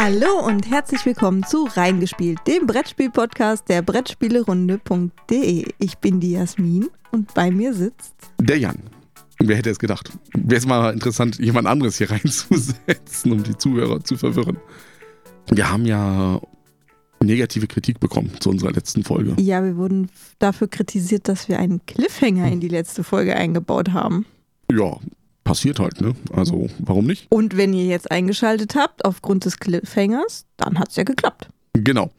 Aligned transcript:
Hallo 0.00 0.46
und 0.46 0.70
herzlich 0.70 1.04
willkommen 1.06 1.42
zu 1.42 1.64
Reingespielt, 1.64 2.38
dem 2.46 2.68
Brettspiel-Podcast 2.68 3.68
der 3.68 3.82
Brettspielerunde.de. 3.82 5.64
Ich 5.80 5.98
bin 5.98 6.20
die 6.20 6.30
Jasmin 6.30 6.88
und 7.10 7.34
bei 7.34 7.50
mir 7.50 7.74
sitzt 7.74 8.14
der 8.40 8.60
Jan. 8.60 8.78
Wer 9.40 9.56
hätte 9.56 9.70
es 9.70 9.80
gedacht? 9.80 10.12
Wäre 10.34 10.60
es 10.60 10.66
mal 10.68 10.92
interessant, 10.92 11.40
jemand 11.40 11.66
anderes 11.66 11.98
hier 11.98 12.08
reinzusetzen, 12.12 13.32
um 13.32 13.42
die 13.42 13.58
Zuhörer 13.58 14.04
zu 14.04 14.16
verwirren. 14.16 14.58
Wir 15.50 15.68
haben 15.68 15.84
ja 15.84 16.40
negative 17.20 17.66
Kritik 17.66 17.98
bekommen 17.98 18.30
zu 18.38 18.50
unserer 18.50 18.70
letzten 18.70 19.02
Folge. 19.02 19.34
Ja, 19.42 19.64
wir 19.64 19.76
wurden 19.76 20.10
dafür 20.38 20.68
kritisiert, 20.68 21.26
dass 21.26 21.48
wir 21.48 21.58
einen 21.58 21.84
Cliffhanger 21.86 22.46
in 22.46 22.60
die 22.60 22.68
letzte 22.68 23.02
Folge 23.02 23.34
eingebaut 23.34 23.88
haben. 23.90 24.26
Ja, 24.70 24.96
passiert 25.48 25.80
halt, 25.80 25.98
ne? 26.02 26.14
Also, 26.30 26.68
warum 26.78 27.06
nicht? 27.06 27.26
Und 27.30 27.56
wenn 27.56 27.72
ihr 27.72 27.86
jetzt 27.86 28.10
eingeschaltet 28.10 28.74
habt 28.74 29.06
aufgrund 29.06 29.46
des 29.46 29.58
Cliffhangers, 29.58 30.44
dann 30.58 30.78
hat 30.78 30.90
es 30.90 30.96
ja 30.96 31.04
geklappt. 31.04 31.48
Genau. 31.72 32.10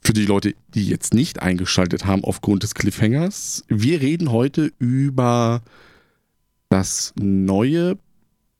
Für 0.00 0.12
die 0.12 0.24
Leute, 0.24 0.54
die 0.68 0.86
jetzt 0.86 1.12
nicht 1.12 1.42
eingeschaltet 1.42 2.06
haben 2.06 2.22
aufgrund 2.22 2.62
des 2.62 2.76
Cliffhangers, 2.76 3.64
wir 3.66 4.00
reden 4.00 4.30
heute 4.30 4.70
über 4.78 5.62
das 6.68 7.12
neue 7.16 7.98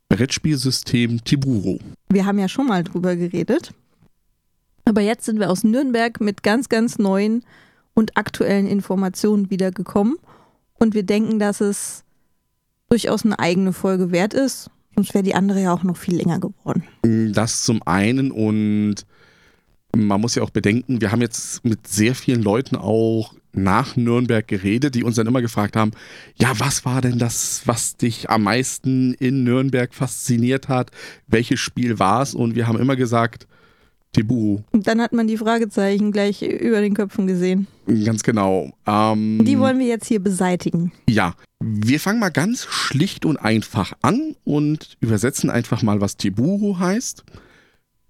Brettspielsystem 0.08 1.22
Tiburo. 1.22 1.78
Wir 2.08 2.26
haben 2.26 2.40
ja 2.40 2.48
schon 2.48 2.66
mal 2.66 2.82
drüber 2.82 3.14
geredet. 3.14 3.74
Aber 4.84 5.02
jetzt 5.02 5.24
sind 5.24 5.38
wir 5.38 5.50
aus 5.50 5.62
Nürnberg 5.62 6.20
mit 6.20 6.42
ganz, 6.42 6.68
ganz 6.68 6.98
neuen 6.98 7.44
und 7.94 8.16
aktuellen 8.16 8.66
Informationen 8.66 9.50
wiedergekommen. 9.50 10.16
Und 10.74 10.94
wir 10.94 11.04
denken, 11.04 11.38
dass 11.38 11.60
es 11.60 12.02
durchaus 12.88 13.24
eine 13.24 13.38
eigene 13.38 13.72
Folge 13.72 14.10
wert 14.10 14.34
ist. 14.34 14.70
Sonst 14.94 15.12
wäre 15.14 15.24
die 15.24 15.34
andere 15.34 15.60
ja 15.62 15.72
auch 15.74 15.82
noch 15.82 15.96
viel 15.96 16.16
länger 16.16 16.40
geworden. 16.40 16.84
Das 17.32 17.64
zum 17.64 17.82
einen 17.86 18.30
und 18.30 19.04
man 19.94 20.20
muss 20.20 20.34
ja 20.34 20.42
auch 20.42 20.50
bedenken, 20.50 21.00
wir 21.00 21.10
haben 21.10 21.20
jetzt 21.20 21.64
mit 21.64 21.86
sehr 21.86 22.14
vielen 22.14 22.42
Leuten 22.42 22.76
auch 22.76 23.34
nach 23.52 23.96
Nürnberg 23.96 24.46
geredet, 24.46 24.94
die 24.94 25.02
uns 25.02 25.16
dann 25.16 25.26
immer 25.26 25.40
gefragt 25.40 25.76
haben, 25.76 25.92
ja, 26.34 26.52
was 26.58 26.84
war 26.84 27.00
denn 27.00 27.18
das, 27.18 27.62
was 27.64 27.96
dich 27.96 28.28
am 28.28 28.42
meisten 28.42 29.14
in 29.14 29.44
Nürnberg 29.44 29.94
fasziniert 29.94 30.68
hat? 30.68 30.90
Welches 31.26 31.60
Spiel 31.60 31.98
war 31.98 32.22
es? 32.22 32.34
Und 32.34 32.54
wir 32.54 32.66
haben 32.66 32.78
immer 32.78 32.96
gesagt, 32.96 33.46
Tibu. 34.16 34.60
Und 34.72 34.86
dann 34.86 35.02
hat 35.02 35.12
man 35.12 35.26
die 35.26 35.36
Fragezeichen 35.36 36.10
gleich 36.10 36.40
über 36.40 36.80
den 36.80 36.94
Köpfen 36.94 37.26
gesehen. 37.26 37.66
Ganz 37.86 38.22
genau. 38.22 38.72
Ähm, 38.86 39.42
die 39.44 39.58
wollen 39.58 39.78
wir 39.78 39.86
jetzt 39.86 40.06
hier 40.06 40.20
beseitigen. 40.20 40.90
Ja, 41.06 41.34
wir 41.60 42.00
fangen 42.00 42.18
mal 42.18 42.30
ganz 42.30 42.64
schlicht 42.64 43.26
und 43.26 43.36
einfach 43.36 43.92
an 44.00 44.34
und 44.44 44.96
übersetzen 45.00 45.50
einfach 45.50 45.82
mal, 45.82 46.00
was 46.00 46.16
Tiburu 46.16 46.78
heißt. 46.78 47.24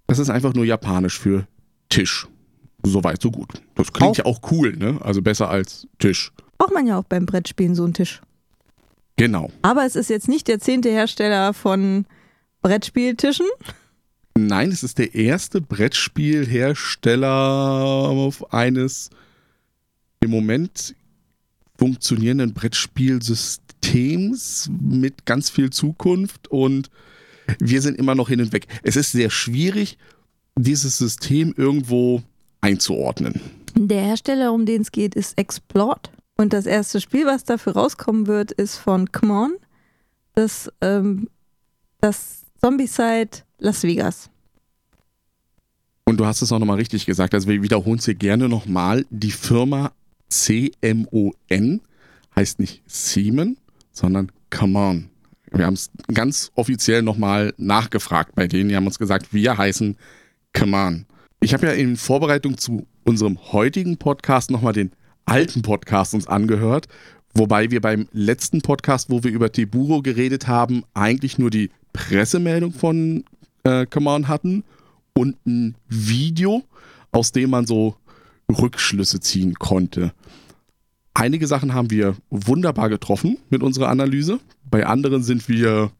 Das 0.07 0.17
ist 0.19 0.29
einfach 0.29 0.53
nur 0.53 0.63
japanisch 0.63 1.19
für 1.19 1.45
Tisch. 1.89 2.25
Soweit, 2.83 3.21
so 3.21 3.29
gut. 3.29 3.61
Das 3.75 3.91
klingt 3.91 4.11
auch, 4.11 4.17
ja 4.17 4.25
auch 4.25 4.39
cool, 4.51 4.77
ne? 4.77 4.99
Also 5.01 5.21
besser 5.21 5.49
als 5.49 5.87
Tisch. 5.99 6.31
Braucht 6.57 6.73
man 6.73 6.87
ja 6.87 6.97
auch 6.97 7.03
beim 7.03 7.25
Brettspielen 7.25 7.75
so 7.75 7.83
einen 7.83 7.93
Tisch. 7.93 8.21
Genau. 9.17 9.51
Aber 9.61 9.85
es 9.85 9.97
ist 9.97 10.09
jetzt 10.09 10.29
nicht 10.29 10.47
der 10.47 10.59
zehnte 10.59 10.89
Hersteller 10.89 11.53
von 11.53 12.05
Brettspieltischen. 12.61 13.47
Nein, 14.37 14.71
es 14.71 14.83
ist 14.83 14.99
der 14.99 15.15
erste 15.15 15.59
Brettspielhersteller 15.61 18.31
eines 18.51 19.09
im 20.19 20.29
Moment 20.29 20.93
funktionierenden 21.77 22.53
Brettspielsystems 22.53 24.69
mit 24.79 25.25
ganz 25.25 25.49
viel 25.49 25.71
Zukunft 25.71 26.49
und 26.49 26.91
wir 27.59 27.81
sind 27.81 27.97
immer 27.97 28.13
noch 28.13 28.29
hin 28.29 28.41
und 28.41 28.53
weg. 28.53 28.67
Es 28.83 28.95
ist 28.95 29.11
sehr 29.11 29.31
schwierig, 29.31 29.97
dieses 30.55 30.99
System 30.99 31.55
irgendwo 31.57 32.21
einzuordnen. 32.61 33.41
Der 33.75 34.01
Hersteller, 34.01 34.53
um 34.53 34.67
den 34.67 34.81
es 34.81 34.91
geht, 34.91 35.15
ist 35.15 35.35
Explort. 35.37 36.11
Und 36.35 36.53
das 36.53 36.67
erste 36.67 37.01
Spiel, 37.01 37.25
was 37.25 37.43
dafür 37.43 37.73
rauskommen 37.73 38.27
wird, 38.27 38.51
ist 38.51 38.77
von 38.77 39.11
Come 39.11 39.57
das, 40.35 40.71
ähm, 40.81 41.27
das 42.01 42.43
Zombicide 42.61 43.46
Las 43.59 43.83
Vegas. 43.83 44.29
Und 46.05 46.19
du 46.19 46.25
hast 46.25 46.41
es 46.41 46.51
auch 46.51 46.59
nochmal 46.59 46.77
richtig 46.77 47.05
gesagt, 47.05 47.33
also 47.33 47.47
wir 47.47 47.61
wiederholen 47.61 47.99
es 47.99 48.05
hier 48.05 48.15
gerne 48.15 48.47
nochmal. 48.47 49.05
Die 49.09 49.31
Firma 49.31 49.91
CMON 50.29 51.81
heißt 52.35 52.59
nicht 52.59 52.81
Siemen, 52.85 53.57
sondern 53.91 54.31
Come 54.49 54.79
On. 54.79 55.09
Wir 55.51 55.65
haben 55.65 55.73
es 55.73 55.89
ganz 56.13 56.51
offiziell 56.55 57.01
nochmal 57.01 57.53
nachgefragt 57.57 58.35
bei 58.35 58.47
denen. 58.47 58.69
Die 58.69 58.75
haben 58.75 58.85
uns 58.85 58.99
gesagt, 58.99 59.33
wir 59.33 59.57
heißen 59.57 59.97
Come 60.53 60.77
On. 60.77 61.05
Ich 61.39 61.53
habe 61.53 61.67
ja 61.67 61.73
in 61.73 61.97
Vorbereitung 61.97 62.57
zu 62.57 62.87
unserem 63.03 63.51
heutigen 63.51 63.97
Podcast 63.97 64.51
nochmal 64.51 64.73
den 64.73 64.91
alten 65.25 65.61
Podcast 65.61 66.13
uns 66.13 66.27
angehört, 66.27 66.87
wobei 67.33 67.69
wir 67.69 67.81
beim 67.81 68.07
letzten 68.11 68.61
Podcast, 68.61 69.09
wo 69.09 69.23
wir 69.23 69.31
über 69.31 69.51
Tiburo 69.51 70.01
geredet 70.01 70.47
haben, 70.47 70.83
eigentlich 70.93 71.37
nur 71.37 71.49
die 71.49 71.69
Pressemeldung 71.93 72.71
von 72.71 73.23
äh, 73.63 73.85
Come 73.85 74.09
On 74.09 74.27
hatten 74.27 74.63
und 75.13 75.35
ein 75.45 75.75
Video, 75.87 76.63
aus 77.11 77.31
dem 77.31 77.49
man 77.49 77.65
so 77.65 77.95
Rückschlüsse 78.49 79.19
ziehen 79.19 79.55
konnte. 79.55 80.13
Einige 81.13 81.47
Sachen 81.47 81.73
haben 81.73 81.89
wir 81.89 82.15
wunderbar 82.29 82.89
getroffen 82.89 83.39
mit 83.49 83.63
unserer 83.63 83.89
Analyse. 83.89 84.39
Bei 84.69 84.85
anderen 84.85 85.23
sind 85.23 85.49
wir 85.49 85.91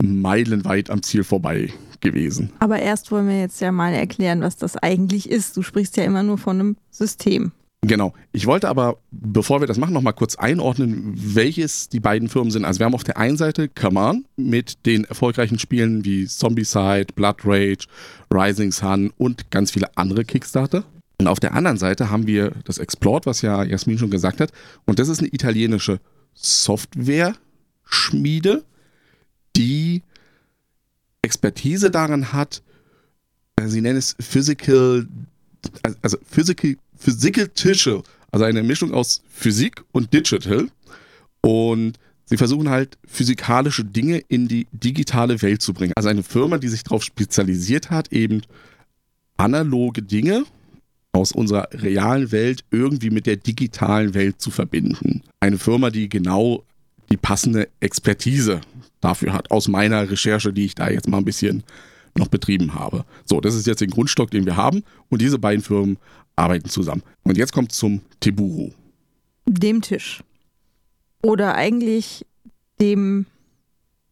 meilenweit 0.00 0.90
am 0.90 1.02
Ziel 1.02 1.24
vorbei 1.24 1.72
gewesen. 2.00 2.52
Aber 2.58 2.78
erst 2.78 3.10
wollen 3.10 3.28
wir 3.28 3.40
jetzt 3.40 3.60
ja 3.60 3.72
mal 3.72 3.92
erklären, 3.92 4.40
was 4.40 4.56
das 4.56 4.76
eigentlich 4.76 5.30
ist. 5.30 5.56
Du 5.56 5.62
sprichst 5.62 5.96
ja 5.96 6.04
immer 6.04 6.22
nur 6.22 6.38
von 6.38 6.60
einem 6.60 6.76
System. 6.90 7.52
Genau. 7.84 8.14
Ich 8.30 8.46
wollte 8.46 8.68
aber, 8.68 8.98
bevor 9.10 9.60
wir 9.60 9.66
das 9.66 9.76
machen, 9.76 9.92
noch 9.92 10.02
mal 10.02 10.12
kurz 10.12 10.36
einordnen, 10.36 11.14
welches 11.16 11.88
die 11.88 11.98
beiden 11.98 12.28
Firmen 12.28 12.52
sind. 12.52 12.64
Also 12.64 12.78
wir 12.78 12.86
haben 12.86 12.94
auf 12.94 13.02
der 13.02 13.18
einen 13.18 13.36
Seite 13.36 13.68
Command 13.68 14.24
mit 14.36 14.86
den 14.86 15.02
erfolgreichen 15.04 15.58
Spielen 15.58 16.04
wie 16.04 16.26
Zombicide, 16.26 17.08
Blood 17.14 17.38
Rage, 17.44 17.88
Rising 18.32 18.70
Sun 18.70 19.12
und 19.18 19.50
ganz 19.50 19.72
viele 19.72 19.96
andere 19.96 20.24
Kickstarter. 20.24 20.84
Und 21.18 21.26
auf 21.26 21.40
der 21.40 21.54
anderen 21.54 21.76
Seite 21.76 22.08
haben 22.08 22.28
wir 22.28 22.52
das 22.64 22.78
Explort, 22.78 23.26
was 23.26 23.42
ja 23.42 23.64
Jasmin 23.64 23.98
schon 23.98 24.10
gesagt 24.10 24.40
hat. 24.40 24.52
Und 24.86 25.00
das 25.00 25.08
ist 25.08 25.18
eine 25.18 25.28
italienische 25.28 25.98
Software-Schmiede, 26.34 28.64
die 29.56 30.02
Expertise 31.22 31.90
daran 31.90 32.32
hat, 32.32 32.62
äh, 33.56 33.66
sie 33.68 33.80
nennen 33.80 33.98
es 33.98 34.16
Physical, 34.18 35.06
also 36.00 36.18
Physical, 36.24 36.76
Physical 37.02 37.48
Tische, 37.48 38.02
also 38.30 38.44
eine 38.44 38.62
Mischung 38.62 38.92
aus 38.92 39.22
Physik 39.28 39.82
und 39.92 40.12
Digital. 40.12 40.68
Und 41.40 41.98
sie 42.24 42.36
versuchen 42.36 42.70
halt 42.70 42.96
physikalische 43.06 43.84
Dinge 43.84 44.18
in 44.28 44.46
die 44.46 44.66
digitale 44.72 45.42
Welt 45.42 45.62
zu 45.62 45.74
bringen. 45.74 45.92
Also 45.96 46.08
eine 46.08 46.22
Firma, 46.22 46.58
die 46.58 46.68
sich 46.68 46.84
darauf 46.84 47.02
spezialisiert 47.02 47.90
hat, 47.90 48.12
eben 48.12 48.42
analoge 49.36 50.02
Dinge 50.02 50.44
aus 51.12 51.32
unserer 51.32 51.68
realen 51.72 52.30
Welt 52.32 52.64
irgendwie 52.70 53.10
mit 53.10 53.26
der 53.26 53.36
digitalen 53.36 54.14
Welt 54.14 54.40
zu 54.40 54.50
verbinden. 54.50 55.22
Eine 55.40 55.58
Firma, 55.58 55.90
die 55.90 56.08
genau 56.08 56.62
die 57.10 57.16
passende 57.16 57.68
Expertise 57.80 58.60
dafür 59.00 59.32
hat, 59.32 59.50
aus 59.50 59.68
meiner 59.68 60.08
Recherche, 60.08 60.52
die 60.52 60.64
ich 60.64 60.74
da 60.74 60.88
jetzt 60.88 61.08
mal 61.08 61.18
ein 61.18 61.24
bisschen 61.24 61.64
noch 62.16 62.28
betrieben 62.28 62.74
habe. 62.74 63.04
So, 63.24 63.40
das 63.40 63.54
ist 63.54 63.66
jetzt 63.66 63.80
der 63.80 63.88
Grundstock, 63.88 64.30
den 64.30 64.46
wir 64.46 64.56
haben 64.56 64.84
und 65.08 65.20
diese 65.20 65.38
beiden 65.38 65.62
Firmen 65.62 65.98
arbeiten 66.36 66.68
zusammen. 66.68 67.02
Und 67.24 67.36
jetzt 67.36 67.52
kommt 67.52 67.72
zum 67.72 68.02
Teburu. 68.20 68.70
Dem 69.46 69.82
Tisch. 69.82 70.22
Oder 71.22 71.54
eigentlich 71.54 72.26
dem, 72.80 73.26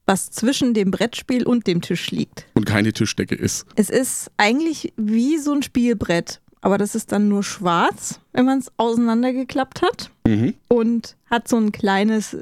was 0.07 0.31
zwischen 0.31 0.75
dem 0.75 0.91
Brettspiel 0.91 1.47
und 1.47 1.67
dem 1.67 1.81
Tisch 1.81 2.11
liegt. 2.11 2.47
Und 2.55 2.67
keine 2.67 2.93
Tischdecke 2.93 3.35
ist. 3.35 3.67
Es 3.77 3.91
ist 3.91 4.31
eigentlich 4.37 4.93
wie 4.97 5.39
so 5.39 5.53
ein 5.53 5.63
Spielbrett 5.63 6.41
aber 6.61 6.79
das 6.79 6.95
ist 6.95 7.13
dann 7.13 7.29
nur 7.29 7.43
schwarz, 7.43 8.21
wenn 8.33 8.45
man 8.45 8.59
es 8.59 8.71
auseinandergeklappt 8.77 9.83
hat. 9.83 10.11
Mhm. 10.27 10.55
Und 10.69 11.17
hat 11.27 11.49
so 11.49 11.57
ein 11.57 11.73
kleines 11.73 12.37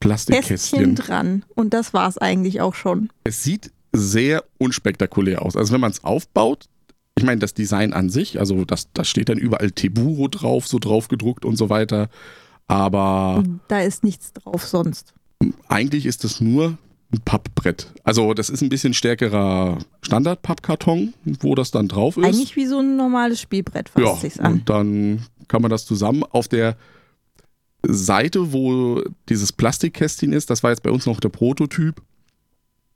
Plastikkästchen 0.00 0.94
dran. 0.94 1.44
Und 1.54 1.74
das 1.74 1.94
war 1.94 2.08
es 2.08 2.18
eigentlich 2.18 2.60
auch 2.60 2.74
schon. 2.74 3.10
Es 3.24 3.42
sieht 3.42 3.72
sehr 3.92 4.44
unspektakulär 4.58 5.42
aus. 5.42 5.56
Also 5.56 5.72
wenn 5.72 5.80
man 5.80 5.90
es 5.90 6.04
aufbaut, 6.04 6.66
ich 7.18 7.24
meine, 7.24 7.40
das 7.40 7.54
Design 7.54 7.92
an 7.92 8.10
sich, 8.10 8.38
also 8.40 8.64
das, 8.64 8.88
das 8.92 9.08
steht 9.08 9.28
dann 9.28 9.38
überall 9.38 9.70
Teburo 9.70 10.28
drauf, 10.28 10.66
so 10.66 10.78
drauf 10.78 11.08
gedruckt 11.08 11.44
und 11.44 11.56
so 11.56 11.68
weiter. 11.68 12.08
Aber. 12.66 13.42
Da 13.68 13.80
ist 13.80 14.04
nichts 14.04 14.32
drauf 14.32 14.64
sonst. 14.64 15.14
Eigentlich 15.68 16.06
ist 16.06 16.24
es 16.24 16.40
nur 16.40 16.78
ein 17.12 17.20
Pappbrett. 17.24 17.92
Also 18.04 18.34
das 18.34 18.50
ist 18.50 18.62
ein 18.62 18.68
bisschen 18.68 18.94
stärkerer 18.94 19.78
Standard-Pappkarton, 20.02 21.14
wo 21.40 21.54
das 21.54 21.70
dann 21.70 21.88
drauf 21.88 22.16
ist. 22.16 22.24
Eigentlich 22.24 22.56
wie 22.56 22.66
so 22.66 22.80
ein 22.80 22.96
normales 22.96 23.40
Spielbrett, 23.40 23.88
fasst 23.88 24.06
ja, 24.06 24.14
sich's 24.16 24.38
an. 24.38 24.52
Und 24.54 24.68
dann 24.68 25.26
kann 25.48 25.62
man 25.62 25.70
das 25.70 25.86
zusammen 25.86 26.22
auf 26.24 26.48
der 26.48 26.76
Seite, 27.82 28.52
wo 28.52 29.02
dieses 29.28 29.52
Plastikkästchen 29.52 30.32
ist, 30.32 30.50
das 30.50 30.62
war 30.62 30.70
jetzt 30.70 30.82
bei 30.82 30.90
uns 30.90 31.06
noch 31.06 31.20
der 31.20 31.30
Prototyp, 31.30 32.02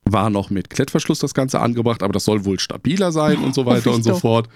war 0.05 0.31
noch 0.31 0.51
mit 0.51 0.71
Klettverschluss 0.71 1.21
das 1.21 1.35
Ganze 1.35 1.61
angebracht, 1.61 2.03
aber 2.03 2.13
das 2.13 2.25
soll 2.25 2.45
wohl 2.45 2.59
stabiler 2.59 3.13
sein 3.13 3.39
und 3.39 3.55
so 3.55 3.67
weiter 3.67 3.93
und 3.93 4.03
so 4.03 4.11
doch. 4.11 4.21
fort. 4.21 4.49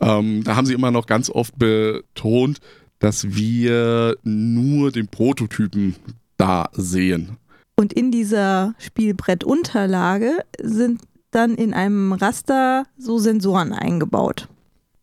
Ähm, 0.00 0.44
da 0.44 0.56
haben 0.56 0.66
sie 0.66 0.74
immer 0.74 0.90
noch 0.90 1.06
ganz 1.06 1.30
oft 1.30 1.58
betont, 1.58 2.60
dass 2.98 3.34
wir 3.34 4.16
nur 4.22 4.92
den 4.92 5.08
Prototypen 5.08 5.96
da 6.36 6.68
sehen. 6.72 7.36
Und 7.76 7.92
in 7.92 8.12
dieser 8.12 8.74
Spielbrettunterlage 8.78 10.38
sind 10.62 11.02
dann 11.32 11.56
in 11.56 11.74
einem 11.74 12.12
Raster 12.12 12.86
so 12.96 13.18
Sensoren 13.18 13.72
eingebaut. 13.72 14.48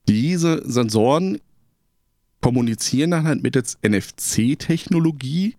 Diese 0.08 0.62
Sensoren 0.70 1.40
kommunizieren 2.42 3.12
dann 3.12 3.26
halt 3.26 3.44
mittels 3.44 3.78
NFC-Technologie 3.86 5.56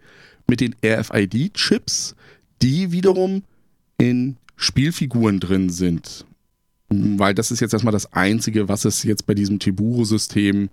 mit 0.48 0.60
den 0.60 0.74
RFID-Chips, 0.84 2.16
die 2.60 2.92
wiederum 2.92 3.42
in 4.02 4.37
Spielfiguren 4.56 5.38
drin 5.40 5.70
sind. 5.70 6.25
Weil 6.88 7.34
das 7.34 7.50
ist 7.50 7.60
jetzt 7.60 7.72
erstmal 7.72 7.93
das 7.93 8.12
Einzige, 8.12 8.69
was 8.69 8.84
es 8.84 9.02
jetzt 9.04 9.26
bei 9.26 9.34
diesem 9.34 9.58
Tiburo-System 9.58 10.69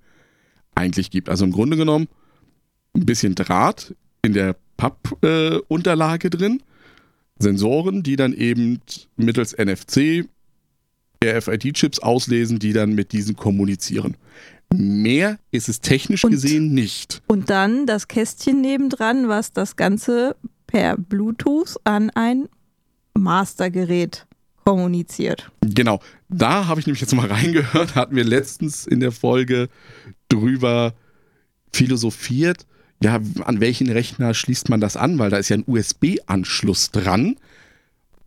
eigentlich 0.75 1.11
gibt. 1.11 1.29
Also 1.29 1.45
im 1.45 1.51
Grunde 1.51 1.77
genommen 1.77 2.07
ein 2.93 3.05
bisschen 3.05 3.35
Draht 3.35 3.95
in 4.23 4.33
der 4.33 4.55
Papp-Unterlage 4.77 6.29
drin, 6.29 6.61
Sensoren, 7.37 8.03
die 8.03 8.15
dann 8.17 8.33
eben 8.33 8.81
mittels 9.15 9.55
NFC 9.57 10.25
RFID-Chips 11.23 11.99
auslesen, 11.99 12.59
die 12.59 12.73
dann 12.73 12.93
mit 12.95 13.11
diesen 13.13 13.35
kommunizieren. 13.35 14.17
Mehr 14.73 15.37
ist 15.51 15.69
es 15.69 15.79
technisch 15.81 16.23
Und- 16.25 16.31
gesehen 16.31 16.73
nicht. 16.73 17.21
Und 17.27 17.49
dann 17.49 17.85
das 17.85 18.07
Kästchen 18.07 18.61
nebendran, 18.61 19.27
was 19.29 19.53
das 19.53 19.75
Ganze 19.75 20.35
per 20.67 20.97
Bluetooth 20.97 21.77
an 21.85 22.09
ein 22.11 22.49
Mastergerät 23.19 24.25
kommuniziert. 24.66 25.51
Genau, 25.62 26.00
da 26.30 26.68
habe 26.68 26.80
ich 26.80 26.86
nämlich 26.88 27.01
jetzt 27.01 27.16
mal 27.16 27.27
reingehört, 27.27 27.95
hatten 27.95 28.16
wir 28.16 28.24
letztens 28.24 28.86
in 28.86 29.00
der 29.00 29.12
Folge 29.12 29.68
drüber 30.30 30.94
philosophiert, 31.74 32.66
ja, 33.01 33.19
an 33.45 33.60
welchen 33.62 33.89
Rechner 33.89 34.33
schließt 34.33 34.69
man 34.69 34.81
das 34.81 34.98
an, 34.98 35.18
weil 35.19 35.30
da 35.30 35.38
ist 35.38 35.50
ja 35.50 35.56
ein 35.57 35.63
USB-Anschluss 35.66 36.92
dran. 36.92 37.38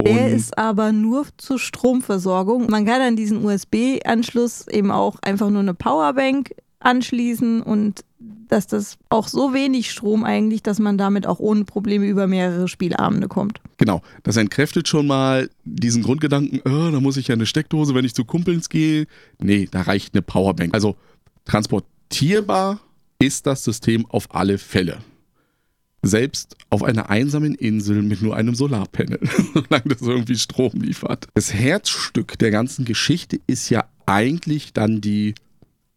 Der 0.00 0.12
Und- 0.12 0.33
ist 0.33 0.56
aber 0.59 0.93
nur 0.93 1.27
zur 1.37 1.59
Stromversorgung. 1.59 2.71
Man 2.71 2.87
kann 2.87 3.03
an 3.03 3.15
diesen 3.17 3.44
USB-Anschluss 3.44 4.67
eben 4.69 4.91
auch 4.91 5.19
einfach 5.23 5.50
nur 5.50 5.61
eine 5.61 5.75
Powerbank 5.75 6.55
anschließen 6.84 7.62
und 7.62 8.05
dass 8.49 8.67
das 8.67 8.99
auch 9.08 9.29
so 9.29 9.55
wenig 9.55 9.90
Strom 9.90 10.25
eigentlich, 10.25 10.62
dass 10.62 10.79
man 10.79 10.99
damit 10.99 11.26
auch 11.26 11.38
ohne 11.38 11.64
Probleme 11.64 12.06
über 12.06 12.26
mehrere 12.26 12.69
Spielabende 12.69 13.29
kommt. 13.29 13.61
Genau, 13.79 14.02
das 14.23 14.37
entkräftet 14.37 14.88
schon 14.88 15.06
mal 15.06 15.49
diesen 15.64 16.02
Grundgedanken, 16.02 16.61
oh, 16.64 16.90
da 16.90 17.00
muss 17.00 17.17
ich 17.17 17.29
ja 17.29 17.34
eine 17.34 17.46
Steckdose, 17.46 17.94
wenn 17.94 18.05
ich 18.05 18.14
zu 18.14 18.25
Kumpels 18.25 18.69
gehe. 18.69 19.06
Nee, 19.38 19.69
da 19.70 19.82
reicht 19.82 20.14
eine 20.14 20.23
Powerbank. 20.23 20.75
Also 20.75 20.96
transportierbar 21.46 22.81
ist 23.19 23.46
das 23.46 23.64
System 23.64 24.05
auf 24.06 24.34
alle 24.34 24.58
Fälle. 24.58 24.99
Selbst 26.02 26.56
auf 26.69 26.82
einer 26.82 27.11
einsamen 27.11 27.55
Insel 27.55 28.02
mit 28.02 28.23
nur 28.23 28.37
einem 28.37 28.55
Solarpanel, 28.55 29.20
solange 29.55 29.94
das 29.94 30.02
irgendwie 30.02 30.37
Strom 30.37 30.73
liefert. 30.75 31.29
Das 31.34 31.55
Herzstück 31.55 32.38
der 32.38 32.50
ganzen 32.50 32.84
Geschichte 32.84 33.40
ist 33.46 33.70
ja 33.70 33.84
eigentlich 34.05 34.73
dann 34.73 35.00
die 35.00 35.34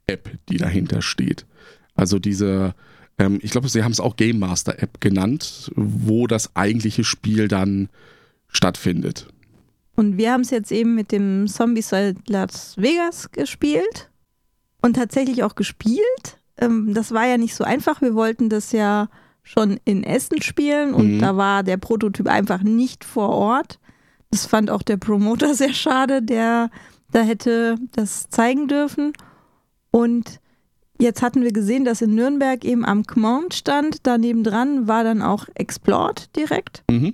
App, 0.07 0.29
die 0.49 0.57
dahinter 0.57 1.01
steht. 1.01 1.45
Also 1.95 2.19
diese, 2.19 2.73
ähm, 3.17 3.39
ich 3.41 3.51
glaube, 3.51 3.69
sie 3.69 3.83
haben 3.83 3.91
es 3.91 3.99
auch 3.99 4.15
Game 4.15 4.39
Master 4.39 4.81
App 4.81 5.01
genannt, 5.01 5.71
wo 5.75 6.27
das 6.27 6.55
eigentliche 6.55 7.03
Spiel 7.03 7.47
dann 7.47 7.89
stattfindet. 8.47 9.27
Und 9.95 10.17
wir 10.17 10.31
haben 10.33 10.41
es 10.41 10.49
jetzt 10.49 10.71
eben 10.71 10.95
mit 10.95 11.11
dem 11.11 11.47
Zombicide 11.47 12.15
Las 12.27 12.75
Vegas 12.77 13.31
gespielt 13.31 14.09
und 14.81 14.95
tatsächlich 14.95 15.43
auch 15.43 15.55
gespielt. 15.55 16.37
Ähm, 16.57 16.93
das 16.93 17.13
war 17.13 17.25
ja 17.25 17.37
nicht 17.37 17.55
so 17.55 17.63
einfach. 17.63 18.01
Wir 18.01 18.13
wollten 18.13 18.49
das 18.49 18.71
ja 18.71 19.09
schon 19.43 19.79
in 19.85 20.03
Essen 20.03 20.41
spielen 20.41 20.93
und 20.93 21.15
Mhm. 21.17 21.19
da 21.21 21.37
war 21.37 21.63
der 21.63 21.77
Prototyp 21.77 22.27
einfach 22.27 22.61
nicht 22.63 23.03
vor 23.05 23.29
Ort. 23.29 23.79
Das 24.31 24.45
fand 24.45 24.69
auch 24.69 24.81
der 24.81 24.97
Promoter 24.97 25.53
sehr 25.55 25.73
schade, 25.73 26.21
der 26.21 26.69
da 27.11 27.21
hätte 27.21 27.77
das 27.93 28.29
zeigen 28.29 28.67
dürfen. 28.67 29.13
Und 29.95 30.39
jetzt 30.99 31.21
hatten 31.21 31.41
wir 31.41 31.53
gesehen, 31.53 31.85
dass 31.85 32.01
in 32.01 32.15
Nürnberg 32.15 32.65
eben 32.65 32.83
am 32.83 33.05
Kmont 33.05 33.53
stand. 33.53 33.99
Daneben 34.03 34.43
dran 34.43 34.87
war 34.89 35.03
dann 35.05 35.21
auch 35.21 35.45
Explored 35.55 36.35
direkt. 36.35 36.83
Mhm. 36.91 37.13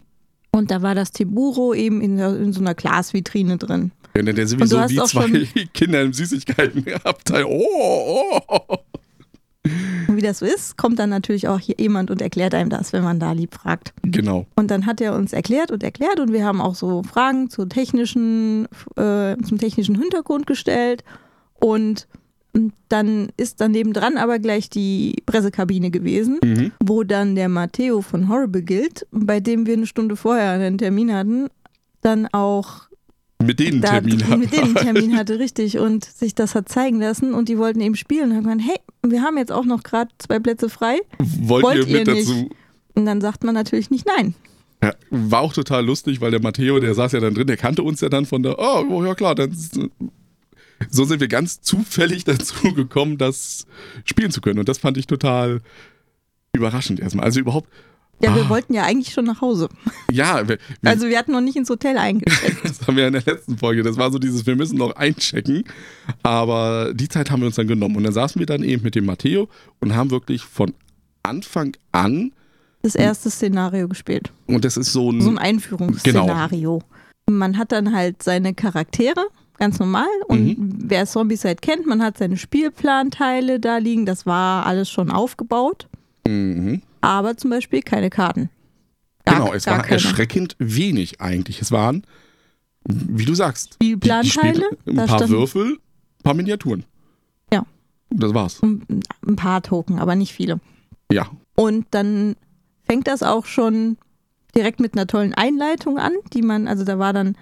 Und 0.51 0.72
da 0.72 0.81
war 0.81 0.95
das 0.95 1.12
Tiburo 1.12 1.74
eben 1.75 2.01
in, 2.01 2.18
der- 2.18 2.38
in 2.38 2.54
so 2.54 2.60
einer 2.60 2.74
Glasvitrine 2.74 3.57
drin. 3.57 3.92
Ja, 4.16 4.24
der 4.24 4.33
Und 4.44 4.48
sowieso 4.48 4.89
wie 4.89 4.98
zwei 5.06 5.66
Kinder 5.74 6.01
im 6.01 6.12
Süßigkeitenabteil. 6.12 7.45
Oh, 7.45 8.39
oh. 8.48 8.78
Und 10.07 10.18
wie 10.18 10.22
das 10.22 10.39
so 10.39 10.45
ist, 10.45 10.75
kommt 10.75 10.98
dann 10.98 11.12
natürlich 11.12 11.48
auch 11.48 11.60
hier 11.60 11.75
jemand 11.78 12.10
und 12.10 12.19
erklärt 12.22 12.56
einem 12.56 12.72
das, 12.72 12.94
wenn 12.94 13.04
man 13.04 13.19
da 13.19 13.31
lieb 13.31 13.54
fragt. 13.54 13.94
Genau. 14.01 14.48
Und 14.56 14.72
dann 14.72 14.88
hat 14.88 15.00
er 15.01 15.13
uns 15.16 15.33
erklärt 15.33 15.69
und 15.72 15.83
erklärt 15.83 16.19
und 16.19 16.33
wir 16.33 16.44
haben 16.44 16.60
auch 16.60 16.74
so 16.75 17.04
Fragen 17.04 17.50
zur 17.51 17.69
technischen, 17.69 18.66
äh, 18.98 19.38
zum 19.38 19.60
technischen 19.60 19.95
Hintergrund 20.00 20.48
gestellt. 20.48 21.04
Und 21.60 22.07
dann 22.89 23.30
ist 23.38 23.62
dann 23.62 23.71
nebendran 23.71 24.18
aber 24.18 24.39
gleich 24.39 24.69
die 24.69 25.15
Pressekabine 25.25 25.89
gewesen, 25.92 26.39
Mhm. 26.44 26.71
wo 26.83 27.03
dann 27.03 27.36
der 27.36 27.48
Matteo 27.50 28.01
von 28.01 28.27
Horrible 28.27 28.63
Guild, 28.63 29.07
bei 29.12 29.39
dem 29.39 29.65
wir 29.65 29.74
eine 29.75 29.86
Stunde 29.88 30.15
vorher 30.15 30.51
einen 30.51 30.77
Termin 30.77 31.13
hatten, 31.13 31.48
dann 32.01 32.27
auch 32.33 32.89
Mit 33.42 33.59
denen 33.59 33.80
da, 33.81 33.92
Termin 34.01 34.27
hat. 34.27 34.39
mit 34.39 34.51
denen 34.51 34.75
einen 34.77 34.86
Termin 34.94 35.15
hatte, 35.18 35.39
richtig, 35.39 35.77
und 35.77 36.03
sich 36.03 36.36
das 36.36 36.53
hat 36.56 36.68
zeigen 36.68 37.00
lassen 37.00 37.33
und 37.33 37.48
die 37.48 37.57
wollten 37.57 37.80
eben 37.80 37.95
spielen 37.95 38.31
und 38.31 38.36
haben 38.38 38.44
gesagt, 38.44 38.62
hey, 38.65 39.09
wir 39.12 39.21
haben 39.21 39.38
jetzt 39.38 39.51
auch 39.51 39.65
noch 39.65 39.83
gerade 39.83 40.12
zwei 40.19 40.39
Plätze 40.39 40.68
frei. 40.69 40.97
Wollt, 41.19 41.63
Wollt 41.63 41.77
ihr 41.88 41.97
mit 42.00 42.07
ihr 42.07 42.13
nicht? 42.15 42.30
dazu? 42.30 42.50
Und 42.95 43.06
dann 43.06 43.21
sagt 43.21 43.44
man 43.45 43.54
natürlich 43.56 43.89
nicht 43.89 44.06
nein. 44.18 44.36
Ja, 44.83 44.94
war 45.09 45.42
auch 45.42 45.54
total 45.54 45.86
lustig, 45.86 46.19
weil 46.21 46.31
der 46.31 46.42
Matteo, 46.42 46.80
der 46.80 46.94
saß 46.95 47.13
ja 47.13 47.19
dann 47.21 47.33
drin, 47.36 47.47
der 47.47 47.56
kannte 47.56 47.83
uns 47.83 48.01
ja 48.01 48.09
dann 48.09 48.25
von 48.25 48.44
der, 48.44 48.57
oh, 48.59 48.83
oh 48.89 49.06
ja 49.06 49.13
klar, 49.15 49.36
dann 49.36 49.56
so 50.89 51.06
sind 51.06 51.19
wir 51.19 51.28
ganz 51.28 51.62
zufällig 51.62 52.24
dazu 52.24 52.74
gekommen, 52.74 53.18
das 53.18 53.66
spielen 54.06 54.31
zu 54.31 54.42
können. 54.42 54.60
Und 54.60 54.69
das 54.69 54.78
fand 54.80 54.98
ich 54.98 55.07
total 55.07 55.62
überraschend 56.54 57.00
erstmal. 57.00 57.25
Also 57.25 57.39
überhaupt, 57.39 57.69
Ja, 58.24 58.36
wir 58.36 58.44
Ah. 58.45 58.50
wollten 58.50 58.74
ja 58.75 58.83
eigentlich 58.83 59.13
schon 59.13 59.25
nach 59.25 59.42
Hause. 59.42 59.68
ja, 60.12 60.48
wir, 60.48 60.57
wir, 60.81 60.92
Also 60.92 61.07
wir 61.07 61.18
hatten 61.18 61.31
noch 61.31 61.42
nicht 61.42 61.56
ins 61.56 61.69
Hotel 61.72 61.98
eingecheckt. 61.98 62.63
das 62.63 62.86
haben 62.88 62.95
wir 62.95 63.01
ja 63.04 63.07
in 63.07 63.13
der 63.13 63.24
letzten 63.25 63.57
Folge, 63.57 63.81
das 63.81 63.98
war 63.98 64.12
so 64.12 64.19
dieses, 64.19 64.45
wir 64.45 64.56
müssen 64.56 64.78
noch 64.78 64.95
einchecken. 64.95 65.63
Aber 66.21 66.94
die 66.94 67.09
Zeit 67.09 67.31
haben 67.31 67.42
wir 67.42 67.47
uns 67.47 67.56
dann 67.56 67.68
genommen. 67.68 67.95
Und 67.95 68.04
dann 68.04 68.14
saßen 68.14 68.38
wir 68.40 68.45
dann 68.45 68.61
eben 68.64 68.83
mit 68.83 68.94
dem 68.95 69.06
Matteo 69.06 69.50
und 69.80 69.95
haben 69.95 70.11
wirklich 70.11 70.44
von 70.44 70.73
Anfang 71.23 71.76
an, 71.92 72.31
Das 72.83 72.94
erste 72.95 73.30
Szenario 73.31 73.88
gespielt. 73.88 74.31
und 74.47 74.66
das 74.66 74.78
ist 74.78 74.92
so 74.94 75.11
ein, 75.11 75.21
So 75.21 75.30
ein 75.30 75.38
Einführungsszenario. 75.40 76.81
Man 77.30 77.57
hat 77.57 77.71
dann 77.71 77.94
halt 77.95 78.21
seine 78.23 78.54
Charaktere, 78.54 79.26
ganz 79.61 79.77
normal. 79.80 80.07
Und 80.27 80.56
wer 80.89 81.06
Zombicide 81.06 81.56
kennt, 81.57 81.85
man 81.85 82.01
hat 82.01 82.18
seine 82.18 82.35
Spielplanteile 82.35 83.59
da 83.59 83.77
liegen. 83.77 84.07
Das 84.07 84.25
war 84.25 84.65
alles 84.65 84.89
schon 84.89 85.11
aufgebaut. 85.11 85.87
mhm. 86.27 86.81
Aber 87.03 87.35
zum 87.37 87.49
Beispiel 87.51 87.81
keine 87.81 88.09
Karten. 88.09 88.49
Gar- 89.25 89.39
genau, 89.39 89.53
es 89.53 89.65
war 89.68 89.80
keine. 89.81 89.94
erschreckend 89.94 90.56
wenig 90.59 91.19
eigentlich. 91.21 91.61
Es 91.61 91.71
waren, 91.71 92.03
wie 92.85 93.25
du 93.25 93.33
sagst, 93.35 93.77
die, 93.81 93.95
die 93.99 94.07
Spielplanteile. 94.09 94.65
Spiele, 94.81 95.01
ein 95.01 95.07
paar 95.07 95.30
Würfel, 95.30 95.65
ein 95.73 96.23
paar 96.23 96.33
Miniaturen. 96.35 96.83
Ja. 97.53 97.65
Das 98.11 98.33
war's. 98.33 98.61
ein 98.63 99.35
paar 99.35 99.61
Token, 99.63 99.99
aber 99.99 100.15
nicht 100.15 100.33
viele. 100.33 100.59
Ja. 101.11 101.27
Und 101.56 101.85
dann 101.91 102.35
fängt 102.83 103.07
das 103.07 103.21
auch 103.23 103.45
schon 103.45 103.97
direkt 104.56 104.80
mit 104.80 104.94
einer 104.95 105.07
tollen 105.07 105.33
Einleitung 105.33 105.97
an, 105.97 106.13
die 106.33 106.41
man, 106.41 106.68
also 106.68 106.83
da 106.83 106.97
war 106.99 107.13
dann 107.13 107.35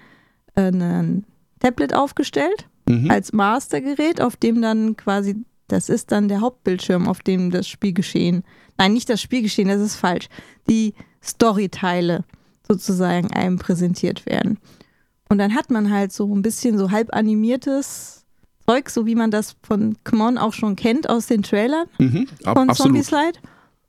äh, 0.54 0.70
ein 0.70 1.24
Tablet 1.60 1.94
aufgestellt 1.94 2.66
Mhm. 2.88 3.10
als 3.10 3.32
Mastergerät, 3.32 4.20
auf 4.20 4.34
dem 4.36 4.60
dann 4.60 4.96
quasi, 4.96 5.36
das 5.68 5.88
ist 5.88 6.10
dann 6.10 6.26
der 6.28 6.40
Hauptbildschirm, 6.40 7.06
auf 7.06 7.20
dem 7.20 7.50
das 7.52 7.68
Spielgeschehen, 7.68 8.42
nein, 8.78 8.92
nicht 8.94 9.08
das 9.08 9.20
Spielgeschehen, 9.22 9.68
das 9.68 9.80
ist 9.80 9.94
falsch, 9.96 10.28
die 10.68 10.94
Storyteile 11.22 12.24
sozusagen 12.66 13.30
einem 13.32 13.58
präsentiert 13.58 14.26
werden. 14.26 14.58
Und 15.28 15.38
dann 15.38 15.54
hat 15.54 15.70
man 15.70 15.90
halt 15.92 16.12
so 16.12 16.34
ein 16.34 16.42
bisschen 16.42 16.76
so 16.78 16.90
halb 16.90 17.14
animiertes 17.14 18.24
Zeug, 18.66 18.90
so 18.90 19.06
wie 19.06 19.14
man 19.14 19.30
das 19.30 19.56
von 19.62 19.96
Come 20.04 20.24
On 20.24 20.38
auch 20.38 20.52
schon 20.52 20.74
kennt 20.76 21.08
aus 21.08 21.26
den 21.26 21.42
Trailern 21.42 21.86
Mhm. 21.98 22.26
Ab, 22.44 22.56
von 22.58 22.70
absolut. 22.70 22.76
Zombie-Slide. 23.04 23.38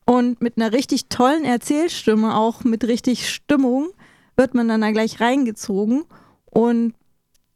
Und 0.06 0.42
mit 0.42 0.58
einer 0.58 0.72
richtig 0.74 1.08
tollen 1.08 1.46
Erzählstimme, 1.46 2.36
auch 2.36 2.64
mit 2.64 2.84
richtig 2.84 3.30
Stimmung, 3.30 3.90
wird 4.36 4.54
man 4.56 4.68
dann 4.68 4.82
da 4.82 4.92
gleich 4.92 5.20
reingezogen. 5.20 6.04
Und 6.46 6.94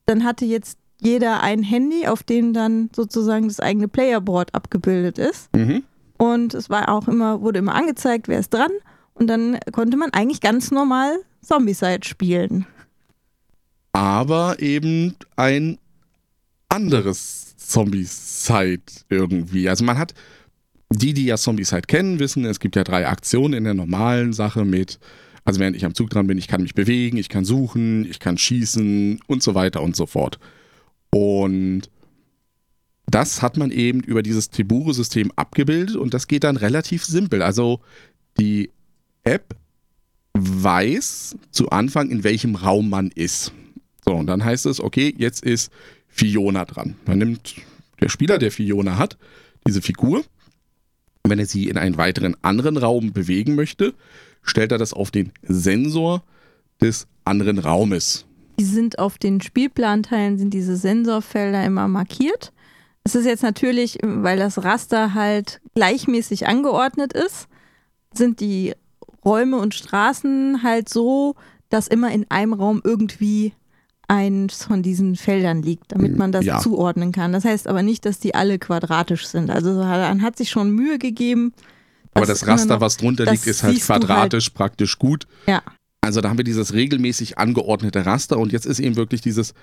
dann 0.06 0.24
hatte 0.24 0.46
jetzt 0.46 0.78
jeder 1.02 1.42
ein 1.42 1.62
Handy, 1.64 2.08
auf 2.08 2.24
dem 2.24 2.54
dann 2.54 2.90
sozusagen 2.96 3.48
das 3.48 3.60
eigene 3.60 3.88
Playerboard 3.88 4.56
abgebildet 4.56 5.18
ist. 5.18 5.54
Mhm. 5.56 5.84
Und 6.18 6.54
es 6.54 6.70
war 6.70 6.90
auch 6.90 7.08
immer, 7.08 7.42
wurde 7.42 7.60
immer 7.60 7.76
angezeigt, 7.76 8.28
wer 8.28 8.40
ist 8.40 8.54
dran. 8.54 8.72
Und 9.14 9.28
dann 9.28 9.60
konnte 9.72 9.98
man 9.98 10.12
eigentlich 10.12 10.42
ganz 10.42 10.72
normal 10.72 11.18
Zombie-Side 11.42 12.06
spielen. 12.06 12.66
aber 13.94 14.60
eben 14.60 15.16
ein 15.38 15.78
anderes 16.70 17.56
Zombie-Side 17.58 18.84
irgendwie. 19.10 19.70
Also 19.70 19.86
man 19.86 19.98
hat, 19.98 20.14
die, 20.90 21.14
die 21.14 21.26
ja 21.26 21.38
Zombie-Side 21.38 21.84
kennen, 21.88 22.20
wissen, 22.20 22.46
es 22.46 22.60
gibt 22.60 22.76
ja 22.76 22.84
drei 22.84 23.08
Aktionen 23.08 23.54
in 23.54 23.64
der 23.64 23.74
normalen 23.74 24.34
Sache 24.34 24.66
mit, 24.66 25.00
also 25.46 25.60
während 25.60 25.78
ich 25.78 25.86
am 25.86 25.94
Zug 25.94 26.10
dran 26.10 26.28
bin, 26.28 26.40
ich 26.40 26.48
kann 26.48 26.64
mich 26.64 26.74
bewegen, 26.74 27.18
ich 27.18 27.30
kann 27.30 27.46
suchen, 27.46 28.10
ich 28.10 28.20
kann 28.20 28.38
schießen 28.38 29.20
und 29.28 29.44
so 29.44 29.54
weiter 29.56 29.82
und 29.84 29.96
so 29.96 30.08
fort. 30.08 30.40
Und 31.12 31.84
das 33.06 33.44
hat 33.44 33.56
man 33.56 33.72
eben 33.72 34.02
über 34.02 34.24
dieses 34.24 34.50
Tibure-System 34.50 35.32
abgebildet 35.36 35.96
und 35.96 36.14
das 36.16 36.28
geht 36.28 36.44
dann 36.44 36.58
relativ 36.58 37.06
simpel. 37.06 37.44
Also 37.44 37.80
die 38.40 38.72
App 39.24 39.56
weiß 40.34 41.38
zu 41.52 41.70
Anfang, 41.70 42.10
in 42.10 42.24
welchem 42.24 42.56
Raum 42.56 42.90
man 42.90 43.12
ist. 43.12 43.54
So, 44.04 44.14
und 44.14 44.28
dann 44.28 44.44
heißt 44.44 44.66
es, 44.66 44.82
okay, 44.82 45.14
jetzt 45.18 45.44
ist 45.44 45.72
Fiona 46.08 46.66
dran. 46.66 46.96
Dann 47.06 47.20
nimmt 47.20 47.56
der 48.02 48.10
Spieler, 48.10 48.40
der 48.40 48.52
Fiona 48.52 48.98
hat, 48.98 49.18
diese 49.68 49.82
Figur. 49.82 50.24
Wenn 51.24 51.40
er 51.40 51.46
sie 51.46 51.70
in 51.70 51.78
einen 51.78 51.98
weiteren 51.98 52.36
anderen 52.44 52.78
Raum 52.78 53.14
bewegen 53.14 53.56
möchte, 53.56 53.94
stellt 54.46 54.72
er 54.72 54.78
das 54.78 54.94
auf 54.94 55.12
den 55.12 55.32
Sensor 55.44 56.24
des 56.82 57.08
anderen 57.25 57.60
Raumes. 57.60 58.25
Die 58.60 58.66
sind 58.66 59.00
auf 59.00 59.18
den 59.18 59.42
Spielplanteilen, 59.42 60.38
sind 60.38 60.54
diese 60.54 60.78
Sensorfelder 60.78 61.66
immer 61.66 61.88
markiert. 61.90 62.54
Es 63.04 63.14
ist 63.16 63.25
jetzt 63.25 63.44
natürlich, 63.44 63.98
weil 64.04 64.38
das 64.38 64.64
Raster 64.64 65.14
halt 65.14 65.60
gleichmäßig 65.75 66.48
angeordnet 66.48 67.14
ist, 67.14 67.48
sind 68.14 68.40
die 68.40 68.74
Räume 69.25 69.58
und 69.58 69.74
Straßen 69.74 70.64
halt 70.64 70.88
so, 70.88 71.36
dass 71.70 71.88
immer 71.88 72.12
in 72.12 72.25
einem 72.30 72.54
Raum 72.54 72.82
irgendwie 72.84 73.54
eins 74.08 74.64
von 74.64 74.84
diesen 74.84 75.16
Feldern 75.16 75.62
liegt, 75.64 75.92
damit 75.92 76.16
man 76.16 76.32
das 76.32 76.46
Ja. 76.46 76.60
zuordnen 76.60 77.12
kann. 77.12 77.34
Das 77.34 77.44
heißt 77.44 77.68
aber 77.68 77.82
nicht, 77.82 78.06
dass 78.06 78.20
die 78.20 78.36
alle 78.36 78.60
quadratisch 78.60 79.28
sind. 79.28 79.50
Also 79.50 79.74
man 79.74 80.22
hat 80.22 80.38
sich 80.38 80.50
schon 80.52 80.70
Mühe 80.72 81.00
gegeben. 81.00 81.54
Aber 82.15 82.25
das 82.25 82.48
Raster, 82.48 82.81
was 82.81 82.98
drunter 82.98 83.25
liegt, 83.25 83.45
ist 83.45 83.62
halt 83.62 83.75
halt. 83.75 83.84
quadratisch 83.84 84.50
praktisch 84.50 84.98
gut. 84.98 85.27
Ja, 85.48 85.62
Also 86.01 86.22
da 86.22 86.29
haben 86.29 86.38
wir 86.38 86.43
dieses 86.43 86.74
regelmäßig 86.74 87.38
angeordnete 87.38 88.05
Raster 88.05 88.38
und 88.39 88.51
jetzt 88.51 88.65
ist 88.65 88.79
eben 88.79 88.95
wirklich 88.95 89.22
dieses, 89.22 89.53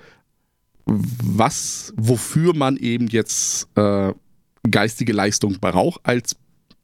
was, 0.85 1.93
wofür 1.95 2.55
man 2.55 2.77
eben 2.77 3.07
jetzt 3.07 3.67
äh, 3.75 4.13
geistige 4.69 5.13
Leistung 5.13 5.59
braucht 5.59 6.01
als 6.03 6.35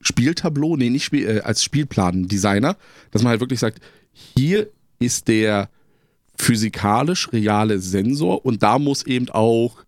Spieltableau, 0.02 0.76
nee, 0.78 0.90
nicht 0.90 1.04
Spiel, 1.04 1.28
äh, 1.28 1.40
als 1.42 1.64
Spielplan-Designer, 1.64 2.78
dass 3.12 3.22
man 3.22 3.32
halt 3.32 3.42
wirklich 3.42 3.60
sagt, 3.60 3.80
hier 4.12 4.70
ist 5.00 5.28
der 5.28 5.70
physikalisch 6.38 7.32
reale 7.34 7.80
Sensor 7.80 8.46
und 8.46 8.64
da 8.64 8.80
muss 8.80 9.04
eben 9.06 9.30
auch 9.30 9.84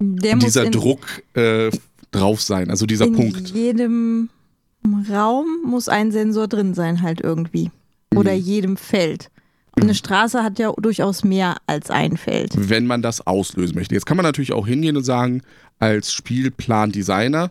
der 0.00 0.36
dieser 0.36 0.64
in, 0.64 0.72
Druck 0.72 1.22
äh, 1.34 1.70
drauf 2.10 2.42
sein, 2.42 2.70
also 2.70 2.86
dieser 2.86 3.06
in 3.06 3.14
Punkt. 3.14 3.50
jedem 3.50 4.28
Raum 5.10 5.46
muss 5.64 5.88
ein 5.88 6.12
Sensor 6.12 6.48
drin 6.48 6.74
sein 6.74 7.02
halt 7.02 7.20
irgendwie. 7.20 7.70
Oder 8.14 8.32
Mhm. 8.34 8.38
jedem 8.40 8.76
Feld. 8.76 9.30
Und 9.76 9.82
eine 9.82 9.94
Straße 9.94 10.42
hat 10.42 10.58
ja 10.58 10.72
durchaus 10.78 11.22
mehr 11.24 11.56
als 11.66 11.90
ein 11.90 12.16
Feld. 12.16 12.52
wenn 12.56 12.86
man 12.86 13.02
das 13.02 13.26
auslösen 13.26 13.74
möchte. 13.74 13.94
Jetzt 13.94 14.06
kann 14.06 14.16
man 14.16 14.24
natürlich 14.24 14.52
auch 14.52 14.66
hingehen 14.66 14.96
und 14.96 15.04
sagen, 15.04 15.42
als 15.78 16.12
Spielplan-Designer, 16.12 17.50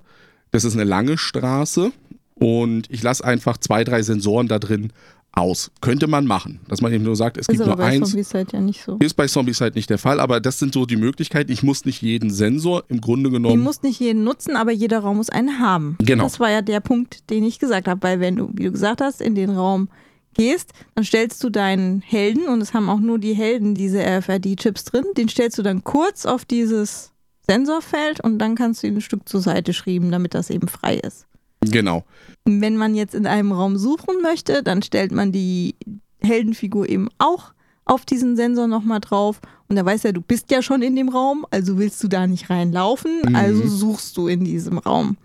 das 0.51 0.63
ist 0.63 0.73
eine 0.73 0.83
lange 0.85 1.17
Straße 1.17 1.91
und 2.35 2.89
ich 2.89 3.03
lasse 3.03 3.23
einfach 3.23 3.57
zwei, 3.57 3.83
drei 3.83 4.01
Sensoren 4.01 4.47
da 4.47 4.57
drin 4.59 4.91
aus. 5.35 5.71
Könnte 5.81 6.07
man 6.07 6.25
machen, 6.25 6.61
dass 6.67 6.81
man 6.81 6.91
eben 6.93 7.03
nur 7.03 7.15
sagt, 7.15 7.37
es 7.37 7.41
Ist 7.41 7.49
gibt 7.49 7.61
aber 7.61 7.71
nur 7.71 7.77
bei 7.77 7.91
eins. 7.91 8.09
Zombicide 8.09 8.47
ja 8.53 8.61
nicht 8.61 8.83
so. 8.83 8.97
Ist 8.97 9.13
bei 9.15 9.27
Zombicide 9.27 9.73
nicht 9.75 9.89
der 9.89 9.97
Fall, 9.97 10.19
aber 10.19 10.39
das 10.39 10.59
sind 10.59 10.73
so 10.73 10.85
die 10.85 10.95
Möglichkeiten. 10.95 11.51
Ich 11.51 11.61
muss 11.61 11.85
nicht 11.85 12.01
jeden 12.01 12.29
Sensor 12.29 12.83
im 12.87 13.01
Grunde 13.01 13.29
genommen. 13.29 13.61
muss 13.61 13.83
nicht 13.83 13.99
jeden 13.99 14.23
nutzen, 14.23 14.55
aber 14.55 14.71
jeder 14.71 14.99
Raum 14.99 15.17
muss 15.17 15.29
einen 15.29 15.59
haben. 15.59 15.97
Genau. 15.99 16.23
Das 16.23 16.39
war 16.39 16.49
ja 16.49 16.61
der 16.61 16.79
Punkt, 16.79 17.29
den 17.29 17.43
ich 17.43 17.59
gesagt 17.59 17.87
habe, 17.87 18.01
weil 18.01 18.19
wenn 18.19 18.37
du, 18.37 18.49
wie 18.53 18.63
du 18.63 18.71
gesagt 18.71 19.01
hast, 19.01 19.21
in 19.21 19.35
den 19.35 19.49
Raum 19.49 19.89
gehst, 20.35 20.71
dann 20.95 21.03
stellst 21.03 21.43
du 21.43 21.49
deinen 21.49 22.01
Helden, 22.01 22.47
und 22.47 22.61
es 22.61 22.73
haben 22.73 22.89
auch 22.89 22.99
nur 22.99 23.19
die 23.19 23.33
Helden 23.33 23.73
diese 23.73 23.99
RFID-Chips 24.03 24.85
drin, 24.85 25.05
den 25.17 25.29
stellst 25.29 25.57
du 25.57 25.63
dann 25.63 25.83
kurz 25.83 26.25
auf 26.25 26.45
dieses 26.45 27.11
Sensorfeld 27.47 28.21
und 28.21 28.39
dann 28.39 28.55
kannst 28.55 28.83
du 28.83 28.87
ihn 28.87 28.95
ein 28.95 29.01
Stück 29.01 29.27
zur 29.27 29.41
Seite 29.41 29.73
schieben, 29.73 30.11
damit 30.11 30.33
das 30.33 30.49
eben 30.49 30.67
frei 30.67 30.95
ist. 30.95 31.27
Genau. 31.61 32.03
Wenn 32.45 32.77
man 32.77 32.95
jetzt 32.95 33.15
in 33.15 33.25
einem 33.27 33.51
Raum 33.51 33.77
suchen 33.77 34.21
möchte, 34.21 34.61
dann 34.63 34.81
stellt 34.83 35.11
man 35.11 35.31
die 35.31 35.75
Heldenfigur 36.21 36.87
eben 36.89 37.09
auch 37.17 37.53
auf 37.85 38.05
diesen 38.05 38.35
Sensor 38.35 38.67
nochmal 38.67 38.99
drauf 38.99 39.39
und 39.67 39.77
er 39.77 39.85
weiß 39.85 40.03
ja, 40.03 40.11
du 40.11 40.21
bist 40.21 40.49
ja 40.51 40.61
schon 40.61 40.81
in 40.81 40.95
dem 40.95 41.09
Raum, 41.09 41.45
also 41.51 41.77
willst 41.77 42.03
du 42.03 42.07
da 42.07 42.25
nicht 42.27 42.49
reinlaufen, 42.49 43.21
Mhm. 43.27 43.35
also 43.35 43.67
suchst 43.67 44.17
du 44.17 44.27
in 44.27 44.43
diesem 44.43 44.77
Raum. 44.79 45.17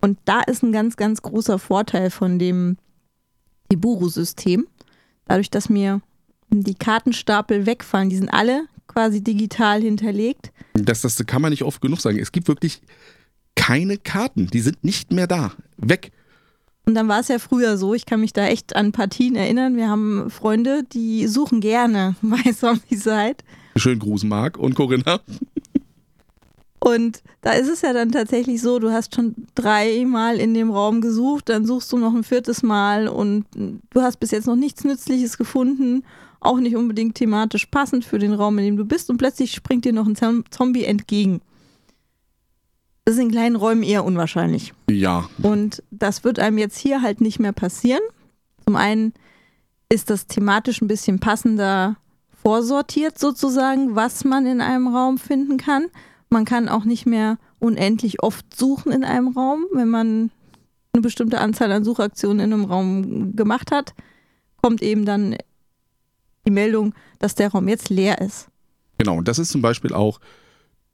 Und 0.00 0.18
da 0.24 0.40
ist 0.42 0.62
ein 0.62 0.70
ganz, 0.72 0.96
ganz 0.96 1.22
großer 1.22 1.58
Vorteil 1.58 2.10
von 2.10 2.38
dem 2.38 2.76
Iburu-System. 3.72 4.66
Dadurch, 5.26 5.50
dass 5.50 5.68
mir 5.68 6.00
die 6.50 6.74
Kartenstapel 6.74 7.66
wegfallen, 7.66 8.10
die 8.10 8.16
sind 8.16 8.28
alle 8.28 8.66
quasi 8.86 9.22
digital 9.22 9.80
hinterlegt. 9.80 10.52
Das, 10.74 11.00
das 11.00 11.16
kann 11.26 11.42
man 11.42 11.50
nicht 11.50 11.62
oft 11.62 11.80
genug 11.80 12.00
sagen. 12.00 12.18
Es 12.18 12.32
gibt 12.32 12.48
wirklich 12.48 12.82
keine 13.56 13.96
Karten. 13.98 14.46
Die 14.48 14.60
sind 14.60 14.82
nicht 14.84 15.12
mehr 15.12 15.26
da. 15.26 15.52
Weg. 15.76 16.12
Und 16.86 16.94
dann 16.94 17.08
war 17.08 17.20
es 17.20 17.28
ja 17.28 17.38
früher 17.38 17.78
so, 17.78 17.94
ich 17.94 18.04
kann 18.04 18.20
mich 18.20 18.32
da 18.34 18.44
echt 18.46 18.76
an 18.76 18.92
Partien 18.92 19.36
erinnern. 19.36 19.76
Wir 19.76 19.88
haben 19.88 20.28
Freunde, 20.30 20.82
die 20.92 21.26
suchen 21.26 21.60
gerne 21.60 22.14
bei 22.22 22.52
Zombicide. 22.52 23.36
Schönen 23.76 24.00
Gruß, 24.00 24.24
Marc 24.24 24.58
und 24.58 24.74
Corinna. 24.74 25.20
Und 26.80 27.22
da 27.40 27.52
ist 27.52 27.68
es 27.70 27.80
ja 27.80 27.94
dann 27.94 28.12
tatsächlich 28.12 28.60
so, 28.60 28.78
du 28.78 28.92
hast 28.92 29.14
schon 29.14 29.34
dreimal 29.54 30.36
in 30.36 30.52
dem 30.52 30.70
Raum 30.70 31.00
gesucht, 31.00 31.48
dann 31.48 31.64
suchst 31.64 31.90
du 31.92 31.96
noch 31.96 32.14
ein 32.14 32.24
viertes 32.24 32.62
Mal 32.62 33.08
und 33.08 33.46
du 33.56 34.02
hast 34.02 34.20
bis 34.20 34.32
jetzt 34.32 34.46
noch 34.46 34.56
nichts 34.56 34.84
Nützliches 34.84 35.38
gefunden, 35.38 36.04
auch 36.40 36.58
nicht 36.58 36.76
unbedingt 36.76 37.14
thematisch 37.14 37.64
passend 37.66 38.04
für 38.04 38.18
den 38.18 38.34
Raum, 38.34 38.58
in 38.58 38.66
dem 38.66 38.76
du 38.76 38.84
bist 38.84 39.08
und 39.08 39.16
plötzlich 39.16 39.52
springt 39.52 39.86
dir 39.86 39.94
noch 39.94 40.06
ein 40.06 40.14
Zom- 40.14 40.44
Zombie 40.50 40.84
entgegen. 40.84 41.40
Das 43.04 43.16
ist 43.16 43.20
in 43.20 43.30
kleinen 43.30 43.56
Räumen 43.56 43.82
eher 43.82 44.04
unwahrscheinlich. 44.04 44.72
Ja, 44.88 45.28
Und 45.42 45.82
das 45.90 46.24
wird 46.24 46.38
einem 46.38 46.56
jetzt 46.58 46.78
hier 46.78 47.02
halt 47.02 47.20
nicht 47.20 47.38
mehr 47.38 47.52
passieren. 47.52 48.00
Zum 48.64 48.76
einen 48.76 49.12
ist 49.90 50.08
das 50.08 50.26
thematisch 50.26 50.80
ein 50.80 50.88
bisschen 50.88 51.20
passender 51.20 51.96
vorsortiert 52.42 53.18
sozusagen, 53.18 53.94
was 53.94 54.24
man 54.24 54.46
in 54.46 54.60
einem 54.60 54.88
Raum 54.88 55.18
finden 55.18 55.58
kann. 55.58 55.86
Man 56.30 56.46
kann 56.46 56.68
auch 56.68 56.84
nicht 56.84 57.04
mehr 57.04 57.38
unendlich 57.58 58.22
oft 58.22 58.54
suchen 58.56 58.90
in 58.90 59.04
einem 59.04 59.28
Raum. 59.28 59.66
Wenn 59.72 59.88
man 59.88 60.30
eine 60.92 61.02
bestimmte 61.02 61.40
Anzahl 61.40 61.72
an 61.72 61.84
Suchaktionen 61.84 62.40
in 62.40 62.52
einem 62.52 62.64
Raum 62.64 63.36
gemacht 63.36 63.70
hat, 63.70 63.94
kommt 64.62 64.82
eben 64.82 65.04
dann 65.04 65.36
die 66.46 66.50
Meldung, 66.50 66.94
dass 67.18 67.34
der 67.34 67.50
Raum 67.50 67.68
jetzt 67.68 67.90
leer 67.90 68.20
ist. 68.20 68.48
Genau, 68.98 69.16
und 69.18 69.28
das 69.28 69.38
ist 69.38 69.50
zum 69.50 69.62
Beispiel 69.62 69.92
auch 69.92 70.20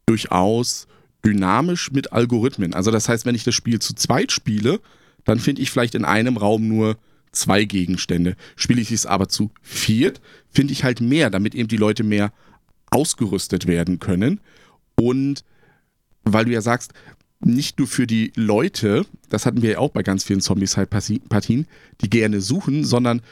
durchaus 0.06 0.88
dynamisch 1.24 1.92
mit 1.92 2.12
Algorithmen. 2.12 2.74
Also 2.74 2.90
das 2.90 3.08
heißt, 3.08 3.26
wenn 3.26 3.34
ich 3.34 3.44
das 3.44 3.54
Spiel 3.54 3.78
zu 3.78 3.94
zweit 3.94 4.32
spiele, 4.32 4.80
dann 5.24 5.38
finde 5.38 5.62
ich 5.62 5.70
vielleicht 5.70 5.94
in 5.94 6.04
einem 6.04 6.36
Raum 6.36 6.66
nur 6.68 6.96
zwei 7.32 7.64
Gegenstände. 7.64 8.36
Spiele 8.56 8.80
ich 8.80 8.90
es 8.90 9.06
aber 9.06 9.28
zu 9.28 9.50
viert, 9.62 10.20
finde 10.50 10.72
ich 10.72 10.84
halt 10.84 11.00
mehr, 11.00 11.30
damit 11.30 11.54
eben 11.54 11.68
die 11.68 11.76
Leute 11.76 12.02
mehr 12.02 12.32
ausgerüstet 12.90 13.66
werden 13.66 13.98
können. 13.98 14.40
Und 14.96 15.44
weil 16.24 16.44
du 16.44 16.52
ja 16.52 16.60
sagst, 16.60 16.92
nicht 17.42 17.78
nur 17.78 17.88
für 17.88 18.06
die 18.06 18.32
Leute, 18.34 19.06
das 19.30 19.46
hatten 19.46 19.62
wir 19.62 19.70
ja 19.70 19.78
auch 19.78 19.90
bei 19.90 20.02
ganz 20.02 20.24
vielen 20.24 20.40
Zombies-Partien, 20.40 21.66
die 22.00 22.10
gerne 22.10 22.40
suchen, 22.40 22.84
sondern 22.84 23.22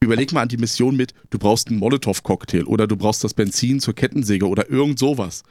überleg 0.00 0.32
mal 0.32 0.42
an 0.42 0.48
die 0.48 0.56
Mission 0.56 0.96
mit, 0.96 1.14
du 1.30 1.38
brauchst 1.38 1.68
einen 1.68 1.78
Molotow-Cocktail 1.78 2.64
oder 2.64 2.86
du 2.86 2.96
brauchst 2.96 3.24
das 3.24 3.34
Benzin 3.34 3.80
zur 3.80 3.94
Kettensäge 3.94 4.46
oder 4.46 4.70
irgend 4.70 4.98
sowas. 4.98 5.42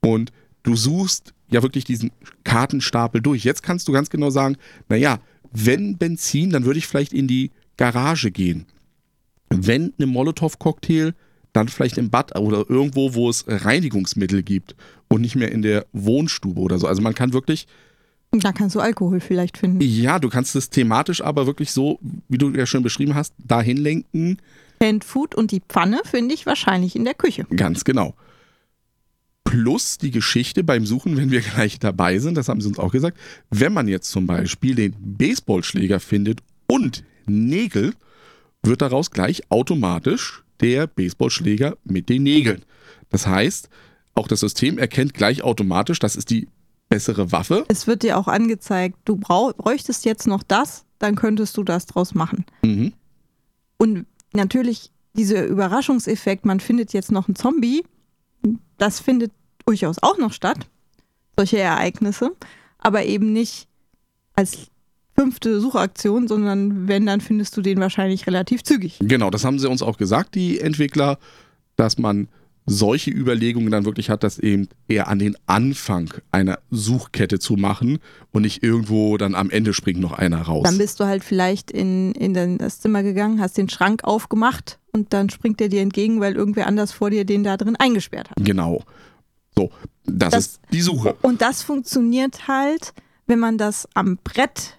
Und 0.00 0.32
du 0.68 0.76
suchst 0.76 1.32
ja 1.50 1.62
wirklich 1.62 1.84
diesen 1.84 2.12
Kartenstapel 2.44 3.22
durch. 3.22 3.42
Jetzt 3.42 3.62
kannst 3.62 3.88
du 3.88 3.92
ganz 3.92 4.10
genau 4.10 4.28
sagen, 4.28 4.56
naja, 4.90 5.18
wenn 5.50 5.96
Benzin, 5.96 6.50
dann 6.50 6.66
würde 6.66 6.78
ich 6.78 6.86
vielleicht 6.86 7.14
in 7.14 7.26
die 7.26 7.50
Garage 7.78 8.30
gehen. 8.30 8.66
Wenn 9.48 9.94
eine 9.96 10.06
Molotow-Cocktail, 10.06 11.14
dann 11.54 11.68
vielleicht 11.68 11.96
im 11.96 12.10
Bad 12.10 12.38
oder 12.38 12.68
irgendwo, 12.68 13.14
wo 13.14 13.30
es 13.30 13.46
Reinigungsmittel 13.48 14.42
gibt 14.42 14.76
und 15.08 15.22
nicht 15.22 15.36
mehr 15.36 15.50
in 15.50 15.62
der 15.62 15.86
Wohnstube 15.94 16.60
oder 16.60 16.78
so. 16.78 16.86
Also 16.86 17.00
man 17.00 17.14
kann 17.14 17.32
wirklich 17.32 17.66
Da 18.30 18.52
kannst 18.52 18.76
du 18.76 18.80
Alkohol 18.80 19.20
vielleicht 19.20 19.56
finden. 19.56 19.80
ja, 19.80 20.18
du 20.18 20.28
kannst 20.28 20.54
es 20.54 20.68
thematisch 20.68 21.22
aber 21.22 21.46
wirklich 21.46 21.72
so, 21.72 21.98
wie 22.28 22.36
du 22.36 22.50
ja 22.50 22.66
schon 22.66 22.82
beschrieben 22.82 23.14
hast, 23.14 23.32
dahin 23.38 23.78
lenken. 23.78 24.36
Food 25.00 25.34
und 25.34 25.50
die 25.50 25.62
Pfanne 25.66 26.00
finde 26.04 26.34
ich 26.34 26.44
wahrscheinlich 26.44 26.94
in 26.94 27.04
der 27.06 27.14
Küche. 27.14 27.46
Ganz 27.56 27.84
genau. 27.84 28.14
Plus 29.48 29.96
die 29.96 30.10
Geschichte 30.10 30.62
beim 30.62 30.84
Suchen, 30.84 31.16
wenn 31.16 31.30
wir 31.30 31.40
gleich 31.40 31.78
dabei 31.78 32.18
sind, 32.18 32.36
das 32.36 32.50
haben 32.50 32.60
sie 32.60 32.68
uns 32.68 32.78
auch 32.78 32.92
gesagt, 32.92 33.16
wenn 33.48 33.72
man 33.72 33.88
jetzt 33.88 34.10
zum 34.10 34.26
Beispiel 34.26 34.74
den 34.74 34.94
Baseballschläger 34.98 36.00
findet 36.00 36.40
und 36.66 37.02
Nägel, 37.24 37.94
wird 38.62 38.82
daraus 38.82 39.10
gleich 39.10 39.50
automatisch 39.50 40.44
der 40.60 40.86
Baseballschläger 40.86 41.78
mit 41.84 42.10
den 42.10 42.24
Nägeln. 42.24 42.62
Das 43.08 43.26
heißt, 43.26 43.70
auch 44.14 44.28
das 44.28 44.40
System 44.40 44.76
erkennt 44.76 45.14
gleich 45.14 45.42
automatisch, 45.42 45.98
das 45.98 46.14
ist 46.14 46.28
die 46.28 46.48
bessere 46.90 47.32
Waffe. 47.32 47.64
Es 47.68 47.86
wird 47.86 48.02
dir 48.02 48.18
auch 48.18 48.28
angezeigt, 48.28 48.98
du 49.06 49.16
bräuchtest 49.16 50.04
jetzt 50.04 50.26
noch 50.26 50.42
das, 50.42 50.84
dann 50.98 51.14
könntest 51.14 51.56
du 51.56 51.62
das 51.62 51.86
draus 51.86 52.14
machen. 52.14 52.44
Mhm. 52.62 52.92
Und 53.78 54.04
natürlich 54.34 54.90
dieser 55.14 55.46
Überraschungseffekt, 55.46 56.44
man 56.44 56.60
findet 56.60 56.92
jetzt 56.92 57.10
noch 57.12 57.28
einen 57.28 57.36
Zombie, 57.36 57.82
das 58.76 59.00
findet 59.00 59.32
durchaus 59.68 60.02
auch 60.02 60.18
noch 60.18 60.32
statt, 60.32 60.66
solche 61.36 61.58
Ereignisse, 61.58 62.32
aber 62.78 63.04
eben 63.04 63.32
nicht 63.32 63.68
als 64.34 64.68
fünfte 65.14 65.60
Suchaktion, 65.60 66.26
sondern 66.26 66.88
wenn, 66.88 67.04
dann 67.04 67.20
findest 67.20 67.56
du 67.56 67.60
den 67.60 67.78
wahrscheinlich 67.80 68.26
relativ 68.26 68.62
zügig. 68.62 68.98
Genau, 69.00 69.30
das 69.30 69.44
haben 69.44 69.58
sie 69.58 69.68
uns 69.68 69.82
auch 69.82 69.98
gesagt, 69.98 70.34
die 70.34 70.58
Entwickler, 70.58 71.18
dass 71.76 71.98
man 71.98 72.28
solche 72.64 73.10
Überlegungen 73.10 73.70
dann 73.70 73.84
wirklich 73.84 74.10
hat, 74.10 74.22
das 74.22 74.38
eben 74.38 74.68
eher 74.88 75.08
an 75.08 75.18
den 75.18 75.36
Anfang 75.46 76.12
einer 76.30 76.58
Suchkette 76.70 77.38
zu 77.38 77.54
machen 77.54 77.98
und 78.30 78.42
nicht 78.42 78.62
irgendwo 78.62 79.16
dann 79.16 79.34
am 79.34 79.50
Ende 79.50 79.74
springt 79.74 80.00
noch 80.00 80.12
einer 80.12 80.42
raus. 80.42 80.64
Dann 80.64 80.78
bist 80.78 81.00
du 81.00 81.04
halt 81.04 81.24
vielleicht 81.24 81.70
in, 81.70 82.12
in 82.12 82.58
das 82.58 82.80
Zimmer 82.80 83.02
gegangen, 83.02 83.40
hast 83.40 83.58
den 83.58 83.68
Schrank 83.68 84.04
aufgemacht 84.04 84.78
und 84.92 85.12
dann 85.12 85.30
springt 85.30 85.60
er 85.60 85.68
dir 85.68 85.82
entgegen, 85.82 86.20
weil 86.20 86.36
irgendwer 86.36 86.66
anders 86.66 86.92
vor 86.92 87.10
dir 87.10 87.24
den 87.24 87.42
da 87.42 87.56
drin 87.56 87.76
eingesperrt 87.76 88.30
hat. 88.30 88.36
Genau. 88.40 88.82
So, 89.58 89.70
das, 90.04 90.30
Das- 90.32 90.46
ist 90.46 90.60
die 90.72 90.80
Suche. 90.82 91.16
Und 91.22 91.42
das 91.42 91.62
funktioniert 91.62 92.46
halt, 92.46 92.92
wenn 93.26 93.40
man 93.40 93.58
das 93.58 93.88
am 93.94 94.16
Brett 94.22 94.76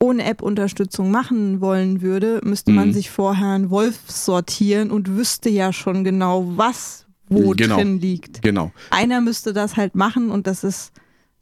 ohne 0.00 0.24
App-Unterstützung 0.24 1.10
machen 1.10 1.60
wollen 1.62 2.02
würde, 2.02 2.40
müsste 2.44 2.70
man 2.72 2.88
Mhm. 2.88 2.92
sich 2.92 3.10
vorher 3.10 3.48
einen 3.48 3.70
Wolf 3.70 3.98
sortieren 4.08 4.90
und 4.90 5.16
wüsste 5.16 5.48
ja 5.48 5.72
schon 5.72 6.04
genau, 6.04 6.52
was 6.56 7.06
wo 7.30 7.50
Genau. 7.52 7.76
drin 7.76 8.00
liegt. 8.00 8.42
Genau. 8.42 8.70
Einer 8.90 9.20
müsste 9.20 9.52
das 9.52 9.76
halt 9.76 9.94
machen 9.94 10.30
und 10.30 10.46
das 10.46 10.62
ist 10.62 10.92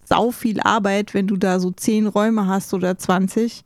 sau 0.04 0.30
viel 0.30 0.60
Arbeit, 0.60 1.12
wenn 1.12 1.26
du 1.26 1.36
da 1.36 1.58
so 1.60 1.70
zehn 1.72 2.06
Räume 2.06 2.46
hast 2.46 2.72
oder 2.72 2.96
20. 2.96 3.62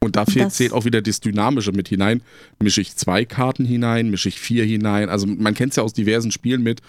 Und 0.00 0.16
da 0.16 0.26
fehlt, 0.26 0.52
zählt 0.52 0.72
auch 0.72 0.84
wieder 0.84 1.00
das 1.00 1.20
Dynamische 1.20 1.72
mit 1.72 1.88
hinein. 1.88 2.20
Mische 2.60 2.80
ich 2.82 2.94
zwei 2.96 3.24
Karten 3.24 3.64
hinein, 3.64 4.10
mische 4.10 4.28
ich 4.28 4.38
vier 4.38 4.64
hinein. 4.64 5.08
Also 5.08 5.26
man 5.26 5.54
kennt 5.54 5.72
es 5.72 5.76
ja 5.76 5.82
aus 5.82 5.94
diversen 5.94 6.30
Spielen 6.32 6.62
mit, 6.62 6.80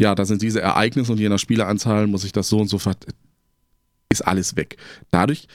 ja, 0.00 0.14
da 0.14 0.24
sind 0.24 0.42
diese 0.42 0.60
Ereignisse 0.60 1.12
und 1.12 1.18
je 1.18 1.28
nach 1.28 1.38
Spieleranzahl 1.38 2.06
muss 2.06 2.24
ich 2.24 2.32
das 2.32 2.48
so 2.48 2.58
und 2.58 2.68
so 2.68 2.78
ver 2.78 2.94
ist 4.08 4.22
alles 4.26 4.56
weg. 4.56 4.76
Dadurch 5.10 5.48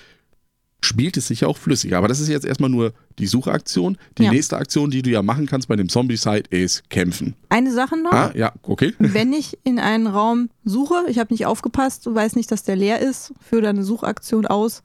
spielt 0.84 1.16
es 1.16 1.28
sich 1.28 1.42
ja 1.42 1.48
auch 1.48 1.58
flüssiger. 1.58 1.98
Aber 2.00 2.08
das 2.08 2.20
ist 2.20 2.28
jetzt 2.28 2.46
erstmal 2.46 2.70
nur 2.70 2.94
die 3.20 3.28
Suchaktion. 3.28 3.98
Die 4.18 4.24
Ja. 4.24 4.32
nächste 4.32 4.58
Aktion, 4.58 4.90
die 4.90 5.04
du 5.04 5.12
ja 5.12 5.22
machen 5.22 5.46
kannst 5.46 5.68
bei 5.68 5.76
dem 5.76 5.90
Zombie-Site, 5.90 6.50
ist 6.50 6.90
kämpfen. 6.90 7.36
Eine 7.50 7.72
Sache 7.72 7.96
noch. 7.98 8.12
Ah, 8.12 8.32
ja, 8.36 8.52
okay. 8.64 8.94
Wenn 9.00 9.32
ich 9.32 9.58
in 9.64 9.78
einen 9.80 10.08
Raum 10.08 10.50
suche, 10.66 11.06
ich 11.08 11.20
habe 11.20 11.32
nicht 11.34 11.46
aufgepasst, 11.46 12.06
du 12.08 12.16
weißt 12.16 12.36
nicht, 12.36 12.52
dass 12.52 12.64
der 12.64 12.76
leer 12.76 13.00
ist, 13.00 13.32
führe 13.48 13.62
deine 13.62 13.84
Suchaktion 13.84 14.48
aus, 14.48 14.82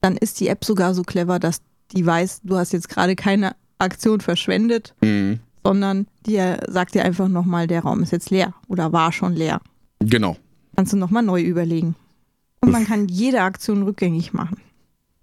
dann 0.00 0.16
ist 0.16 0.40
die 0.40 0.48
App 0.48 0.64
sogar 0.64 0.92
so 0.92 1.02
clever, 1.02 1.38
dass 1.38 1.62
die 1.92 2.04
weiß, 2.04 2.40
du 2.42 2.56
hast 2.56 2.72
jetzt 2.72 2.88
gerade 2.88 3.14
keine 3.14 3.54
Aktion 3.78 4.20
verschwendet, 4.20 4.94
Mhm. 5.02 5.38
Sondern 5.66 6.06
die 6.26 6.40
sagt 6.68 6.94
dir 6.94 7.04
einfach 7.04 7.26
nochmal, 7.26 7.66
der 7.66 7.80
Raum 7.80 8.00
ist 8.04 8.12
jetzt 8.12 8.30
leer 8.30 8.54
oder 8.68 8.92
war 8.92 9.10
schon 9.10 9.34
leer. 9.34 9.60
Genau. 9.98 10.36
Kannst 10.76 10.92
du 10.92 10.96
nochmal 10.96 11.24
neu 11.24 11.42
überlegen. 11.42 11.96
Und 12.60 12.70
man 12.70 12.86
kann 12.86 13.08
jede 13.08 13.40
Aktion 13.42 13.82
rückgängig 13.82 14.32
machen. 14.32 14.58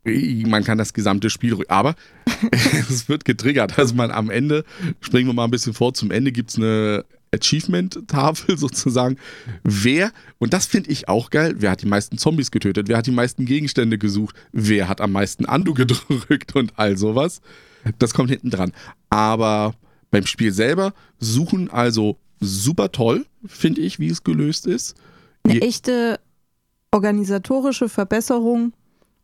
Man 0.03 0.65
kann 0.65 0.77
das 0.77 0.93
gesamte 0.93 1.29
Spiel, 1.29 1.57
aber 1.69 1.95
es 2.89 3.07
wird 3.07 3.23
getriggert. 3.23 3.79
Also 3.79 3.95
man 3.95 4.11
am 4.11 4.29
Ende, 4.29 4.65
springen 4.99 5.29
wir 5.29 5.33
mal 5.33 5.45
ein 5.45 5.51
bisschen 5.51 5.73
vor, 5.73 5.93
zum 5.93 6.11
Ende 6.11 6.33
gibt 6.33 6.49
es 6.49 6.57
eine 6.57 7.05
Achievement-Tafel 7.33 8.57
sozusagen. 8.57 9.15
Wer, 9.63 10.11
und 10.39 10.51
das 10.51 10.65
finde 10.65 10.91
ich 10.91 11.07
auch 11.07 11.29
geil, 11.29 11.55
wer 11.59 11.71
hat 11.71 11.83
die 11.83 11.87
meisten 11.87 12.17
Zombies 12.17 12.51
getötet, 12.51 12.89
wer 12.89 12.97
hat 12.97 13.07
die 13.07 13.11
meisten 13.11 13.45
Gegenstände 13.45 13.97
gesucht, 13.97 14.35
wer 14.51 14.89
hat 14.89 14.99
am 14.99 15.13
meisten 15.13 15.45
Andu 15.45 15.73
gedrückt 15.73 16.53
und 16.53 16.73
all 16.75 16.97
sowas. 16.97 17.39
Das 17.97 18.13
kommt 18.13 18.29
hinten 18.29 18.49
dran. 18.49 18.73
Aber 19.09 19.73
beim 20.13 20.27
Spiel 20.27 20.53
selber 20.53 20.93
suchen 21.19 21.71
also 21.71 22.17
super 22.39 22.91
toll, 22.91 23.25
finde 23.47 23.81
ich, 23.81 23.97
wie 23.97 24.09
es 24.09 24.23
gelöst 24.23 24.67
ist. 24.67 24.95
Eine 25.43 25.59
echte 25.61 26.19
organisatorische 26.91 27.89
Verbesserung 27.89 28.73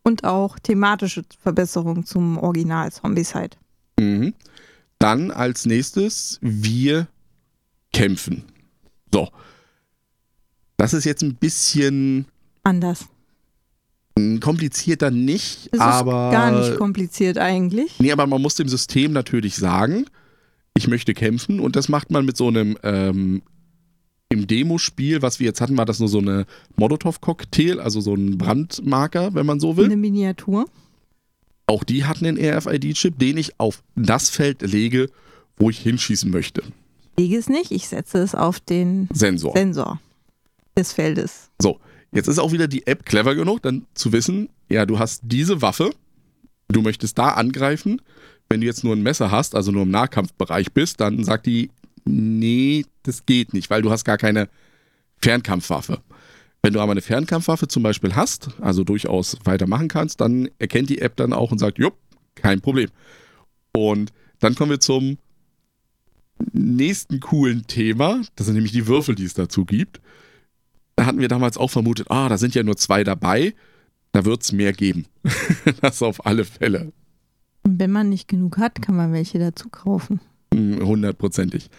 und 0.02 0.24
auch 0.24 0.58
thematische 0.58 1.22
Verbesserung 1.40 2.04
zum 2.04 2.38
Original 2.38 2.90
Zombieside. 2.90 3.56
Mhm. 4.00 4.34
Dann 4.98 5.30
als 5.30 5.64
nächstes 5.64 6.38
wir 6.42 7.06
kämpfen. 7.92 8.42
So. 9.14 9.28
Das 10.76 10.92
ist 10.92 11.04
jetzt 11.04 11.22
ein 11.22 11.36
bisschen 11.36 12.26
Anders. 12.64 13.04
komplizierter 14.40 15.12
nicht, 15.12 15.68
Es 15.70 15.74
ist 15.74 15.80
aber 15.80 16.32
gar 16.32 16.50
nicht 16.50 16.76
kompliziert 16.78 17.38
eigentlich. 17.38 18.00
nee, 18.00 18.10
aber 18.10 18.26
man 18.26 18.42
muss 18.42 18.56
dem 18.56 18.68
System 18.68 19.12
natürlich 19.12 19.54
sagen, 19.54 20.06
ich 20.76 20.88
möchte 20.88 21.14
kämpfen 21.14 21.60
und 21.60 21.76
das 21.76 21.88
macht 21.88 22.10
man 22.10 22.24
mit 22.24 22.36
so 22.36 22.48
einem 22.48 22.76
ähm, 22.82 23.42
im 24.32 24.46
Demospiel, 24.46 25.22
was 25.22 25.40
wir 25.40 25.46
jetzt 25.46 25.60
hatten, 25.60 25.76
war 25.76 25.86
das 25.86 25.98
nur 25.98 26.08
so 26.08 26.18
eine 26.18 26.46
Molotow-Cocktail, 26.76 27.80
also 27.80 28.00
so 28.00 28.14
ein 28.14 28.38
Brandmarker, 28.38 29.34
wenn 29.34 29.44
man 29.44 29.58
so 29.58 29.76
will. 29.76 29.86
Eine 29.86 29.96
Miniatur. 29.96 30.66
Auch 31.66 31.82
die 31.82 32.04
hatten 32.04 32.26
einen 32.26 32.38
RFID-Chip, 32.38 33.18
den 33.18 33.36
ich 33.38 33.58
auf 33.58 33.82
das 33.96 34.28
Feld 34.30 34.62
lege, 34.62 35.10
wo 35.56 35.68
ich 35.68 35.80
hinschießen 35.80 36.30
möchte. 36.30 36.62
Ich 37.16 37.24
lege 37.24 37.38
es 37.38 37.48
nicht, 37.48 37.72
ich 37.72 37.88
setze 37.88 38.18
es 38.18 38.36
auf 38.36 38.60
den 38.60 39.08
Sensor. 39.12 39.52
Sensor 39.56 40.00
des 40.76 40.92
Feldes. 40.92 41.50
So, 41.60 41.80
jetzt 42.12 42.28
ist 42.28 42.38
auch 42.38 42.52
wieder 42.52 42.68
die 42.68 42.86
App 42.86 43.04
clever 43.04 43.34
genug, 43.34 43.62
dann 43.62 43.86
zu 43.94 44.12
wissen, 44.12 44.48
ja, 44.68 44.86
du 44.86 44.98
hast 44.98 45.22
diese 45.24 45.60
Waffe, 45.60 45.90
du 46.68 46.82
möchtest 46.82 47.18
da 47.18 47.30
angreifen. 47.30 48.00
Wenn 48.50 48.60
du 48.60 48.66
jetzt 48.66 48.82
nur 48.82 48.96
ein 48.96 49.02
Messer 49.02 49.30
hast, 49.30 49.54
also 49.54 49.70
nur 49.70 49.84
im 49.84 49.90
Nahkampfbereich 49.90 50.72
bist, 50.72 51.00
dann 51.00 51.22
sagt 51.22 51.46
die, 51.46 51.70
nee, 52.04 52.84
das 53.04 53.24
geht 53.24 53.54
nicht, 53.54 53.70
weil 53.70 53.80
du 53.80 53.90
hast 53.92 54.04
gar 54.04 54.18
keine 54.18 54.48
Fernkampfwaffe. 55.22 56.00
Wenn 56.60 56.72
du 56.72 56.80
aber 56.80 56.90
eine 56.92 57.00
Fernkampfwaffe 57.00 57.68
zum 57.68 57.84
Beispiel 57.84 58.16
hast, 58.16 58.48
also 58.60 58.82
durchaus 58.82 59.38
weitermachen 59.44 59.86
kannst, 59.86 60.20
dann 60.20 60.50
erkennt 60.58 60.90
die 60.90 61.00
App 61.00 61.14
dann 61.16 61.32
auch 61.32 61.52
und 61.52 61.58
sagt, 61.58 61.78
jupp, 61.78 61.96
kein 62.34 62.60
Problem. 62.60 62.90
Und 63.72 64.12
dann 64.40 64.56
kommen 64.56 64.70
wir 64.70 64.80
zum 64.80 65.18
nächsten 66.52 67.20
coolen 67.20 67.68
Thema. 67.68 68.20
Das 68.34 68.46
sind 68.46 68.56
nämlich 68.56 68.72
die 68.72 68.88
Würfel, 68.88 69.14
die 69.14 69.24
es 69.24 69.34
dazu 69.34 69.64
gibt. 69.64 70.00
Da 70.96 71.06
hatten 71.06 71.20
wir 71.20 71.28
damals 71.28 71.56
auch 71.56 71.70
vermutet, 71.70 72.10
ah, 72.10 72.28
da 72.28 72.36
sind 72.36 72.54
ja 72.56 72.64
nur 72.64 72.76
zwei 72.76 73.04
dabei, 73.04 73.54
da 74.12 74.24
wird 74.24 74.42
es 74.42 74.52
mehr 74.52 74.72
geben. 74.72 75.06
das 75.80 76.02
auf 76.02 76.26
alle 76.26 76.44
Fälle. 76.44 76.92
Wenn 77.80 77.92
man 77.92 78.10
nicht 78.10 78.28
genug 78.28 78.58
hat, 78.58 78.82
kann 78.82 78.94
man 78.94 79.14
welche 79.14 79.38
dazu 79.38 79.70
kaufen. 79.70 80.20
Mm, 80.52 80.82
Hundertprozentig. 80.82 81.70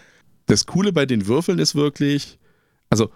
Das 0.46 0.66
Coole 0.66 0.92
bei 0.92 1.06
den 1.06 1.28
Würfeln 1.28 1.60
ist 1.60 1.76
wirklich, 1.76 2.40
also 2.90 3.10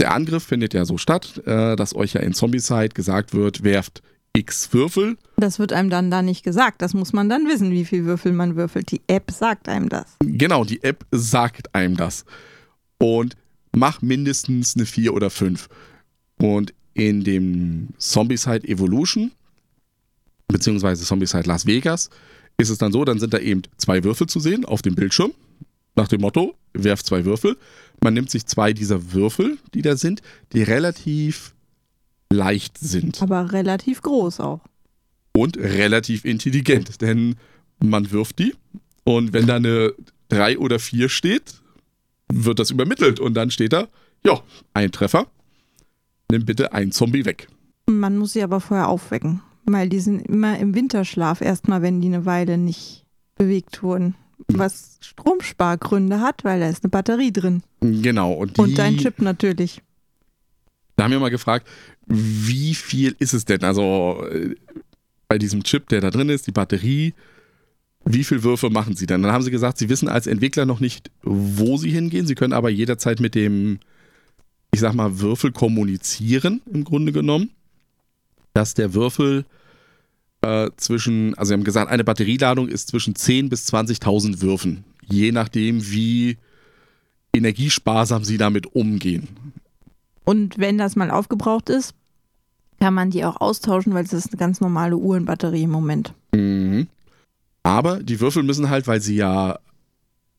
der 0.00 0.12
Angriff 0.12 0.42
findet 0.42 0.74
ja 0.74 0.84
so 0.84 0.98
statt, 0.98 1.40
äh, 1.46 1.76
dass 1.76 1.94
euch 1.94 2.14
ja 2.14 2.22
in 2.22 2.34
Zombicide 2.34 2.88
gesagt 2.88 3.34
wird, 3.34 3.62
werft 3.62 4.02
x 4.36 4.72
Würfel. 4.72 5.16
Das 5.36 5.60
wird 5.60 5.72
einem 5.72 5.90
dann 5.90 6.10
da 6.10 6.22
nicht 6.22 6.42
gesagt. 6.42 6.82
Das 6.82 6.92
muss 6.92 7.12
man 7.12 7.28
dann 7.28 7.46
wissen, 7.46 7.70
wie 7.70 7.84
viel 7.84 8.04
Würfel 8.04 8.32
man 8.32 8.56
würfelt. 8.56 8.90
Die 8.90 9.02
App 9.06 9.30
sagt 9.30 9.68
einem 9.68 9.88
das. 9.88 10.16
Genau, 10.18 10.64
die 10.64 10.82
App 10.82 11.06
sagt 11.12 11.72
einem 11.72 11.96
das. 11.96 12.24
Und 12.98 13.36
mach 13.70 14.02
mindestens 14.02 14.74
eine 14.74 14.86
4 14.86 15.14
oder 15.14 15.30
5. 15.30 15.68
Und 16.40 16.74
in 16.94 17.22
dem 17.22 17.90
Zombicide 17.98 18.66
Evolution, 18.66 19.30
beziehungsweise 20.48 21.04
Zombicide 21.04 21.48
Las 21.48 21.66
Vegas, 21.66 22.10
ist 22.56 22.70
es 22.70 22.78
dann 22.78 22.92
so, 22.92 23.04
dann 23.04 23.18
sind 23.18 23.34
da 23.34 23.38
eben 23.38 23.62
zwei 23.76 24.04
Würfel 24.04 24.26
zu 24.28 24.40
sehen 24.40 24.64
auf 24.64 24.82
dem 24.82 24.94
Bildschirm. 24.94 25.32
Nach 25.96 26.08
dem 26.08 26.20
Motto, 26.20 26.54
werf 26.72 27.02
zwei 27.02 27.24
Würfel. 27.24 27.56
Man 28.02 28.14
nimmt 28.14 28.30
sich 28.30 28.46
zwei 28.46 28.72
dieser 28.72 29.12
Würfel, 29.12 29.58
die 29.74 29.82
da 29.82 29.96
sind, 29.96 30.22
die 30.52 30.62
relativ 30.62 31.54
leicht 32.32 32.78
sind 32.78 33.22
Aber 33.22 33.52
relativ 33.52 34.02
groß 34.02 34.40
auch. 34.40 34.60
und 35.36 35.56
relativ 35.56 36.24
intelligent, 36.24 37.00
denn 37.00 37.36
man 37.80 38.10
wirft 38.10 38.38
die 38.40 38.54
und 39.04 39.32
wenn 39.32 39.46
da 39.46 39.56
eine 39.56 39.94
3 40.30 40.58
oder 40.58 40.78
4 40.80 41.08
steht, 41.08 41.54
wird 42.32 42.58
das 42.58 42.70
übermittelt 42.70 43.20
und 43.20 43.34
dann 43.34 43.50
steht 43.50 43.72
da, 43.72 43.86
ja, 44.24 44.40
ein 44.72 44.90
Treffer, 44.90 45.26
nimm 46.30 46.44
bitte 46.44 46.72
einen 46.72 46.90
Zombie 46.92 47.24
weg. 47.24 47.46
Man 47.86 48.16
muss 48.16 48.32
sie 48.32 48.42
aber 48.42 48.60
vorher 48.60 48.88
aufwecken, 48.88 49.42
weil 49.66 49.88
die 49.88 50.00
sind 50.00 50.20
immer 50.26 50.58
im 50.58 50.74
Winterschlaf, 50.74 51.40
erstmal 51.40 51.82
wenn 51.82 52.00
die 52.00 52.08
eine 52.08 52.26
Weile 52.26 52.58
nicht 52.58 53.04
bewegt 53.36 53.82
wurden. 53.82 54.14
Was 54.48 54.98
Stromspargründe 55.00 56.20
hat, 56.20 56.44
weil 56.44 56.60
da 56.60 56.68
ist 56.68 56.84
eine 56.84 56.90
Batterie 56.90 57.32
drin. 57.32 57.62
Genau, 57.80 58.32
und, 58.32 58.56
die, 58.56 58.60
Und 58.60 58.78
dein 58.78 58.96
Chip 58.96 59.20
natürlich. 59.20 59.80
da 60.96 61.04
haben 61.04 61.12
wir 61.12 61.20
mal 61.20 61.30
gefragt, 61.30 61.66
wie 62.06 62.74
viel 62.74 63.14
ist 63.18 63.32
es 63.32 63.44
denn? 63.44 63.62
Also 63.62 64.24
äh, 64.30 64.54
bei 65.28 65.38
diesem 65.38 65.62
Chip, 65.62 65.88
der 65.88 66.00
da 66.00 66.10
drin 66.10 66.28
ist, 66.28 66.46
die 66.46 66.52
Batterie, 66.52 67.14
wie 68.04 68.24
viele 68.24 68.42
Würfe 68.42 68.68
machen 68.70 68.94
sie 68.96 69.06
denn? 69.06 69.22
Dann 69.22 69.32
haben 69.32 69.44
sie 69.44 69.50
gesagt, 69.50 69.78
sie 69.78 69.88
wissen 69.88 70.08
als 70.08 70.26
Entwickler 70.26 70.66
noch 70.66 70.80
nicht, 70.80 71.10
wo 71.22 71.76
sie 71.76 71.90
hingehen. 71.90 72.26
Sie 72.26 72.34
können 72.34 72.52
aber 72.52 72.68
jederzeit 72.68 73.20
mit 73.20 73.34
dem, 73.34 73.78
ich 74.72 74.80
sag 74.80 74.94
mal, 74.94 75.20
Würfel 75.20 75.52
kommunizieren, 75.52 76.60
im 76.70 76.84
Grunde 76.84 77.12
genommen. 77.12 77.50
Dass 78.54 78.74
der 78.74 78.94
Würfel 78.94 79.44
äh, 80.40 80.70
zwischen, 80.76 81.34
also 81.34 81.48
sie 81.48 81.54
haben 81.54 81.64
gesagt, 81.64 81.90
eine 81.90 82.04
Batterieladung 82.04 82.68
ist 82.68 82.88
zwischen 82.88 83.14
10.000 83.14 83.48
bis 83.48 83.68
20.000 83.72 84.40
Würfen. 84.40 84.84
Je 85.06 85.32
nachdem, 85.32 85.90
wie 85.90 86.38
energiesparsam 87.34 88.24
sie 88.24 88.38
damit 88.38 88.74
umgehen. 88.74 89.28
Und 90.24 90.58
wenn 90.58 90.78
das 90.78 90.96
mal 90.96 91.10
aufgebraucht 91.10 91.68
ist, 91.68 91.94
kann 92.80 92.94
man 92.94 93.10
die 93.10 93.24
auch 93.24 93.40
austauschen, 93.40 93.94
weil 93.94 94.04
es 94.04 94.12
ist 94.12 94.28
eine 94.28 94.38
ganz 94.38 94.60
normale 94.60 94.96
Uhrenbatterie 94.96 95.64
im 95.64 95.70
Moment. 95.70 96.12
Mhm. 96.32 96.86
Aber 97.62 98.02
die 98.02 98.20
Würfel 98.20 98.42
müssen 98.42 98.68
halt, 98.70 98.86
weil 98.86 99.00
sie 99.00 99.16
ja 99.16 99.58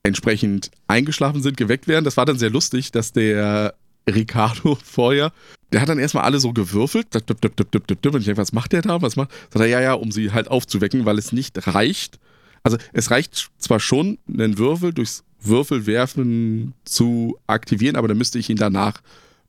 entsprechend 0.02 0.70
eingeschlafen 0.86 1.42
sind, 1.42 1.56
geweckt 1.56 1.88
werden. 1.88 2.04
Das 2.04 2.16
war 2.16 2.24
dann 2.24 2.38
sehr 2.38 2.50
lustig, 2.50 2.92
dass 2.92 3.12
der 3.12 3.74
Ricardo 4.08 4.78
vorher, 4.84 5.32
der 5.72 5.80
hat 5.80 5.88
dann 5.88 5.98
erstmal 5.98 6.24
alle 6.24 6.38
so 6.38 6.52
gewürfelt. 6.52 7.14
Und 7.14 7.44
ich 7.44 8.24
denke, 8.24 8.36
was 8.36 8.52
macht 8.52 8.72
der 8.72 8.82
da? 8.82 9.02
Was 9.02 9.16
macht? 9.16 9.30
Sagt 9.50 9.60
er, 9.60 9.66
ja, 9.66 9.80
ja, 9.80 9.94
um 9.94 10.12
sie 10.12 10.32
halt 10.32 10.48
aufzuwecken, 10.48 11.04
weil 11.04 11.18
es 11.18 11.32
nicht 11.32 11.66
reicht. 11.66 12.18
Also 12.62 12.78
es 12.92 13.10
reicht 13.10 13.50
zwar 13.58 13.80
schon, 13.80 14.18
einen 14.28 14.58
Würfel 14.58 14.92
durchs 14.92 15.24
Würfelwerfen 15.40 16.74
zu 16.84 17.38
aktivieren, 17.46 17.96
aber 17.96 18.08
dann 18.08 18.18
müsste 18.18 18.38
ich 18.38 18.50
ihn 18.50 18.56
danach 18.56 19.00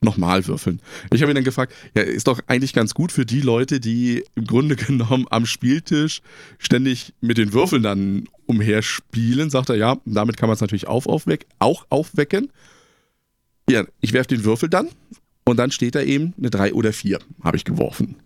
nochmal 0.01 0.45
würfeln. 0.45 0.79
Ich 1.11 1.21
habe 1.21 1.31
ihn 1.31 1.35
dann 1.35 1.43
gefragt, 1.43 1.73
ja, 1.95 2.03
ist 2.03 2.27
doch 2.27 2.39
eigentlich 2.45 2.73
ganz 2.73 2.93
gut 2.93 3.11
für 3.11 3.25
die 3.25 3.41
Leute, 3.41 3.79
die 3.79 4.23
im 4.35 4.45
Grunde 4.45 4.75
genommen 4.87 5.25
am 5.29 5.45
Spieltisch 5.45 6.21
ständig 6.59 7.13
mit 7.21 7.37
den 7.37 7.53
Würfeln 7.53 7.83
dann 7.83 8.25
umherspielen. 8.45 9.49
Sagt 9.49 9.69
er, 9.69 9.75
ja, 9.75 9.97
damit 10.05 10.37
kann 10.37 10.49
man 10.49 10.55
es 10.55 10.61
natürlich 10.61 10.87
auch, 10.87 11.05
aufweck, 11.05 11.47
auch 11.59 11.85
aufwecken. 11.89 12.51
Ja, 13.69 13.85
ich 13.99 14.13
werfe 14.13 14.29
den 14.29 14.43
Würfel 14.43 14.69
dann 14.69 14.89
und 15.47 15.57
dann 15.57 15.71
steht 15.71 15.95
da 15.95 16.01
eben 16.01 16.33
eine 16.37 16.49
3 16.49 16.73
oder 16.73 16.91
4, 16.91 17.19
habe 17.43 17.57
ich 17.57 17.63
geworfen. 17.63 18.17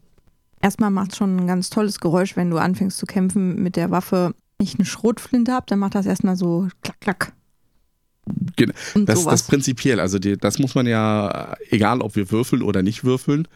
Erstmal 0.61 0.91
macht 0.91 1.11
es 1.11 1.17
schon 1.17 1.37
ein 1.37 1.47
ganz 1.47 1.69
tolles 1.69 1.99
Geräusch, 1.99 2.35
wenn 2.35 2.49
du 2.49 2.57
anfängst 2.57 2.97
zu 2.97 3.05
kämpfen 3.05 3.61
mit 3.61 3.75
der 3.75 3.91
Waffe. 3.91 4.33
Ich 4.57 4.75
eine 4.75 4.85
Schrotflinte 4.85 5.51
habe, 5.51 5.65
dann 5.67 5.79
macht 5.79 5.95
das 5.95 6.05
erstmal 6.05 6.35
so 6.35 6.67
klack, 6.83 6.99
klack. 6.99 7.33
Genau. 8.55 8.73
Das, 8.95 9.23
das 9.25 9.43
prinzipiell, 9.43 9.99
also 9.99 10.19
die, 10.19 10.37
das 10.37 10.59
muss 10.59 10.75
man 10.75 10.85
ja, 10.85 11.55
egal 11.69 12.01
ob 12.01 12.15
wir 12.15 12.31
würfeln 12.31 12.61
oder 12.61 12.83
nicht 12.83 13.03
würfeln, 13.03 13.47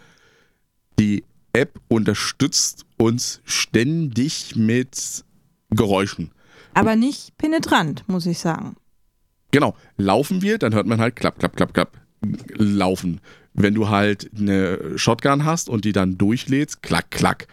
die 1.00 1.24
App 1.54 1.80
unterstützt 1.88 2.86
uns 2.98 3.42
ständig 3.46 4.56
mit 4.56 5.24
Geräuschen. 5.70 6.32
Aber 6.74 6.96
nicht 6.96 7.38
penetrant, 7.38 8.04
muss 8.08 8.26
ich 8.26 8.40
sagen. 8.40 8.76
Genau. 9.52 9.76
Laufen 9.98 10.42
wir, 10.42 10.58
dann 10.58 10.74
hört 10.74 10.88
man 10.88 11.00
halt 11.00 11.16
klapp, 11.16 11.40
klapp, 11.40 11.56
klapp, 11.56 11.74
klapp. 11.74 12.05
Laufen. 12.56 13.22
Wenn 13.54 13.74
du 13.74 13.90
halt 13.90 14.30
eine 14.38 14.98
Shotgun 14.98 15.46
hast 15.46 15.70
und 15.70 15.86
die 15.86 15.94
dann 15.94 16.18
durchlädst, 16.18 16.82
klack, 16.82 17.12
klack. 17.12 17.48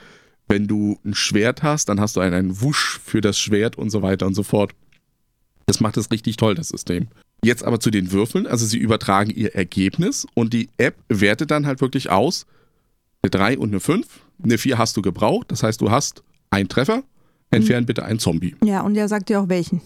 Wenn 0.49 0.67
du 0.67 0.99
ein 1.05 1.15
Schwert 1.15 1.63
hast, 1.63 1.89
dann 1.89 2.01
hast 2.01 2.17
du 2.17 2.21
einen, 2.21 2.35
einen 2.35 2.61
Wusch 2.61 3.01
für 3.05 3.21
das 3.21 3.39
Schwert 3.39 3.79
und 3.79 3.91
so 3.91 4.03
weiter 4.03 4.27
und 4.27 4.35
so 4.35 4.43
fort. 4.43 4.73
Das 5.67 5.81
macht 5.81 5.97
es 5.97 6.11
richtig 6.11 6.37
toll, 6.37 6.55
das 6.55 6.69
System. 6.69 7.09
Jetzt 7.45 7.65
aber 7.65 7.81
zu 7.81 7.91
den 7.91 8.13
Würfeln. 8.13 8.47
Also 8.47 8.67
sie 8.67 8.79
übertragen 8.79 9.31
ihr 9.31 9.55
Ergebnis 9.55 10.27
und 10.35 10.53
die 10.53 10.69
App 10.77 10.97
wertet 11.09 11.51
dann 11.51 11.67
halt 11.67 11.81
wirklich 11.81 12.11
aus. 12.11 12.47
Eine 13.23 13.31
3 13.31 13.59
und 13.59 13.71
eine 13.71 13.81
5. 13.81 14.07
Eine 14.43 14.59
4 14.59 14.79
hast 14.79 14.97
du 14.97 15.03
gebraucht. 15.03 15.51
Das 15.51 15.63
heißt, 15.63 15.81
du 15.81 15.91
hast 15.91 16.23
einen 16.51 16.69
Treffer. 16.69 17.05
Entfernen 17.51 17.85
mhm. 17.85 17.87
bitte 17.87 18.05
einen 18.05 18.19
Zombie. 18.19 18.57
Ja, 18.65 18.81
und 18.81 18.95
der 18.95 19.09
sagt 19.09 19.29
dir 19.29 19.41
auch 19.41 19.49
welchen. 19.49 19.83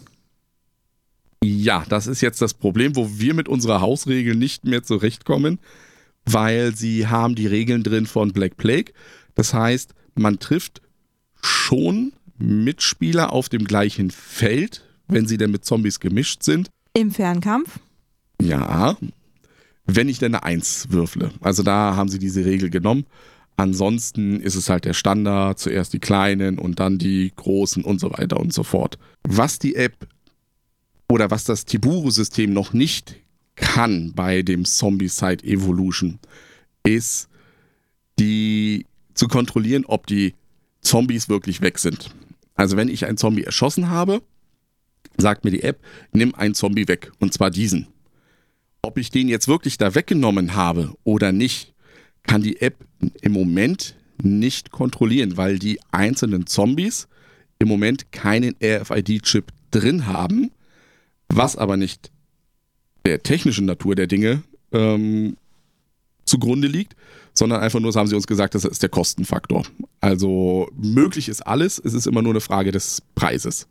Ja, 1.46 1.85
das 1.88 2.09
ist 2.09 2.22
jetzt 2.22 2.42
das 2.42 2.54
Problem, 2.54 2.96
wo 2.96 3.09
wir 3.18 3.32
mit 3.35 3.48
unserer 3.48 3.80
Hausregel 3.80 4.35
nicht 4.35 4.64
mehr 4.64 4.82
zurechtkommen, 4.82 5.61
weil 6.24 6.74
sie 6.74 7.06
haben 7.06 7.37
die 7.37 7.46
Regeln 7.46 7.85
drin 7.85 8.06
von 8.06 8.32
Black 8.32 8.56
Plague. 8.56 8.92
Das 9.37 9.54
heißt, 9.54 9.94
man 10.16 10.40
trifft 10.40 10.82
schon 11.40 12.12
Mitspieler 12.38 13.32
auf 13.32 13.48
dem 13.48 13.64
gleichen 13.64 14.11
Feld, 14.11 14.82
wenn 15.06 15.28
sie 15.28 15.37
denn 15.37 15.52
mit 15.52 15.64
Zombies 15.64 16.00
gemischt 16.00 16.42
sind. 16.42 16.68
Im 16.94 17.12
Fernkampf? 17.12 17.78
Ja, 18.42 18.96
wenn 19.87 20.09
ich 20.09 20.18
denn 20.18 20.35
eine 20.35 20.42
Eins 20.42 20.88
würfle. 20.90 21.30
Also 21.40 21.62
da 21.62 21.94
haben 21.94 22.09
sie 22.09 22.18
diese 22.18 22.44
Regel 22.44 22.70
genommen. 22.70 23.06
Ansonsten 23.56 24.40
ist 24.40 24.56
es 24.56 24.68
halt 24.68 24.85
der 24.85 24.94
Standard, 24.94 25.61
zuerst 25.61 25.92
die 25.92 26.00
kleinen 26.00 26.59
und 26.59 26.80
dann 26.80 26.98
die 26.98 27.32
großen 27.37 27.85
und 27.85 28.00
so 28.00 28.11
weiter 28.11 28.40
und 28.40 28.52
so 28.52 28.64
fort. 28.64 28.98
Was 29.22 29.61
die 29.61 29.76
App 29.76 30.09
oder 31.08 31.30
was 31.30 31.44
das 31.44 31.64
Tiburu-System 31.64 32.52
noch 32.52 32.72
nicht 32.72 33.16
kann 33.54 34.12
bei 34.14 34.42
dem 34.42 34.64
Zombie-Side 34.64 35.44
Evolution, 35.44 36.18
ist 36.84 37.28
die 38.18 38.86
zu 39.14 39.28
kontrollieren, 39.28 39.84
ob 39.86 40.06
die 40.06 40.34
Zombies 40.82 41.28
wirklich 41.28 41.60
weg 41.60 41.78
sind. 41.78 42.14
Also 42.54 42.76
wenn 42.76 42.88
ich 42.88 43.06
einen 43.06 43.16
Zombie 43.16 43.44
erschossen 43.44 43.90
habe, 43.90 44.22
sagt 45.16 45.44
mir 45.44 45.50
die 45.50 45.62
App, 45.62 45.80
nimm 46.12 46.34
einen 46.34 46.54
Zombie 46.54 46.88
weg. 46.88 47.12
Und 47.18 47.32
zwar 47.32 47.50
diesen. 47.50 47.88
Ob 48.82 48.98
ich 48.98 49.10
den 49.10 49.28
jetzt 49.28 49.48
wirklich 49.48 49.78
da 49.78 49.94
weggenommen 49.94 50.54
habe 50.54 50.94
oder 51.04 51.32
nicht, 51.32 51.74
kann 52.22 52.42
die 52.42 52.60
App 52.60 52.76
im 53.20 53.32
Moment 53.32 53.96
nicht 54.22 54.70
kontrollieren, 54.70 55.36
weil 55.36 55.58
die 55.58 55.80
einzelnen 55.92 56.46
Zombies 56.46 57.08
im 57.58 57.68
Moment 57.68 58.12
keinen 58.12 58.54
RFID-Chip 58.62 59.52
drin 59.70 60.06
haben, 60.06 60.50
was 61.28 61.56
aber 61.56 61.76
nicht 61.76 62.10
der 63.04 63.22
technischen 63.22 63.66
Natur 63.66 63.94
der 63.94 64.06
Dinge 64.06 64.42
ähm, 64.72 65.36
zugrunde 66.24 66.68
liegt, 66.68 66.96
sondern 67.34 67.60
einfach 67.60 67.80
nur, 67.80 67.90
das 67.90 67.96
haben 67.96 68.08
sie 68.08 68.16
uns 68.16 68.26
gesagt, 68.26 68.54
das 68.54 68.64
ist 68.64 68.82
der 68.82 68.88
Kostenfaktor. 68.88 69.64
Also 70.00 70.68
möglich 70.76 71.28
ist 71.28 71.46
alles, 71.46 71.80
es 71.82 71.94
ist 71.94 72.06
immer 72.06 72.22
nur 72.22 72.32
eine 72.32 72.40
Frage 72.40 72.72
des 72.72 73.02
Preises. 73.14 73.66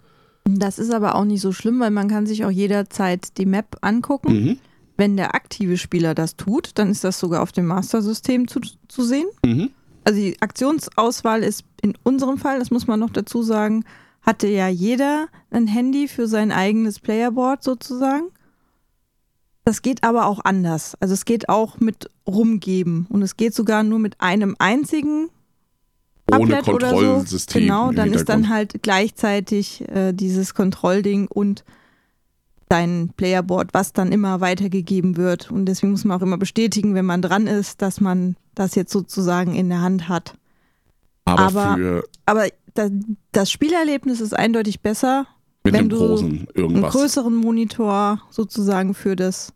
Das 0.46 0.78
ist 0.78 0.94
aber 0.94 1.16
auch 1.16 1.26
nicht 1.26 1.42
so 1.42 1.52
schlimm, 1.52 1.80
weil 1.80 1.92
man 1.92 2.08
kann 2.08 2.28
sich 2.28 2.46
auch 2.46 2.52
jederzeit 2.52 3.38
die 3.38 3.48
Map 3.48 3.78
angucken. 3.82 4.34
Mhm. 4.34 4.58
Wenn 4.98 5.18
der 5.18 5.36
aktive 5.36 5.78
Spieler 5.78 6.16
das 6.16 6.38
tut, 6.38 6.72
dann 6.76 6.90
ist 6.90 7.04
das 7.04 7.20
sogar 7.20 7.42
auf 7.42 7.52
dem 7.52 7.66
Master-System 7.66 8.48
zu, 8.48 8.62
zu 8.88 9.04
sehen. 9.04 9.28
Mhm. 9.44 9.72
Also 10.04 10.20
die 10.20 10.40
Aktionsauswahl 10.42 11.44
ist 11.44 11.64
in 11.82 11.96
unserem 12.04 12.38
Fall, 12.38 12.60
das 12.60 12.70
muss 12.70 12.88
man 12.88 13.00
noch 13.00 13.10
dazu 13.10 13.42
sagen, 13.42 13.84
hatte 14.26 14.48
ja 14.48 14.68
jeder 14.68 15.28
ein 15.52 15.68
Handy 15.68 16.08
für 16.08 16.28
sein 16.28 16.52
eigenes 16.52 17.00
Playerboard 17.00 17.64
sozusagen. 17.64 18.30
Das 19.64 19.82
geht 19.82 20.04
aber 20.04 20.28
auch 20.28 20.40
anders. 20.44 20.96
Also 21.00 21.14
es 21.14 21.26
geht 21.26 21.50
auch 21.50 21.80
mit 21.80 22.10
rumgeben 22.28 23.08
und 23.10 23.22
es 23.22 23.38
geht 23.38 23.54
sogar 23.54 23.84
nur 23.84 24.00
mit 24.00 24.22
einem 24.22 24.56
einzigen 24.60 25.30
ohne 26.32 26.62
Kontrollsystem. 26.62 27.62
So. 27.62 27.66
Genau, 27.66 27.92
dann 27.92 28.14
ist 28.14 28.30
dann 28.30 28.50
halt 28.50 28.82
gleichzeitig 28.82 29.88
äh, 29.90 30.12
dieses 30.14 30.54
Kontrollding 30.54 31.28
und 31.28 31.64
dein 32.68 33.12
Playerboard, 33.16 33.74
was 33.74 33.94
dann 33.94 34.12
immer 34.12 34.42
weitergegeben 34.42 35.18
wird. 35.18 35.52
Und 35.52 35.66
deswegen 35.66 35.92
muss 35.92 36.04
man 36.04 36.18
auch 36.18 36.24
immer 36.24 36.38
bestätigen, 36.38 36.96
wenn 36.96 37.06
man 37.06 37.22
dran 37.22 37.46
ist, 37.46 37.82
dass 37.82 38.02
man 38.02 38.36
das 38.56 38.76
jetzt 38.76 38.92
sozusagen 38.92 39.54
in 39.54 39.70
der 39.70 39.82
Hand 39.82 40.10
hat. 40.10 40.34
Aber, 41.26 41.44
aber, 41.46 42.04
aber 42.26 42.48
das, 42.76 42.92
das, 43.32 43.52
Spielerlebnis 43.52 44.22
ist 44.22 44.34
eindeutig 44.34 44.82
besser, 44.82 45.26
wenn 45.64 45.90
du 45.90 46.18
einen 46.18 46.82
größeren 46.82 47.36
Monitor 47.36 48.22
sozusagen 48.30 48.94
für 48.94 49.16
das, 49.16 49.54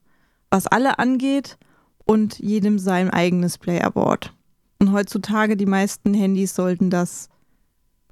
was 0.50 0.66
alle 0.66 0.98
angeht 0.98 1.58
und 2.06 2.40
jedem 2.40 2.80
sein 2.80 3.12
eigenes 3.12 3.60
Playerboard. 3.60 4.34
Und 4.80 4.92
heutzutage 4.92 5.56
die 5.56 5.68
meisten 5.68 6.14
Handys 6.14 6.56
sollten 6.56 6.90
das 6.90 7.30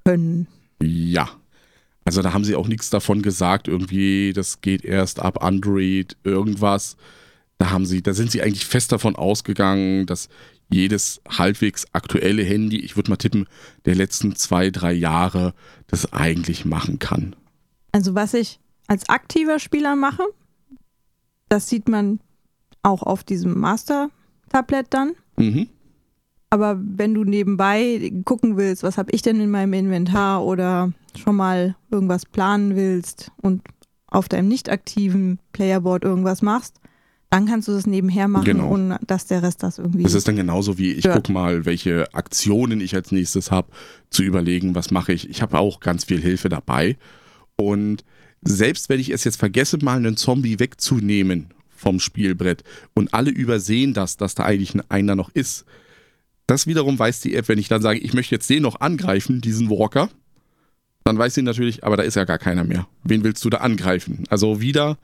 können. 0.04 0.46
Ja. 0.80 1.28
Also 2.04 2.22
da 2.22 2.32
haben 2.32 2.44
sie 2.44 2.54
auch 2.54 2.68
nichts 2.68 2.88
davon 2.90 3.22
gesagt, 3.22 3.68
irgendwie, 3.68 4.32
das 4.32 4.60
geht 4.60 4.84
erst 4.84 5.20
ab 5.20 5.42
Android, 5.42 6.16
irgendwas. 6.24 6.96
Da 7.58 7.70
haben 7.70 7.84
sie, 7.84 8.02
da 8.02 8.14
sind 8.14 8.30
sie 8.30 8.40
eigentlich 8.40 8.66
fest 8.66 8.92
davon 8.92 9.16
ausgegangen, 9.16 10.06
dass 10.06 10.28
jedes 10.68 11.20
halbwegs 11.28 11.86
aktuelle 11.92 12.42
Handy, 12.42 12.78
ich 12.78 12.96
würde 12.96 13.10
mal 13.10 13.16
tippen, 13.16 13.46
der 13.84 13.94
letzten 13.94 14.36
zwei, 14.36 14.70
drei 14.70 14.92
Jahre 14.92 15.54
das 15.86 16.12
eigentlich 16.12 16.64
machen 16.64 16.98
kann. 16.98 17.34
Also 17.92 18.14
was 18.14 18.34
ich 18.34 18.60
als 18.86 19.08
aktiver 19.08 19.58
Spieler 19.58 19.96
mache, 19.96 20.22
das 21.48 21.68
sieht 21.68 21.88
man 21.88 22.20
auch 22.82 23.02
auf 23.02 23.24
diesem 23.24 23.58
Master-Tablet 23.58 24.86
dann. 24.90 25.12
Mhm. 25.36 25.68
Aber 26.50 26.80
wenn 26.80 27.14
du 27.14 27.24
nebenbei 27.24 28.10
gucken 28.24 28.56
willst, 28.56 28.82
was 28.82 28.96
habe 28.96 29.10
ich 29.12 29.22
denn 29.22 29.40
in 29.40 29.50
meinem 29.50 29.74
Inventar 29.74 30.44
oder 30.44 30.92
schon 31.16 31.36
mal 31.36 31.76
irgendwas 31.90 32.24
planen 32.24 32.74
willst 32.74 33.30
und 33.42 33.62
auf 34.06 34.28
deinem 34.28 34.48
nicht 34.48 34.70
aktiven 34.70 35.38
Playerboard 35.52 36.04
irgendwas 36.04 36.40
machst, 36.40 36.80
dann 37.30 37.46
kannst 37.46 37.68
du 37.68 37.72
das 37.72 37.86
nebenher 37.86 38.26
machen, 38.26 38.44
genau. 38.44 38.70
ohne 38.70 38.98
dass 39.06 39.26
der 39.26 39.42
Rest 39.42 39.62
das 39.62 39.78
irgendwie. 39.78 40.04
Es 40.04 40.14
ist 40.14 40.26
dann 40.26 40.36
genauso 40.36 40.78
wie 40.78 40.92
ich 40.92 41.04
hört. 41.04 41.26
guck 41.26 41.28
mal, 41.28 41.66
welche 41.66 42.12
Aktionen 42.14 42.80
ich 42.80 42.94
als 42.94 43.12
nächstes 43.12 43.50
habe, 43.50 43.68
zu 44.08 44.22
überlegen, 44.22 44.74
was 44.74 44.90
mache 44.90 45.12
ich. 45.12 45.28
Ich 45.28 45.42
habe 45.42 45.58
auch 45.58 45.80
ganz 45.80 46.04
viel 46.04 46.20
Hilfe 46.20 46.48
dabei 46.48 46.96
Und 47.56 48.04
selbst 48.40 48.88
wenn 48.88 49.00
ich 49.00 49.10
es 49.10 49.24
jetzt 49.24 49.36
vergesse, 49.36 49.78
mal 49.82 49.96
einen 49.96 50.16
Zombie 50.16 50.58
wegzunehmen 50.58 51.48
vom 51.68 52.00
Spielbrett 52.00 52.64
und 52.94 53.12
alle 53.12 53.30
übersehen 53.30 53.94
das, 53.94 54.16
dass 54.16 54.34
da 54.34 54.44
eigentlich 54.44 54.74
einer 54.88 55.14
noch 55.14 55.30
ist, 55.34 55.64
das 56.46 56.66
wiederum 56.66 56.98
weiß 56.98 57.20
die 57.20 57.34
App, 57.34 57.48
wenn 57.48 57.58
ich 57.58 57.68
dann 57.68 57.82
sage, 57.82 57.98
ich 57.98 58.14
möchte 58.14 58.34
jetzt 58.34 58.48
den 58.48 58.62
noch 58.62 58.80
angreifen, 58.80 59.40
diesen 59.40 59.68
Walker, 59.68 60.08
dann 61.04 61.18
weiß 61.18 61.34
sie 61.34 61.42
natürlich, 61.42 61.84
aber 61.84 61.96
da 61.96 62.04
ist 62.04 62.14
ja 62.14 62.24
gar 62.24 62.38
keiner 62.38 62.64
mehr. 62.64 62.86
Wen 63.04 63.22
willst 63.22 63.44
du 63.44 63.50
da 63.50 63.58
angreifen? 63.58 64.24
Also 64.30 64.60
wieder 64.60 64.98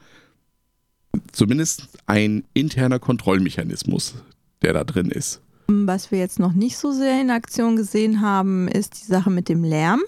zumindest 1.32 1.88
ein 2.06 2.44
interner 2.54 2.98
Kontrollmechanismus, 2.98 4.14
der 4.62 4.72
da 4.72 4.84
drin 4.84 5.10
ist. 5.10 5.40
Was 5.68 6.10
wir 6.10 6.18
jetzt 6.18 6.38
noch 6.38 6.52
nicht 6.52 6.76
so 6.76 6.92
sehr 6.92 7.20
in 7.20 7.30
Aktion 7.30 7.76
gesehen 7.76 8.20
haben, 8.20 8.68
ist 8.68 9.02
die 9.02 9.06
Sache 9.06 9.30
mit 9.30 9.48
dem 9.48 9.64
Lärm. 9.64 10.00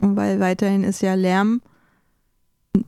Weil 0.00 0.40
weiterhin 0.40 0.84
ist 0.84 1.02
ja 1.02 1.14
Lärm, 1.14 1.60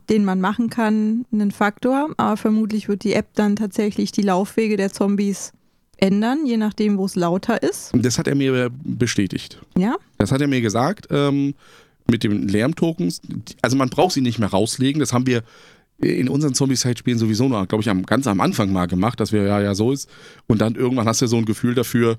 den 0.09 0.25
man 0.25 0.41
machen 0.41 0.71
kann, 0.71 1.25
ein 1.33 1.51
Faktor. 1.51 2.11
Aber 2.17 2.37
vermutlich 2.37 2.89
wird 2.89 3.05
die 3.05 3.15
App 3.15 3.29
dann 3.35 3.57
tatsächlich 3.57 4.13
die 4.13 4.23
Laufwege 4.23 4.77
der 4.77 4.93
Zombies 4.93 5.53
ändern, 5.99 6.47
je 6.47 6.57
nachdem, 6.57 6.99
wo 6.99 7.05
es 7.05 7.15
lauter 7.15 7.63
ist. 7.63 7.93
Das 7.95 8.19
hat 8.19 8.27
er 8.27 8.35
mir 8.35 8.71
bestätigt. 8.85 9.61
Ja? 9.77 9.97
Das 10.19 10.33
hat 10.33 10.41
er 10.41 10.49
mir 10.49 10.61
gesagt. 10.61 11.09
Ähm, 11.11 11.55
mit 12.11 12.25
den 12.25 12.49
Lärmtokens. 12.49 13.21
Also 13.63 13.77
man 13.77 13.89
braucht 13.89 14.13
sie 14.13 14.21
nicht 14.21 14.39
mehr 14.39 14.51
rauslegen. 14.51 15.01
Das 15.01 15.13
haben 15.13 15.27
wir 15.27 15.43
in 16.01 16.29
unseren 16.29 16.55
Zombie-Side-Spielen 16.55 17.19
sowieso 17.19 17.49
noch, 17.49 17.67
glaube 17.69 17.83
ich, 17.83 17.91
am, 17.91 18.05
ganz 18.05 18.27
am 18.27 18.41
Anfang 18.41 18.73
mal 18.73 18.87
gemacht, 18.87 19.21
dass 19.21 19.33
wir 19.33 19.43
ja, 19.43 19.61
ja 19.61 19.75
so 19.75 19.93
ist. 19.93 20.09
Und 20.47 20.61
dann 20.61 20.75
irgendwann 20.75 21.07
hast 21.07 21.23
du 21.23 21.27
so 21.27 21.37
ein 21.37 21.45
Gefühl 21.45 21.75
dafür, 21.75 22.19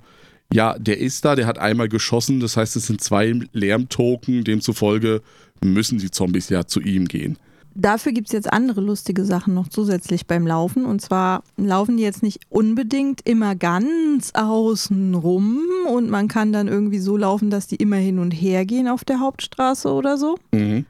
ja, 0.53 0.77
der 0.77 0.99
ist 0.99 1.23
da, 1.23 1.35
der 1.35 1.47
hat 1.47 1.57
einmal 1.57 1.87
geschossen, 1.87 2.39
das 2.39 2.57
heißt, 2.57 2.75
es 2.75 2.87
sind 2.87 3.01
zwei 3.01 3.39
Lärmtoken, 3.53 4.43
demzufolge 4.43 5.21
müssen 5.63 5.99
die 5.99 6.11
Zombies 6.11 6.49
ja 6.49 6.65
zu 6.65 6.81
ihm 6.81 7.07
gehen. 7.07 7.37
Dafür 7.73 8.11
gibt 8.11 8.27
es 8.27 8.33
jetzt 8.33 8.51
andere 8.51 8.81
lustige 8.81 9.23
Sachen 9.23 9.53
noch 9.53 9.69
zusätzlich 9.69 10.27
beim 10.27 10.45
Laufen. 10.45 10.85
Und 10.85 11.01
zwar 11.01 11.43
laufen 11.55 11.95
die 11.95 12.03
jetzt 12.03 12.21
nicht 12.21 12.41
unbedingt 12.49 13.21
immer 13.25 13.55
ganz 13.55 14.31
außen 14.33 15.15
rum 15.15 15.61
und 15.89 16.09
man 16.09 16.27
kann 16.27 16.51
dann 16.51 16.67
irgendwie 16.67 16.99
so 16.99 17.15
laufen, 17.15 17.49
dass 17.49 17.67
die 17.67 17.77
immer 17.77 17.95
hin 17.95 18.19
und 18.19 18.31
her 18.31 18.65
gehen 18.65 18.89
auf 18.89 19.05
der 19.05 19.21
Hauptstraße 19.21 19.89
oder 19.89 20.17
so. 20.17 20.37
Mhm. 20.51 20.85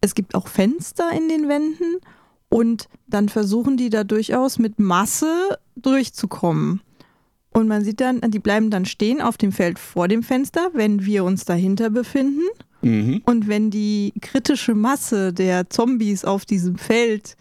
Es 0.00 0.14
gibt 0.16 0.34
auch 0.34 0.48
Fenster 0.48 1.10
in 1.16 1.28
den 1.28 1.48
Wänden 1.48 2.00
und 2.48 2.88
dann 3.06 3.28
versuchen 3.28 3.76
die 3.76 3.90
da 3.90 4.04
durchaus 4.04 4.58
mit 4.58 4.78
Masse 4.78 5.58
durchzukommen. 5.74 6.80
Und 7.52 7.68
man 7.68 7.84
sieht 7.84 8.00
dann, 8.00 8.20
die 8.20 8.38
bleiben 8.38 8.70
dann 8.70 8.84
stehen 8.84 9.20
auf 9.20 9.38
dem 9.38 9.52
Feld 9.52 9.78
vor 9.78 10.08
dem 10.08 10.22
Fenster, 10.22 10.70
wenn 10.74 11.06
wir 11.06 11.24
uns 11.24 11.44
dahinter 11.44 11.90
befinden. 11.90 12.42
Mhm. 12.82 13.22
Und 13.24 13.48
wenn 13.48 13.70
die 13.70 14.12
kritische 14.20 14.74
Masse 14.74 15.32
der 15.32 15.70
Zombies 15.70 16.24
auf 16.24 16.44
diesem 16.44 16.76
Feld 16.76 17.36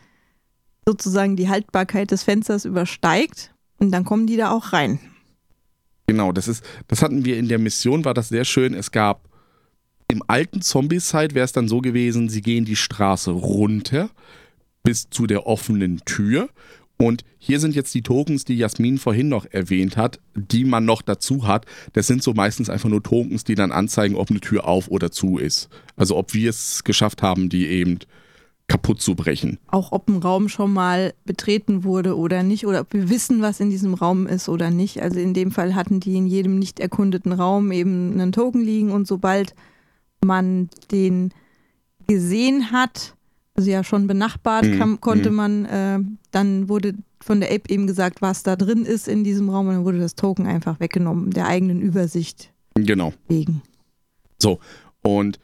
sozusagen 0.85 1.35
die 1.35 1.49
Haltbarkeit 1.49 2.11
des 2.11 2.23
Fensters 2.23 2.65
übersteigt, 2.65 3.51
dann 3.79 4.05
kommen 4.05 4.27
die 4.27 4.37
da 4.37 4.51
auch 4.51 4.71
rein. 4.71 4.99
Genau, 6.07 6.31
das 6.31 6.47
ist, 6.47 6.63
das 6.87 7.01
hatten 7.01 7.25
wir 7.25 7.37
in 7.37 7.47
der 7.47 7.59
Mission, 7.59 8.05
war 8.05 8.13
das 8.13 8.29
sehr 8.29 8.45
schön. 8.45 8.73
Es 8.73 8.91
gab 8.91 9.27
im 10.07 10.21
alten 10.27 10.61
Zombie-Side 10.61 11.33
wäre 11.33 11.45
es 11.45 11.51
dann 11.51 11.67
so 11.67 11.81
gewesen, 11.81 12.29
sie 12.29 12.41
gehen 12.41 12.63
die 12.63 12.75
Straße 12.75 13.31
runter 13.31 14.09
bis 14.85 15.09
zu 15.09 15.27
der 15.27 15.45
offenen 15.45 15.99
Tür. 16.05 16.47
Und 16.97 17.25
hier 17.37 17.59
sind 17.59 17.75
jetzt 17.75 17.93
die 17.93 18.03
Tokens, 18.03 18.45
die 18.45 18.55
Jasmin 18.55 18.97
vorhin 18.97 19.27
noch 19.27 19.45
erwähnt 19.51 19.97
hat, 19.97 20.21
die 20.33 20.63
man 20.63 20.85
noch 20.85 21.01
dazu 21.01 21.45
hat. 21.45 21.65
Das 21.91 22.07
sind 22.07 22.23
so 22.23 22.33
meistens 22.33 22.69
einfach 22.69 22.87
nur 22.87 23.03
Tokens, 23.03 23.43
die 23.43 23.55
dann 23.55 23.73
anzeigen, 23.73 24.15
ob 24.15 24.29
eine 24.29 24.39
Tür 24.39 24.65
auf 24.65 24.87
oder 24.87 25.11
zu 25.11 25.37
ist. 25.37 25.67
Also 25.97 26.15
ob 26.15 26.33
wir 26.33 26.49
es 26.49 26.85
geschafft 26.85 27.21
haben, 27.21 27.49
die 27.49 27.67
eben 27.67 27.99
kaputt 28.67 29.01
zu 29.01 29.13
brechen. 29.13 29.59
Auch 29.67 29.91
ob 29.91 30.07
ein 30.07 30.17
Raum 30.17 30.47
schon 30.47 30.73
mal 30.73 31.13
betreten 31.25 31.83
wurde 31.83 32.17
oder 32.17 32.43
nicht, 32.43 32.65
oder 32.65 32.81
ob 32.81 32.93
wir 32.93 33.09
wissen, 33.09 33.41
was 33.41 33.59
in 33.59 33.69
diesem 33.69 33.93
Raum 33.93 34.25
ist 34.25 34.49
oder 34.49 34.71
nicht. 34.71 35.01
Also 35.01 35.19
in 35.19 35.33
dem 35.33 35.51
Fall 35.51 35.75
hatten 35.75 35.99
die 35.99 36.15
in 36.15 36.25
jedem 36.25 36.57
nicht 36.57 36.79
erkundeten 36.79 37.33
Raum 37.33 37.71
eben 37.71 38.13
einen 38.13 38.31
Token 38.31 38.61
liegen 38.61 38.91
und 38.91 39.05
sobald 39.05 39.53
man 40.23 40.69
den 40.91 41.31
gesehen 42.07 42.71
hat, 42.71 43.14
also 43.55 43.69
ja 43.69 43.83
schon 43.83 44.05
benachbart, 44.07 44.65
Mhm, 44.65 44.77
kam, 44.77 45.01
konnte 45.01 45.29
mhm. 45.31 45.35
man, 45.35 45.65
äh, 45.65 45.99
dann 46.31 46.69
wurde 46.69 46.93
von 47.21 47.39
der 47.39 47.51
App 47.51 47.71
eben 47.71 47.87
gesagt, 47.87 48.21
was 48.21 48.43
da 48.43 48.55
drin 48.55 48.85
ist 48.85 49.07
in 49.07 49.23
diesem 49.23 49.49
Raum 49.49 49.67
und 49.67 49.73
dann 49.75 49.85
wurde 49.85 49.99
das 49.99 50.15
Token 50.15 50.45
einfach 50.45 50.79
weggenommen, 50.79 51.31
der 51.31 51.47
eigenen 51.47 51.81
Übersicht 51.81 52.51
Genau. 52.75 53.13
wegen. 53.27 53.61
So, 54.37 54.59
und 55.01 55.39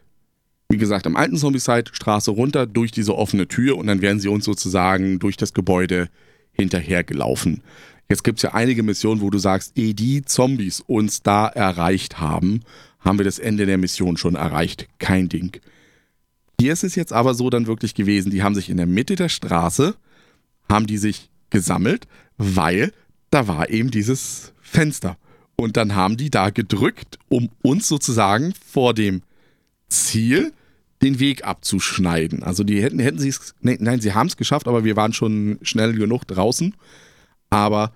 wie 0.69 0.78
gesagt, 0.78 1.08
am 1.08 1.15
alten 1.15 1.38
Zombie-Side 1.38 1.91
Straße 1.93 2.32
runter 2.32 2.65
durch 2.65 2.91
diese 2.91 3.15
offene 3.17 3.47
Tür 3.47 3.78
und 3.78 3.88
dann 3.88 4.02
werden 4.02 4.19
sie 4.19 4.28
uns 4.30 4.45
sozusagen 4.45 5.19
durch 5.19 5.38
das 5.38 5.54
Gebäude 5.54 6.10
hinterhergelaufen. 6.54 7.62
Jetzt 8.10 8.24
gibt 8.24 8.39
es 8.39 8.43
ja 8.43 8.54
einige 8.54 8.84
Missionen, 8.84 9.21
wo 9.21 9.30
du 9.30 9.38
sagst, 9.38 9.78
ehe 9.78 9.93
die 9.93 10.21
Zombies 10.24 10.82
uns 10.82 11.24
da 11.24 11.47
erreicht 11.47 12.19
haben, 12.19 12.62
haben 13.00 13.17
wir 13.17 13.26
das 13.26 13.39
Ende 13.39 13.65
der 13.65 13.78
Mission 13.78 14.17
schon 14.17 14.36
erreicht. 14.36 14.88
Kein 15.00 15.30
Ding. 15.30 15.60
Hier 16.62 16.74
ist 16.74 16.84
es 16.84 16.93
jetzt 16.93 17.12
aber 17.12 17.34
so 17.34 17.50
dann 17.50 17.65
wirklich 17.65 17.95
gewesen, 17.95 18.30
die 18.30 18.43
haben 18.43 18.54
sich 18.54 18.69
in 18.69 18.78
der 18.78 18.86
Mitte 18.86 19.15
der 19.15 19.30
Straße, 19.30 19.95
haben 20.69 20.86
die 20.86 21.00
sich 21.00 21.32
gesammelt, 21.50 22.08
weil 22.38 22.93
da 23.32 23.47
war 23.47 23.71
eben 23.71 23.89
dieses 23.89 24.54
Fenster. 24.62 25.17
Und 25.56 25.76
dann 25.76 25.95
haben 25.95 26.17
die 26.17 26.30
da 26.30 26.52
gedrückt, 26.52 27.17
um 27.30 27.50
uns 27.63 27.88
sozusagen 27.88 28.54
vor 28.63 28.93
dem 28.93 29.24
Ziel 29.89 30.54
den 31.02 31.19
Weg 31.19 31.43
abzuschneiden. 31.47 32.43
Also 32.43 32.63
die 32.63 32.80
hätten, 32.84 33.00
hätten 33.00 33.17
sie 33.17 33.30
es, 33.30 33.56
nee, 33.62 33.78
nein, 33.80 34.00
sie 34.00 34.13
haben 34.13 34.28
es 34.28 34.38
geschafft, 34.38 34.67
aber 34.67 34.84
wir 34.84 34.95
waren 34.95 35.13
schon 35.13 35.58
schnell 35.63 35.93
genug 35.93 36.28
draußen. 36.28 36.76
Aber 37.50 37.91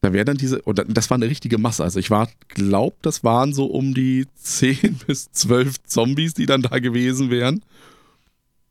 da 0.00 0.12
wäre 0.12 0.24
dann 0.24 0.36
diese, 0.36 0.62
und 0.62 0.82
das 0.88 1.10
war 1.10 1.16
eine 1.16 1.28
richtige 1.28 1.58
Masse. 1.58 1.82
Also 1.82 1.98
ich 1.98 2.10
war, 2.10 2.28
glaub, 2.48 3.02
das 3.02 3.24
waren 3.24 3.52
so 3.52 3.66
um 3.66 3.94
die 3.94 4.26
10 4.36 5.00
bis 5.06 5.30
12 5.32 5.82
Zombies, 5.84 6.34
die 6.34 6.46
dann 6.46 6.62
da 6.62 6.78
gewesen 6.78 7.30
wären. 7.30 7.62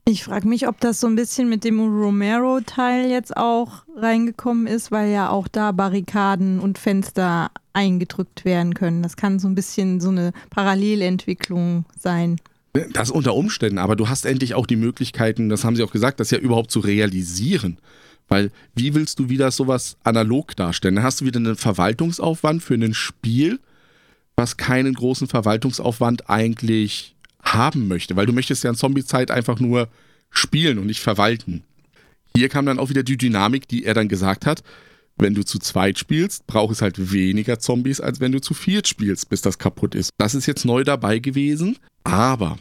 Ich 0.10 0.24
frage 0.24 0.48
mich, 0.48 0.70
ob 0.70 0.80
das 0.80 1.02
so 1.02 1.08
ein 1.08 1.18
bisschen 1.18 1.50
mit 1.50 1.66
dem 1.66 1.82
Romero-Teil 1.82 3.12
jetzt 3.12 3.36
auch 3.36 3.84
reingekommen 3.94 4.66
ist, 4.66 4.90
weil 4.90 5.12
ja 5.12 5.30
auch 5.30 5.50
da 5.50 5.74
Barrikaden 5.74 6.62
und 6.62 6.78
Fenster 6.78 7.52
eingedrückt 7.74 8.46
werden 8.46 8.74
können. 8.74 9.04
Das 9.04 9.18
kann 9.18 9.38
so 9.38 9.50
ein 9.50 9.56
bisschen 9.56 10.00
so 10.00 10.08
eine 10.08 10.32
Parallelentwicklung 10.50 11.84
sein. 12.00 12.38
Das 12.94 13.12
unter 13.12 13.36
Umständen, 13.36 13.80
aber 13.80 13.98
du 13.98 14.08
hast 14.08 14.26
endlich 14.26 14.56
auch 14.56 14.66
die 14.66 14.78
Möglichkeiten, 14.78 15.50
das 15.50 15.66
haben 15.66 15.76
sie 15.76 15.84
auch 15.84 15.92
gesagt, 15.92 16.22
das 16.22 16.32
ja 16.32 16.38
überhaupt 16.38 16.72
zu 16.72 16.80
realisieren. 16.80 17.78
Weil 18.28 18.52
wie 18.76 18.94
willst 18.94 19.20
du 19.20 19.30
wieder 19.30 19.52
sowas 19.52 19.98
analog 20.04 20.56
darstellen? 20.56 20.96
Dann 20.96 21.04
hast 21.04 21.22
du 21.22 21.26
wieder 21.26 21.40
einen 21.40 21.56
Verwaltungsaufwand 21.56 22.62
für 22.62 22.74
ein 22.74 22.94
Spiel, 22.94 23.60
was 24.36 24.58
keinen 24.58 24.94
großen 24.94 25.28
Verwaltungsaufwand 25.28 26.30
eigentlich 26.30 27.16
haben 27.42 27.88
möchte, 27.88 28.16
weil 28.16 28.26
du 28.26 28.34
möchtest 28.34 28.64
ja 28.64 28.70
in 28.70 28.76
Zombie-Zeit 28.76 29.32
einfach 29.32 29.60
nur 29.60 29.88
spielen 30.30 30.78
und 30.78 30.88
nicht 30.88 31.00
verwalten. 31.00 31.64
Hier 32.36 32.50
kam 32.50 32.66
dann 32.66 32.80
auch 32.80 32.90
wieder 32.90 33.04
die 33.04 33.18
Dynamik, 33.18 33.68
die 33.68 33.86
er 33.86 33.94
dann 33.94 34.10
gesagt 34.10 34.46
hat, 34.46 34.64
wenn 35.18 35.34
du 35.34 35.44
zu 35.44 35.58
zweit 35.58 35.98
spielst, 35.98 36.46
braucht 36.46 36.74
es 36.74 36.82
halt 36.82 37.12
weniger 37.12 37.58
Zombies, 37.58 38.00
als 38.00 38.20
wenn 38.20 38.32
du 38.32 38.40
zu 38.40 38.54
viert 38.54 38.88
spielst, 38.88 39.30
bis 39.30 39.42
das 39.42 39.58
kaputt 39.58 39.96
ist. 39.96 40.12
Das 40.18 40.36
ist 40.36 40.46
jetzt 40.46 40.66
neu 40.66 40.84
dabei 40.84 41.18
gewesen, 41.20 41.78
aber, 42.04 42.60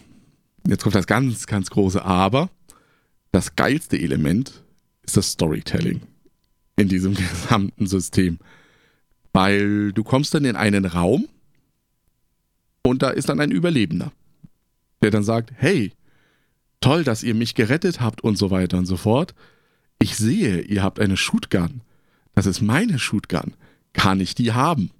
jetzt 0.66 0.82
kommt 0.82 0.94
das 0.94 1.06
ganz, 1.06 1.46
ganz 1.46 1.68
große 1.68 2.02
Aber, 2.02 2.48
das 3.32 3.56
geilste 3.56 3.98
Element 3.98 4.62
ist 5.06 5.16
das 5.16 5.30
Storytelling 5.32 6.00
in 6.76 6.88
diesem 6.88 7.14
gesamten 7.14 7.86
System. 7.86 8.38
Weil 9.32 9.92
du 9.92 10.02
kommst 10.04 10.34
dann 10.34 10.44
in 10.44 10.56
einen 10.56 10.84
Raum 10.84 11.28
und 12.82 13.02
da 13.02 13.10
ist 13.10 13.28
dann 13.28 13.40
ein 13.40 13.50
Überlebender, 13.50 14.12
der 15.02 15.10
dann 15.10 15.22
sagt, 15.22 15.52
hey, 15.56 15.92
toll, 16.80 17.04
dass 17.04 17.22
ihr 17.22 17.34
mich 17.34 17.54
gerettet 17.54 18.00
habt 18.00 18.22
und 18.22 18.36
so 18.36 18.50
weiter 18.50 18.78
und 18.78 18.86
so 18.86 18.96
fort. 18.96 19.34
Ich 19.98 20.16
sehe, 20.16 20.60
ihr 20.60 20.82
habt 20.82 21.00
eine 21.00 21.16
Shootgun. 21.16 21.82
Das 22.34 22.46
ist 22.46 22.60
meine 22.60 22.98
Shootgun. 22.98 23.54
Kann 23.92 24.20
ich 24.20 24.34
die 24.34 24.52
haben? 24.52 24.90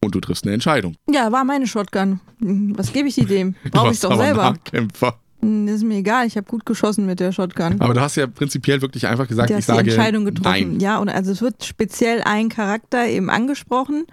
Und 0.00 0.14
du 0.14 0.20
triffst 0.20 0.44
eine 0.44 0.52
Entscheidung. 0.52 0.96
Ja, 1.10 1.32
war 1.32 1.44
meine 1.44 1.66
Shotgun. 1.66 2.20
Was 2.38 2.92
gebe 2.92 3.08
ich 3.08 3.14
die 3.14 3.24
dem? 3.24 3.54
Brauche 3.70 3.92
ich 3.92 4.00
doch 4.00 4.16
selber. 4.16 4.42
Nahkämpfer. 4.42 5.18
Hm, 5.44 5.68
Ist 5.68 5.84
mir 5.84 5.96
egal, 5.98 6.26
ich 6.26 6.36
habe 6.36 6.46
gut 6.46 6.64
geschossen 6.66 7.06
mit 7.06 7.20
der 7.20 7.32
Shotgun. 7.32 7.80
Aber 7.80 7.94
du 7.94 8.00
hast 8.00 8.16
ja 8.16 8.26
prinzipiell 8.26 8.80
wirklich 8.82 9.06
einfach 9.06 9.28
gesagt, 9.28 9.50
Du 9.50 9.54
ich 9.54 9.58
hast 9.58 9.68
die 9.68 9.72
sage 9.76 9.90
Entscheidung 9.90 10.24
getroffen. 10.24 10.50
nein. 10.72 10.80
Ja, 10.80 10.98
und 10.98 11.08
also 11.08 11.32
es 11.32 11.40
wird 11.42 11.64
speziell 11.64 12.22
ein 12.22 12.48
Charakter 12.48 13.06
eben 13.06 13.30
angesprochen. 13.30 14.04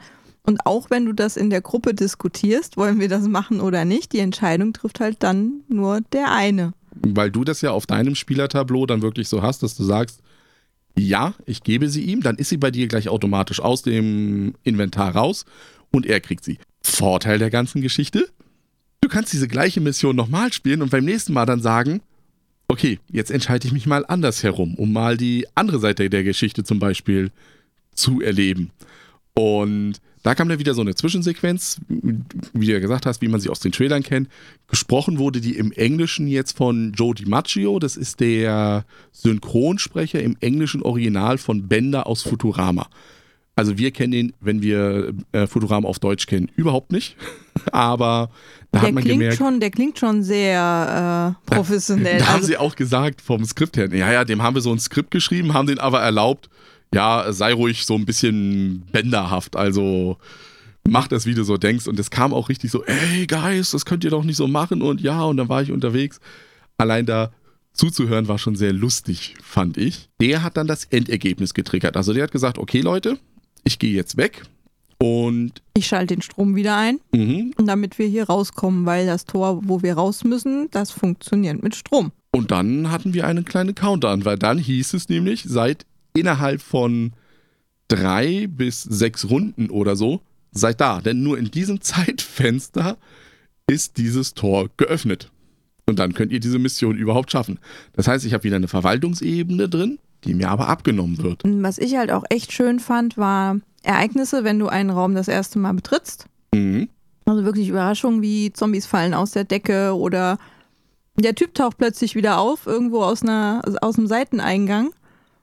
Und 0.44 0.66
auch 0.66 0.90
wenn 0.90 1.06
du 1.06 1.14
das 1.14 1.38
in 1.38 1.50
der 1.52 1.62
Gruppe 1.62 1.94
diskutierst, 1.94 2.76
wollen 2.76 3.00
wir 3.00 3.08
das 3.10 3.28
machen 3.28 3.62
oder 3.62 3.86
nicht, 3.86 4.12
die 4.12 4.20
Entscheidung 4.20 4.74
trifft 4.74 5.00
halt 5.00 5.18
dann 5.22 5.62
nur 5.68 6.02
der 6.14 6.32
eine. 6.34 6.74
Weil 6.96 7.30
du 7.32 7.44
das 7.44 7.62
ja 7.62 7.72
auf 7.72 7.86
deinem 7.86 8.16
Spielertableau 8.16 8.86
dann 8.88 9.02
wirklich 9.04 9.30
so 9.30 9.42
hast, 9.44 9.62
dass 9.64 9.76
du 9.78 9.84
sagst, 9.84 10.20
ja, 10.98 11.34
ich 11.46 11.64
gebe 11.64 11.88
sie 11.90 12.02
ihm, 12.04 12.22
dann 12.22 12.36
ist 12.38 12.50
sie 12.50 12.58
bei 12.58 12.72
dir 12.72 12.88
gleich 12.88 13.08
automatisch 13.08 13.60
aus 13.62 13.82
dem 13.84 14.56
Inventar 14.64 15.16
raus 15.16 15.46
und 15.92 16.06
er 16.06 16.20
kriegt 16.20 16.44
sie. 16.44 16.58
Vorteil 16.84 17.38
der 17.40 17.50
ganzen 17.52 17.82
Geschichte, 17.82 18.28
du 19.02 19.10
kannst 19.10 19.34
diese 19.34 19.48
gleiche 19.48 19.82
Mission 19.82 20.16
nochmal 20.16 20.54
spielen 20.54 20.82
und 20.82 20.92
beim 20.92 21.06
nächsten 21.06 21.34
Mal 21.34 21.46
dann 21.46 21.62
sagen, 21.62 22.02
okay, 22.68 23.00
jetzt 23.12 23.32
entscheide 23.32 23.68
ich 23.68 23.74
mich 23.74 23.86
mal 23.86 24.06
anders 24.06 24.44
herum, 24.44 24.76
um 24.76 24.94
mal 24.94 25.18
die 25.18 25.46
andere 25.56 25.80
Seite 25.80 26.10
der 26.10 26.24
Geschichte 26.24 26.64
zum 26.64 26.80
Beispiel 26.80 27.32
zu 27.94 28.22
erleben. 28.22 28.72
Und 29.34 30.00
da 30.24 30.36
kam 30.36 30.50
dann 30.50 30.60
wieder 30.60 30.74
so 30.74 30.82
eine 30.82 30.94
Zwischensequenz, 30.94 31.82
wie 31.88 32.66
du 32.66 32.72
ja 32.72 32.80
gesagt 32.80 33.06
hast, 33.06 33.22
wie 33.22 33.28
man 33.28 33.42
sie 33.42 33.50
aus 33.50 33.60
den 33.60 33.72
Trailern 33.72 34.04
kennt. 34.04 34.30
Gesprochen 34.68 35.18
wurde 35.18 35.42
die 35.42 35.58
im 35.58 35.72
Englischen 35.72 36.28
jetzt 36.28 36.56
von 36.56 36.94
Joe 36.94 37.16
DiMaggio, 37.16 37.80
das 37.80 37.98
ist 37.98 38.20
der 38.20 38.86
Synchronsprecher 39.12 40.22
im 40.22 40.38
englischen 40.40 40.84
Original 40.84 41.38
von 41.38 41.68
Bender 41.68 42.06
aus 42.06 42.22
Futurama. 42.22 42.88
Also 43.56 43.78
wir 43.78 43.92
kennen 43.92 44.14
ihn, 44.14 44.34
wenn 44.40 44.62
wir 44.62 45.14
äh, 45.34 45.46
Futurama 45.46 45.88
auf 45.88 46.00
Deutsch 46.00 46.26
kennen, 46.26 46.50
überhaupt 46.56 46.92
nicht. 46.92 47.18
Aber 47.72 48.30
da 48.72 48.80
der 48.80 48.88
hat 48.88 48.94
man 48.94 49.04
klingt 49.04 49.20
gemerkt, 49.20 49.38
schon, 49.38 49.60
der 49.60 49.72
klingt 49.72 50.00
schon 50.00 50.24
sehr 50.24 51.36
äh, 51.50 51.54
professionell. 51.54 52.20
da 52.20 52.28
haben 52.28 52.36
also, 52.36 52.48
sie 52.48 52.58
auch 52.58 52.76
gesagt 52.76 53.22
vom 53.22 53.44
Skript 53.44 53.78
her, 53.78 53.94
ja, 53.94 54.12
ja, 54.12 54.24
dem 54.24 54.42
haben 54.42 54.56
wir 54.56 54.62
so 54.62 54.72
ein 54.72 54.80
Skript 54.80 55.12
geschrieben, 55.12 55.54
haben 55.54 55.68
den 55.68 55.80
aber 55.80 56.00
erlaubt, 56.00 56.50
ja, 56.94 57.32
sei 57.32 57.54
ruhig 57.54 57.86
so 57.86 57.96
ein 57.96 58.06
bisschen 58.06 58.84
bänderhaft, 58.92 59.56
also 59.56 60.18
mach 60.88 61.08
das, 61.08 61.26
wie 61.26 61.34
du 61.34 61.44
so 61.44 61.58
denkst. 61.58 61.88
Und 61.88 62.00
es 62.00 62.10
kam 62.10 62.34
auch 62.34 62.50
richtig 62.50 62.72
so, 62.72 62.84
ey, 62.86 63.28
Guys, 63.28 63.72
das 63.72 63.86
könnt 63.86 64.04
ihr 64.04 64.10
doch 64.10 64.24
nicht 64.24 64.38
so 64.38 64.48
machen 64.48 64.82
und 64.82 65.02
ja, 65.02 65.24
und 65.24 65.38
dann 65.38 65.50
war 65.50 65.62
ich 65.62 65.72
unterwegs. 65.72 66.20
Allein 66.78 67.06
da 67.06 67.32
zuzuhören 67.74 68.28
war 68.28 68.38
schon 68.38 68.56
sehr 68.56 68.74
lustig, 68.74 69.36
fand 69.44 69.78
ich. 69.78 70.10
Der 70.20 70.44
hat 70.44 70.58
dann 70.58 70.68
das 70.68 70.86
Endergebnis 70.86 71.54
getriggert. 71.54 71.96
Also 71.96 72.14
der 72.14 72.24
hat 72.24 72.32
gesagt, 72.32 72.58
okay, 72.58 72.82
Leute, 72.82 73.18
ich 73.64 73.80
gehe 73.80 73.94
jetzt 73.94 74.18
weg 74.18 74.44
und 75.02 75.62
ich 75.74 75.88
schalte 75.88 76.16
den 76.16 76.22
Strom 76.22 76.56
wieder 76.56 76.78
ein, 76.78 77.00
mhm, 77.12 77.54
und 77.58 77.66
damit 77.66 77.98
wir 77.98 78.08
hier 78.08 78.26
rauskommen, 78.26 78.86
weil 78.86 79.06
das 79.06 79.26
Tor, 79.26 79.62
wo 79.64 79.82
wir 79.82 79.96
raus 79.96 80.24
müssen, 80.24 80.70
das 80.72 80.92
funktioniert 80.92 81.64
mit 81.64 81.76
Strom. 81.76 82.12
Und 82.32 82.52
dann 82.52 82.92
hatten 82.92 83.14
wir 83.14 83.28
einen 83.28 83.44
kleinen 83.44 83.76
Countdown, 83.76 84.26
weil 84.26 84.38
dann 84.38 84.58
hieß 84.58 84.94
es 84.94 85.10
nämlich, 85.10 85.44
seit 85.48 85.86
innerhalb 86.14 86.62
von 86.62 87.14
drei 87.88 88.48
bis 88.48 88.84
sechs 88.84 89.30
Runden 89.30 89.70
oder 89.70 89.96
so, 89.96 90.22
seid 90.52 90.80
da. 90.80 91.02
Denn 91.02 91.24
nur 91.24 91.38
in 91.38 91.52
diesem 91.52 91.82
Zeitfenster 91.82 92.98
ist 93.68 93.98
dieses 93.98 94.34
Tor 94.34 94.70
geöffnet. 94.78 95.32
Und 95.86 96.00
dann 96.00 96.14
könnt 96.14 96.32
ihr 96.32 96.40
diese 96.40 96.60
Mission 96.60 96.98
überhaupt 96.98 97.32
schaffen. 97.32 97.60
Das 97.94 98.08
heißt, 98.08 98.26
ich 98.26 98.34
habe 98.34 98.44
wieder 98.44 98.56
eine 98.56 98.68
Verwaltungsebene 98.68 99.68
drin, 99.68 100.00
die 100.24 100.34
mir 100.34 100.50
aber 100.50 100.68
abgenommen 100.68 101.18
wird. 101.20 101.42
Was 101.46 101.78
ich 101.78 101.96
halt 101.98 102.12
auch 102.12 102.24
echt 102.30 102.52
schön 102.52 102.80
fand, 102.80 103.18
war 103.18 103.58
Ereignisse, 103.84 104.44
wenn 104.44 104.60
du 104.60 104.68
einen 104.68 104.90
Raum 104.90 105.16
das 105.16 105.28
erste 105.28 105.58
Mal 105.60 105.74
betrittst. 105.74 106.26
Mhm. 106.54 106.90
Also 107.26 107.44
wirklich 107.46 107.70
Überraschungen 107.70 108.22
wie 108.22 108.52
Zombies 108.54 108.86
fallen 108.86 109.14
aus 109.14 109.32
der 109.32 109.44
Decke 109.44 109.96
oder 109.96 110.38
der 111.18 111.36
Typ 111.36 111.54
taucht 111.56 111.78
plötzlich 111.78 112.16
wieder 112.16 112.40
auf, 112.40 112.66
irgendwo 112.68 113.04
aus, 113.04 113.22
einer, 113.22 113.62
aus 113.82 113.96
dem 113.96 114.08
Seiteneingang 114.08 114.92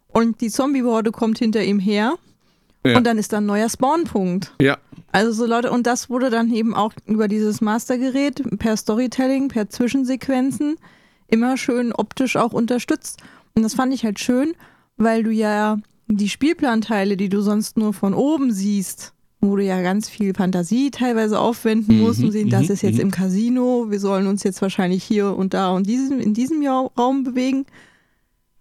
und 0.09 0.41
die 0.41 0.51
Zombie-Horde 0.51 1.13
kommt 1.13 1.39
hinter 1.39 1.63
ihm 1.63 1.79
her 1.79 2.15
Ja. 2.85 2.97
und 2.97 3.07
dann 3.07 3.19
ist 3.19 3.33
da 3.33 3.39
ein 3.39 3.47
neuer 3.47 3.69
Spawnpunkt. 3.69 4.55
Ja, 4.61 4.79
Also 5.13 5.33
so 5.33 5.47
Leute, 5.47 5.71
und 5.71 5.87
das 5.87 6.11
wurde 6.11 6.31
dann 6.31 6.53
eben 6.53 6.75
auch 6.75 6.93
über 7.07 7.29
dieses 7.29 7.61
Mastergerät 7.61 8.43
per 8.59 8.77
Storytelling, 8.77 9.49
per 9.49 9.69
Zwischensequenzen 9.69 10.77
immer 11.29 11.57
schön 11.57 11.93
optisch 11.93 12.37
auch 12.37 12.53
unterstützt. 12.53 13.21
Und 13.59 13.65
das 13.65 13.75
fand 13.75 13.93
ich 13.93 14.05
halt 14.05 14.21
schön, 14.21 14.55
weil 14.97 15.25
du 15.25 15.31
ja 15.33 15.79
die 16.07 16.29
Spielplanteile, 16.29 17.17
die 17.17 17.29
du 17.29 17.41
sonst 17.41 17.77
nur 17.77 17.93
von 17.93 18.15
oben 18.15 18.53
siehst, 18.53 19.13
wo 19.41 19.57
du 19.57 19.65
ja 19.65 19.83
ganz 19.83 20.09
viel 20.09 20.33
Fantasie 20.33 20.93
teilweise 20.93 21.41
aufwenden 21.41 21.97
Mhm, 21.97 22.03
musst 22.03 22.23
und 22.23 22.31
sehen, 22.31 22.51
das 22.51 22.69
mhm, 22.69 22.73
ist 22.73 22.83
jetzt 22.83 22.95
mhm. 22.95 23.01
im 23.03 23.11
Casino, 23.11 23.87
wir 23.89 23.99
sollen 23.99 24.29
uns 24.29 24.45
jetzt 24.45 24.63
wahrscheinlich 24.63 25.03
hier 25.03 25.37
und 25.37 25.55
da 25.55 25.71
und 25.73 25.89
diesem, 25.89 26.21
in 26.21 26.35
diesem 26.35 26.65
Raum 26.67 27.25
bewegen, 27.25 27.67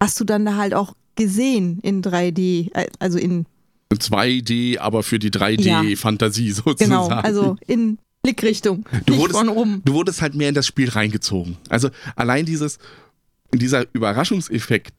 hast 0.00 0.18
du 0.18 0.24
dann 0.24 0.44
da 0.44 0.56
halt 0.56 0.74
auch 0.74 0.94
gesehen 1.14 1.78
in 1.82 2.02
3D, 2.02 2.70
äh, 2.74 2.88
also 2.98 3.18
in 3.18 3.46
2D, 3.92 4.78
aber 4.80 5.04
für 5.04 5.18
die 5.20 5.30
3D-Fantasie 5.30 6.50
sozusagen. 6.52 6.78
Genau, 6.90 7.06
also 7.08 7.56
in 7.68 7.98
Blickrichtung, 8.22 8.84
Du 9.06 9.16
wurdest- 9.16 9.38
von 9.38 9.48
oben. 9.48 9.82
du 9.84 9.94
wurdest 9.94 10.22
halt 10.22 10.34
mehr 10.34 10.48
in 10.48 10.54
das 10.56 10.66
Spiel 10.66 10.88
reingezogen. 10.90 11.56
Also 11.68 11.88
allein 12.16 12.44
dieses, 12.46 12.78
dieser 13.52 13.86
Überraschungseffekt, 13.92 14.92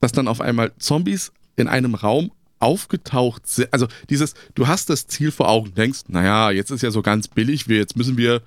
dass 0.00 0.12
dann 0.12 0.28
auf 0.28 0.40
einmal 0.40 0.72
Zombies 0.78 1.32
in 1.56 1.68
einem 1.68 1.94
Raum 1.94 2.32
aufgetaucht 2.58 3.46
sind. 3.46 3.72
Also 3.72 3.86
dieses, 4.10 4.34
du 4.54 4.66
hast 4.66 4.90
das 4.90 5.06
Ziel 5.06 5.30
vor 5.30 5.48
Augen, 5.48 5.74
denkst, 5.74 6.02
naja, 6.08 6.50
jetzt 6.50 6.70
ist 6.70 6.82
ja 6.82 6.90
so 6.90 7.02
ganz 7.02 7.28
billig, 7.28 7.68
wir, 7.68 7.78
jetzt 7.78 7.96
müssen 7.96 8.16
wir 8.16 8.42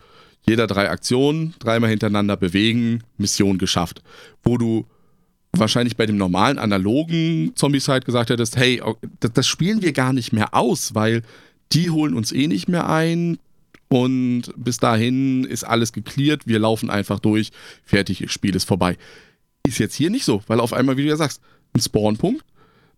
jeder 0.47 0.65
drei 0.65 0.89
Aktionen 0.89 1.53
dreimal 1.59 1.89
hintereinander 1.89 2.37
bewegen, 2.37 3.03
Mission 3.17 3.57
geschafft. 3.57 4.01
Wo 4.43 4.57
du 4.57 4.85
wahrscheinlich 5.51 5.97
bei 5.97 6.05
dem 6.05 6.17
normalen 6.17 6.57
analogen 6.57 7.51
Zombie-Side 7.55 8.01
gesagt 8.01 8.29
hättest, 8.29 8.57
hey, 8.57 8.81
das, 9.19 9.47
spielen 9.47 9.81
wir 9.81 9.93
gar 9.93 10.13
nicht 10.13 10.33
mehr 10.33 10.53
aus, 10.53 10.95
weil 10.95 11.21
die 11.73 11.89
holen 11.89 12.13
uns 12.13 12.31
eh 12.31 12.47
nicht 12.47 12.67
mehr 12.67 12.89
ein 12.89 13.39
und 13.89 14.53
bis 14.55 14.77
dahin 14.77 15.43
ist 15.43 15.63
alles 15.63 15.93
geklärt, 15.93 16.47
wir 16.47 16.59
laufen 16.59 16.89
einfach 16.89 17.19
durch, 17.19 17.51
fertig, 17.83 18.31
Spiel 18.31 18.55
ist 18.55 18.65
vorbei. 18.65 18.97
Ist 19.67 19.79
jetzt 19.79 19.95
hier 19.95 20.09
nicht 20.09 20.25
so, 20.25 20.41
weil 20.47 20.59
auf 20.59 20.73
einmal, 20.73 20.97
wie 20.97 21.03
du 21.03 21.09
ja 21.09 21.17
sagst, 21.17 21.41
ein 21.75 21.81
Spawnpunkt, 21.81 22.43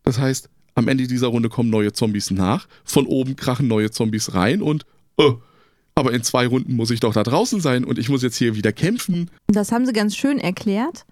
das 0.04 0.20
heißt, 0.20 0.50
am 0.76 0.88
Ende 0.88 1.08
dieser 1.08 1.28
Runde 1.28 1.50
kommen 1.50 1.70
neue 1.70 1.94
Zombies 1.94 2.32
nach, 2.32 2.68
von 2.84 3.06
oben 3.06 3.36
krachen 3.36 3.68
neue 3.68 3.92
Zombies 3.92 4.34
rein 4.34 4.62
und, 4.62 4.86
äh, 5.18 5.32
aber 5.96 6.14
in 6.14 6.24
zwei 6.24 6.48
Runden 6.48 6.76
muss 6.76 6.92
ich 6.92 7.00
doch 7.00 7.14
da 7.14 7.24
draußen 7.24 7.60
sein 7.60 7.84
und 7.84 7.98
ich 7.98 8.10
muss 8.10 8.24
jetzt 8.24 8.38
hier 8.38 8.56
wieder 8.56 8.72
kämpfen. 8.72 9.30
Das 9.48 9.72
haben 9.72 9.86
sie 9.86 9.94
ganz 9.94 10.16
schön 10.16 10.40
erklärt, 10.40 11.06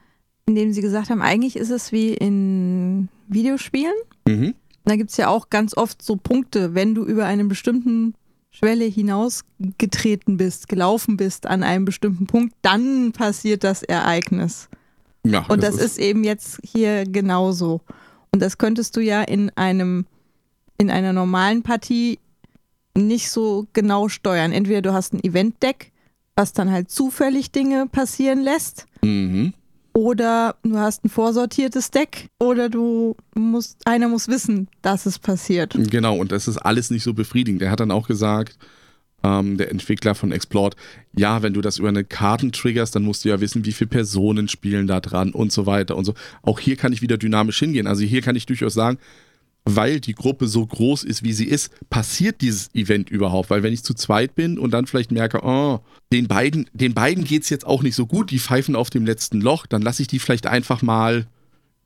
indem 0.46 0.72
sie 0.72 0.82
gesagt 0.82 1.10
haben, 1.10 1.22
eigentlich 1.22 1.56
ist 1.56 1.72
es 1.72 1.92
wie 1.92 2.14
in 2.14 3.10
Videospielen. 3.28 3.96
Mhm. 4.28 4.54
Da 4.86 4.96
gibt 4.96 5.12
es 5.12 5.18
ja 5.18 5.28
auch 5.28 5.50
ganz 5.50 5.76
oft 5.76 6.02
so 6.02 6.16
Punkte, 6.16 6.74
wenn 6.74 6.96
du 6.96 7.04
über 7.04 7.26
einen 7.26 7.50
bestimmten 7.50 8.14
Schwelle 8.52 8.86
hinausgetreten 8.86 10.38
bist, 10.38 10.70
gelaufen 10.70 11.18
bist 11.18 11.46
an 11.46 11.64
einem 11.64 11.84
bestimmten 11.84 12.26
Punkt, 12.26 12.56
dann 12.62 13.12
passiert 13.12 13.64
das 13.64 13.84
Ereignis. 13.84 14.70
Ja, 15.30 15.46
Und 15.48 15.64
das, 15.64 15.76
ist, 15.76 15.98
eben 16.00 16.24
jetzt 16.24 16.60
hier 16.64 17.06
genauso. 17.06 17.82
Und 18.32 18.42
das 18.42 18.58
könntest 18.58 18.96
du 18.96 19.00
ja 19.02 19.22
in 19.24 19.50
einem, 19.56 20.06
in 20.78 20.90
einer 20.92 21.14
normalen 21.14 21.64
Partie 21.64 22.20
nicht 22.96 23.30
so 23.32 23.68
genau 23.74 24.10
steuern. 24.10 24.52
Entweder 24.52 24.82
du 24.82 24.94
hast 24.94 25.14
ein 25.14 25.24
Event-Deck, 25.24 25.92
was 26.36 26.54
dann 26.54 26.72
halt 26.72 26.90
zufällig 26.92 27.52
Dinge 27.52 27.88
passieren 27.92 28.42
lässt, 28.42 28.86
Mhm. 29.04 29.54
oder 29.94 30.56
du 30.64 30.78
hast 30.78 31.04
ein 31.06 31.10
vorsortiertes 31.10 31.92
Deck, 31.92 32.30
oder 32.40 32.70
du 32.70 33.16
musst, 33.36 33.86
einer 33.88 34.08
muss 34.08 34.28
wissen, 34.28 34.68
dass 34.82 35.06
es 35.06 35.18
passiert. 35.20 35.76
Genau, 35.90 36.18
und 36.18 36.32
das 36.32 36.48
ist 36.48 36.58
alles 36.58 36.90
nicht 36.92 37.04
so 37.04 37.14
befriedigend. 37.14 37.62
Er 37.62 37.72
hat 37.72 37.80
dann 37.80 37.92
auch 37.92 38.08
gesagt, 38.08 38.58
ähm, 39.24 39.58
der 39.58 39.72
Entwickler 39.72 40.16
von 40.16 40.32
Explort, 40.32 40.76
ja, 41.16 41.42
wenn 41.42 41.54
du 41.54 41.62
das 41.62 41.80
über 41.80 41.90
eine 41.90 42.04
Karten 42.04 42.52
triggerst, 42.52 42.96
dann 42.96 43.04
musst 43.04 43.26
du 43.26 43.30
ja 43.30 43.42
wissen, 43.42 43.66
wie 43.66 43.72
viele 43.72 43.90
Personen 43.90 44.48
spielen 44.48 44.88
da 44.88 45.00
dran 45.00 45.32
und 45.32 45.52
so 45.52 45.66
weiter 45.66 45.96
und 45.96 46.06
so. 46.06 46.14
Auch 46.42 46.60
hier 46.60 46.76
kann 46.76 46.94
ich 46.94 47.02
wieder 47.02 47.18
dynamisch 47.18 47.60
hingehen. 47.60 47.88
Also 47.88 48.04
hier 48.04 48.22
kann 48.22 48.36
ich 48.36 48.46
durchaus 48.46 48.74
sagen, 48.74 48.98
weil 49.66 50.00
die 50.00 50.16
Gruppe 50.16 50.48
so 50.48 50.66
groß 50.66 51.04
ist, 51.04 51.24
wie 51.24 51.34
sie 51.34 51.46
ist, 51.46 51.72
passiert 51.90 52.42
dieses 52.42 52.74
Event 52.74 53.10
überhaupt. 53.10 53.50
Weil 53.50 53.64
wenn 53.64 53.74
ich 53.74 53.84
zu 53.84 53.94
zweit 53.94 54.36
bin 54.36 54.58
und 54.58 54.72
dann 54.72 54.88
vielleicht 54.88 55.12
merke, 55.12 55.42
oh, 55.44 55.80
den 56.14 56.28
beiden, 56.28 56.70
den 56.74 56.94
beiden 56.94 57.26
geht's 57.26 57.50
jetzt 57.50 57.66
auch 57.66 57.84
nicht 57.84 57.96
so 57.96 58.06
gut, 58.06 58.32
die 58.32 58.40
pfeifen 58.40 58.76
auf 58.76 58.90
dem 58.90 59.06
letzten 59.06 59.42
Loch, 59.42 59.66
dann 59.66 59.82
lasse 59.82 60.02
ich 60.02 60.08
die 60.08 60.20
vielleicht 60.20 60.48
einfach 60.48 60.82
mal 60.82 61.28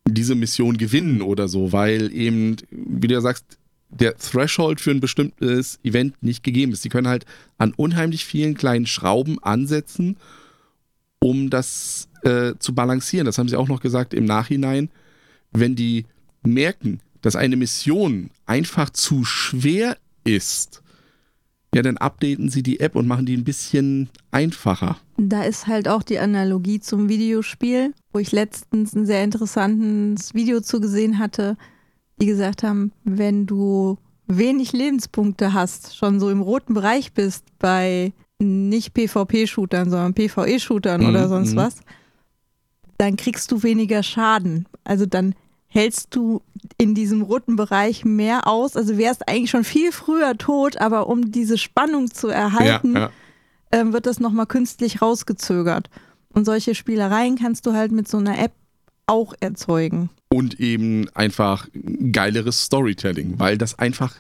diese 0.07 0.35
Mission 0.35 0.77
gewinnen 0.77 1.21
oder 1.21 1.47
so, 1.47 1.71
weil 1.71 2.13
eben, 2.13 2.57
wie 2.69 3.07
du 3.07 3.13
ja 3.13 3.21
sagst, 3.21 3.57
der 3.91 4.17
Threshold 4.17 4.81
für 4.81 4.91
ein 4.91 4.99
bestimmtes 4.99 5.79
Event 5.83 6.21
nicht 6.23 6.43
gegeben 6.43 6.71
ist. 6.71 6.83
Die 6.83 6.89
können 6.89 7.07
halt 7.07 7.25
an 7.57 7.73
unheimlich 7.75 8.25
vielen 8.25 8.55
kleinen 8.55 8.87
Schrauben 8.87 9.41
ansetzen, 9.43 10.17
um 11.19 11.49
das 11.49 12.07
äh, 12.23 12.53
zu 12.57 12.73
balancieren. 12.73 13.25
Das 13.25 13.37
haben 13.37 13.49
sie 13.49 13.57
auch 13.57 13.67
noch 13.67 13.81
gesagt 13.81 14.13
im 14.13 14.25
Nachhinein. 14.25 14.89
Wenn 15.51 15.75
die 15.75 16.05
merken, 16.43 17.01
dass 17.21 17.35
eine 17.35 17.57
Mission 17.57 18.31
einfach 18.45 18.89
zu 18.89 19.25
schwer 19.25 19.97
ist, 20.23 20.81
ja, 21.73 21.81
dann 21.81 21.97
updaten 21.97 22.49
sie 22.49 22.63
die 22.63 22.79
App 22.79 22.95
und 22.95 23.07
machen 23.07 23.25
die 23.25 23.37
ein 23.37 23.45
bisschen 23.45 24.09
einfacher. 24.31 24.97
Da 25.17 25.43
ist 25.43 25.67
halt 25.67 25.87
auch 25.87 26.03
die 26.03 26.19
Analogie 26.19 26.79
zum 26.79 27.07
Videospiel, 27.07 27.93
wo 28.11 28.19
ich 28.19 28.31
letztens 28.31 28.93
ein 28.93 29.05
sehr 29.05 29.23
interessantes 29.23 30.33
Video 30.33 30.59
zugesehen 30.59 31.17
hatte, 31.17 31.55
die 32.21 32.27
gesagt 32.27 32.63
haben, 32.63 32.91
wenn 33.03 33.45
du 33.45 33.97
wenig 34.27 34.71
Lebenspunkte 34.71 35.53
hast, 35.53 35.95
schon 35.97 36.19
so 36.19 36.29
im 36.29 36.41
roten 36.41 36.73
Bereich 36.73 37.13
bist 37.13 37.45
bei 37.59 38.13
nicht 38.39 38.93
PvP-Shootern, 38.93 39.89
sondern 39.89 40.13
PvE-Shootern 40.13 41.01
Mhm, 41.01 41.09
oder 41.09 41.27
sonst 41.27 41.53
mhm. 41.53 41.57
was, 41.57 41.75
dann 42.97 43.17
kriegst 43.17 43.51
du 43.51 43.63
weniger 43.63 44.03
Schaden. 44.03 44.67
Also 44.83 45.05
dann 45.05 45.35
hältst 45.67 46.15
du 46.15 46.41
in 46.77 46.93
diesem 46.95 47.21
roten 47.21 47.55
Bereich 47.55 48.05
mehr 48.05 48.47
aus. 48.47 48.75
Also 48.75 48.97
wärst 48.97 49.27
eigentlich 49.27 49.49
schon 49.49 49.63
viel 49.63 49.91
früher 49.91 50.37
tot, 50.37 50.77
aber 50.77 51.07
um 51.07 51.31
diese 51.31 51.57
Spannung 51.57 52.11
zu 52.11 52.27
erhalten, 52.27 52.93
Ja, 52.93 52.99
ja. 52.99 53.09
ähm, 53.71 53.93
wird 53.93 54.05
das 54.05 54.19
nochmal 54.19 54.47
künstlich 54.47 55.01
rausgezögert. 55.01 55.89
Und 56.33 56.45
solche 56.45 56.75
Spielereien 56.75 57.37
kannst 57.37 57.65
du 57.65 57.73
halt 57.73 57.91
mit 57.91 58.07
so 58.07 58.17
einer 58.17 58.37
App 58.39 58.53
auch 59.07 59.33
erzeugen. 59.39 60.09
Und 60.33 60.59
eben 60.59 61.09
einfach 61.09 61.67
geileres 62.11 62.63
Storytelling, 62.63 63.37
weil 63.37 63.57
das 63.57 63.77
einfach 63.77 64.15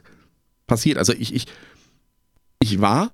passiert. 0.67 0.97
Also 0.97 1.13
ich, 1.13 1.33
ich, 1.33 1.47
ich 2.59 2.81
war 2.81 3.11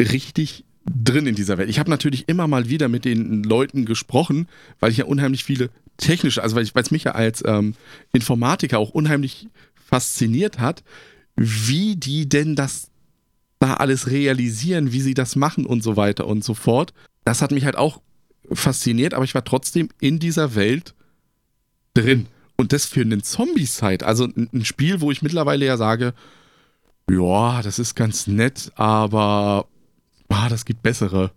richtig 0.00 0.64
drin 0.86 1.26
in 1.26 1.34
dieser 1.34 1.58
Welt. 1.58 1.68
Ich 1.68 1.78
habe 1.78 1.90
natürlich 1.90 2.28
immer 2.28 2.46
mal 2.46 2.68
wieder 2.68 2.88
mit 2.88 3.04
den 3.04 3.42
Leuten 3.42 3.84
gesprochen, 3.84 4.48
weil 4.80 4.90
ich 4.90 4.98
ja 4.98 5.04
unheimlich 5.04 5.44
viele 5.44 5.70
technische, 5.98 6.42
also 6.42 6.56
weil 6.56 6.64
es 6.74 6.90
mich 6.90 7.04
ja 7.04 7.12
als 7.12 7.42
ähm, 7.46 7.74
Informatiker 8.12 8.78
auch 8.78 8.90
unheimlich 8.90 9.48
fasziniert 9.74 10.58
hat, 10.58 10.82
wie 11.36 11.96
die 11.96 12.28
denn 12.28 12.56
das 12.56 12.90
da 13.58 13.74
alles 13.74 14.10
realisieren, 14.10 14.92
wie 14.92 15.00
sie 15.00 15.14
das 15.14 15.36
machen 15.36 15.66
und 15.66 15.82
so 15.82 15.96
weiter 15.96 16.26
und 16.26 16.44
so 16.44 16.54
fort. 16.54 16.94
Das 17.24 17.42
hat 17.42 17.50
mich 17.50 17.64
halt 17.64 17.76
auch 17.76 18.00
fasziniert, 18.52 19.14
aber 19.14 19.24
ich 19.24 19.34
war 19.34 19.44
trotzdem 19.44 19.88
in 20.00 20.18
dieser 20.18 20.54
Welt 20.54 20.94
drin. 21.94 22.26
Und 22.60 22.72
das 22.72 22.86
für 22.86 23.02
einen 23.02 23.22
Zombie-Side, 23.22 24.04
also 24.04 24.28
ein 24.36 24.64
Spiel, 24.64 25.00
wo 25.00 25.12
ich 25.12 25.22
mittlerweile 25.22 25.64
ja 25.64 25.76
sage, 25.76 26.12
ja, 27.08 27.62
das 27.62 27.78
ist 27.78 27.94
ganz 27.94 28.26
nett, 28.26 28.72
aber 28.74 29.68
ah, 30.28 30.48
das 30.48 30.64
gibt 30.64 30.82
bessere 30.82 31.30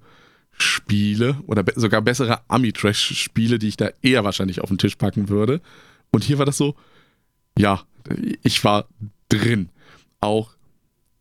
Spiele 0.51 1.37
oder 1.45 1.63
be 1.63 1.73
sogar 1.75 2.01
bessere 2.01 2.41
Ami-Trash-Spiele, 2.49 3.59
die 3.59 3.67
ich 3.69 3.77
da 3.77 3.91
eher 4.01 4.23
wahrscheinlich 4.23 4.61
auf 4.61 4.69
den 4.69 4.79
Tisch 4.79 4.95
packen 4.95 5.29
würde. 5.29 5.61
Und 6.11 6.23
hier 6.23 6.39
war 6.39 6.45
das 6.45 6.57
so, 6.57 6.75
ja, 7.57 7.83
ich 8.41 8.63
war 8.63 8.87
drin. 9.29 9.69
Auch 10.21 10.55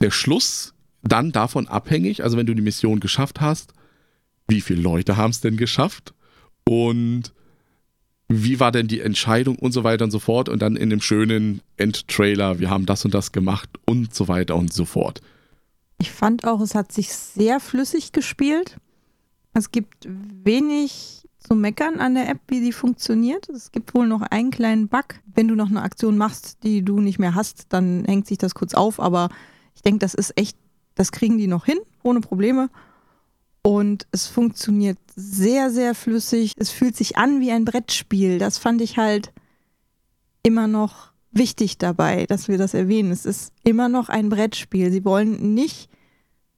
der 0.00 0.10
Schluss 0.10 0.74
dann 1.02 1.30
davon 1.30 1.68
abhängig, 1.68 2.24
also 2.24 2.38
wenn 2.38 2.46
du 2.46 2.54
die 2.54 2.62
Mission 2.62 3.00
geschafft 3.00 3.40
hast, 3.40 3.74
wie 4.48 4.62
viele 4.62 4.80
Leute 4.80 5.16
haben 5.16 5.30
es 5.30 5.40
denn 5.40 5.56
geschafft 5.58 6.14
und 6.64 7.32
wie 8.32 8.60
war 8.60 8.70
denn 8.70 8.86
die 8.86 9.00
Entscheidung 9.00 9.56
und 9.56 9.72
so 9.72 9.82
weiter 9.82 10.04
und 10.04 10.12
so 10.12 10.20
fort 10.20 10.48
und 10.48 10.62
dann 10.62 10.76
in 10.76 10.88
dem 10.88 11.00
schönen 11.00 11.62
Endtrailer, 11.76 12.60
wir 12.60 12.70
haben 12.70 12.86
das 12.86 13.04
und 13.04 13.12
das 13.12 13.32
gemacht 13.32 13.68
und 13.86 14.14
so 14.14 14.28
weiter 14.28 14.54
und 14.54 14.72
so 14.72 14.84
fort. 14.84 15.20
Ich 15.98 16.12
fand 16.12 16.46
auch, 16.46 16.60
es 16.60 16.76
hat 16.76 16.92
sich 16.92 17.12
sehr 17.12 17.58
flüssig 17.58 18.12
gespielt. 18.12 18.76
Es 19.52 19.72
gibt 19.72 20.06
wenig 20.08 21.26
zu 21.40 21.56
meckern 21.56 21.98
an 21.98 22.14
der 22.14 22.28
App, 22.28 22.38
wie 22.46 22.60
sie 22.60 22.70
funktioniert. 22.70 23.48
Es 23.48 23.72
gibt 23.72 23.94
wohl 23.94 24.06
noch 24.06 24.22
einen 24.22 24.52
kleinen 24.52 24.86
Bug. 24.86 25.16
Wenn 25.34 25.48
du 25.48 25.56
noch 25.56 25.68
eine 25.68 25.82
Aktion 25.82 26.16
machst, 26.16 26.62
die 26.62 26.82
du 26.82 27.00
nicht 27.00 27.18
mehr 27.18 27.34
hast, 27.34 27.66
dann 27.70 28.04
hängt 28.04 28.28
sich 28.28 28.38
das 28.38 28.54
kurz 28.54 28.74
auf. 28.74 29.00
Aber 29.00 29.28
ich 29.74 29.82
denke, 29.82 29.98
das 29.98 30.14
ist 30.14 30.38
echt, 30.38 30.56
das 30.94 31.10
kriegen 31.10 31.36
die 31.36 31.48
noch 31.48 31.64
hin, 31.64 31.78
ohne 32.04 32.20
Probleme. 32.20 32.70
Und 33.62 34.06
es 34.10 34.26
funktioniert 34.26 34.98
sehr, 35.14 35.70
sehr 35.70 35.94
flüssig. 35.94 36.54
Es 36.56 36.70
fühlt 36.70 36.96
sich 36.96 37.18
an 37.18 37.40
wie 37.40 37.50
ein 37.50 37.64
Brettspiel. 37.64 38.38
Das 38.38 38.58
fand 38.58 38.80
ich 38.80 38.96
halt 38.96 39.32
immer 40.42 40.66
noch 40.66 41.12
wichtig 41.30 41.78
dabei, 41.78 42.26
dass 42.26 42.48
wir 42.48 42.58
das 42.58 42.74
erwähnen. 42.74 43.12
Es 43.12 43.26
ist 43.26 43.52
immer 43.62 43.88
noch 43.88 44.08
ein 44.08 44.30
Brettspiel. 44.30 44.90
Sie 44.90 45.04
wollen 45.04 45.54
nicht 45.54 45.90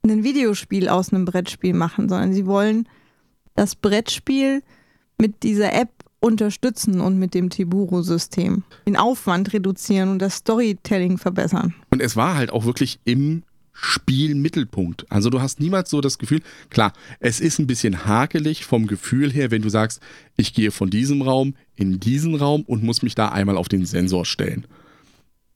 ein 0.04 0.24
Videospiel 0.24 0.88
aus 0.88 1.12
einem 1.12 1.24
Brettspiel 1.24 1.74
machen, 1.74 2.08
sondern 2.08 2.32
sie 2.32 2.46
wollen 2.46 2.88
das 3.54 3.76
Brettspiel 3.76 4.62
mit 5.18 5.42
dieser 5.42 5.72
App 5.72 5.90
unterstützen 6.20 7.00
und 7.00 7.18
mit 7.18 7.34
dem 7.34 7.50
Tiburo-System 7.50 8.62
den 8.86 8.96
Aufwand 8.96 9.52
reduzieren 9.52 10.08
und 10.08 10.20
das 10.20 10.36
Storytelling 10.36 11.18
verbessern. 11.18 11.74
Und 11.90 12.00
es 12.00 12.16
war 12.16 12.36
halt 12.36 12.52
auch 12.52 12.64
wirklich 12.64 13.00
im 13.04 13.42
Spielmittelpunkt. 13.72 15.10
Also 15.10 15.30
du 15.30 15.40
hast 15.40 15.60
niemals 15.60 15.90
so 15.90 16.00
das 16.00 16.18
Gefühl, 16.18 16.42
klar, 16.70 16.92
es 17.20 17.40
ist 17.40 17.58
ein 17.58 17.66
bisschen 17.66 18.04
hakelig 18.04 18.64
vom 18.64 18.86
Gefühl 18.86 19.32
her, 19.32 19.50
wenn 19.50 19.62
du 19.62 19.68
sagst, 19.68 20.00
ich 20.36 20.54
gehe 20.54 20.70
von 20.70 20.90
diesem 20.90 21.22
Raum 21.22 21.54
in 21.74 21.98
diesen 21.98 22.34
Raum 22.34 22.62
und 22.62 22.82
muss 22.82 23.02
mich 23.02 23.14
da 23.14 23.28
einmal 23.28 23.56
auf 23.56 23.68
den 23.68 23.86
Sensor 23.86 24.24
stellen. 24.24 24.66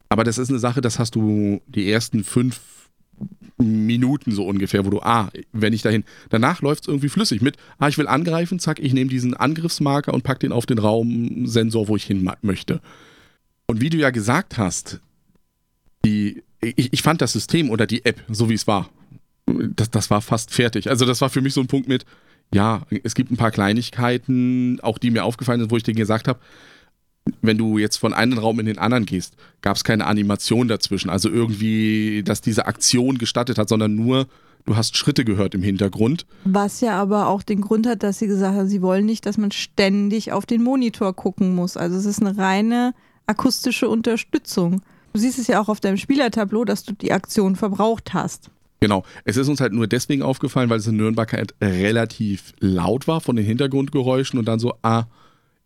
Aber 0.09 0.25
das 0.25 0.39
ist 0.39 0.51
eine 0.51 0.59
Sache, 0.59 0.81
das 0.81 0.99
hast 0.99 1.15
du 1.15 1.61
die 1.67 1.91
ersten 1.91 2.25
fünf 2.25 2.61
Minuten 3.59 4.33
so 4.33 4.47
ungefähr, 4.47 4.85
wo 4.85 4.91
du, 4.91 5.01
ah, 5.01 5.31
wenn 5.53 5.73
ich 5.73 5.83
dahin, 5.83 6.05
danach 6.29 6.61
läuft 6.61 6.83
es 6.83 6.89
irgendwie 6.89 7.09
flüssig 7.09 7.41
mit, 7.41 7.57
ah, 7.79 7.89
ich 7.89 7.97
will 7.97 8.07
angreifen, 8.07 8.59
zack, 8.59 8.79
ich 8.79 8.93
nehme 8.93 9.11
diesen 9.11 9.35
Angriffsmarker 9.35 10.13
und 10.13 10.25
pack 10.25 10.41
den 10.41 10.53
auf 10.53 10.67
den 10.67 10.79
Raumsensor, 10.79 11.89
wo 11.89 11.97
ich 11.97 12.05
hin 12.05 12.31
möchte. 12.43 12.81
Und 13.67 13.81
wie 13.81 13.91
du 13.91 13.97
ja 13.97 14.11
gesagt 14.11 14.59
hast, 14.59 15.01
die, 16.05 16.43
ich, 16.77 16.93
ich 16.93 17.03
fand 17.03 17.21
das 17.21 17.33
System 17.33 17.71
oder 17.71 17.87
die 17.87 18.05
App, 18.05 18.23
so 18.29 18.49
wie 18.49 18.55
es 18.55 18.67
war, 18.67 18.91
das, 19.47 19.91
das 19.91 20.11
war 20.11 20.21
fast 20.21 20.53
fertig. 20.53 20.91
Also 20.91 21.05
das 21.05 21.21
war 21.21 21.31
für 21.31 21.41
mich 21.41 21.55
so 21.55 21.61
ein 21.61 21.67
Punkt 21.67 21.89
mit, 21.89 22.05
ja, 22.53 22.83
es 23.05 23.15
gibt 23.15 23.31
ein 23.31 23.37
paar 23.37 23.51
Kleinigkeiten, 23.51 24.81
auch 24.81 24.99
die 24.99 25.11
mir 25.11 25.25
aufgefallen 25.25 25.61
sind, 25.61 25.71
wo 25.71 25.77
ich 25.77 25.83
dir 25.83 25.95
gesagt 25.95 26.29
habe, 26.29 26.41
wenn 27.43 27.59
du 27.59 27.79
jetzt 27.79 27.97
von 27.97 28.15
einem 28.15 28.39
Raum 28.39 28.61
in 28.61 28.67
den 28.67 28.79
anderen 28.79 29.05
gehst, 29.05 29.35
gab 29.61 29.77
es 29.77 29.85
keine 29.85 30.07
Animation 30.07 30.69
dazwischen. 30.69 31.11
Also 31.11 31.29
irgendwie, 31.29 32.23
dass 32.25 32.41
diese 32.41 32.67
Aktion 32.67 33.19
gestattet 33.19 33.59
hat, 33.59 33.69
sondern 33.69 33.97
nur, 33.97 34.29
du 34.65 34.77
hast 34.77 34.97
Schritte 34.97 35.25
gehört 35.25 35.55
im 35.55 35.63
Hintergrund. 35.63 36.25
Was 36.45 36.81
ja 36.81 37.01
aber 37.01 37.29
auch 37.29 37.43
den 37.43 37.61
Grund 37.61 37.87
hat, 37.89 38.05
dass 38.05 38.21
sie 38.21 38.29
gesagt 38.29 38.57
haben, 38.57 38.69
sie 38.69 38.83
wollen 38.83 39.07
nicht, 39.07 39.27
dass 39.27 39.39
man 39.39 39.51
ständig 39.51 40.33
auf 40.33 40.47
den 40.47 40.63
Monitor 40.63 41.15
gucken 41.15 41.55
muss. 41.55 41.77
Also 41.77 41.97
es 41.97 42.07
ist 42.07 42.21
eine 42.21 42.37
reine 42.39 42.95
akustische 43.27 43.89
Unterstützung. 43.89 44.83
Du 45.17 45.21
siehst 45.21 45.39
es 45.39 45.47
ja 45.47 45.63
auch 45.63 45.71
auf 45.71 45.81
deinem 45.81 45.97
Spielertableau, 45.97 46.67
dass 46.67 46.85
du 46.85 46.93
die 46.93 47.11
Aktion 47.11 47.57
verbraucht 47.57 48.13
hast. 48.13 48.51
Genau. 48.81 49.03
Es 49.25 49.39
ist 49.39 49.49
uns 49.49 49.63
halt 49.63 49.73
nur 49.73 49.87
deswegen 49.87 50.21
aufgefallen, 50.21 50.69
weil 50.69 50.79
es 50.79 50.87
in 50.87 50.99
Nürnberg 50.99 51.33
halt 51.33 51.55
relativ 51.59 52.53
laut 52.61 53.09
war 53.09 53.23
von 53.23 53.35
den 53.35 53.47
Hintergrundgeräuschen 53.47 54.39
und 54.39 54.45
dann 54.45 54.59
so, 54.59 54.75
ah, 54.83 55.05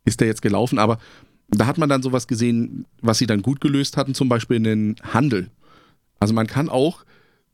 ist 0.04 0.20
der 0.20 0.28
jetzt 0.28 0.40
gelaufen? 0.40 0.78
Aber 0.78 1.00
da 1.48 1.66
hat 1.66 1.78
man 1.78 1.88
dann 1.88 2.00
sowas 2.00 2.28
gesehen, 2.28 2.86
was 3.02 3.18
sie 3.18 3.26
dann 3.26 3.42
gut 3.42 3.60
gelöst 3.60 3.96
hatten, 3.96 4.14
zum 4.14 4.28
Beispiel 4.28 4.58
in 4.58 4.62
den 4.62 4.96
Handel. 5.02 5.50
Also 6.20 6.32
man 6.32 6.46
kann 6.46 6.68
auch 6.68 7.04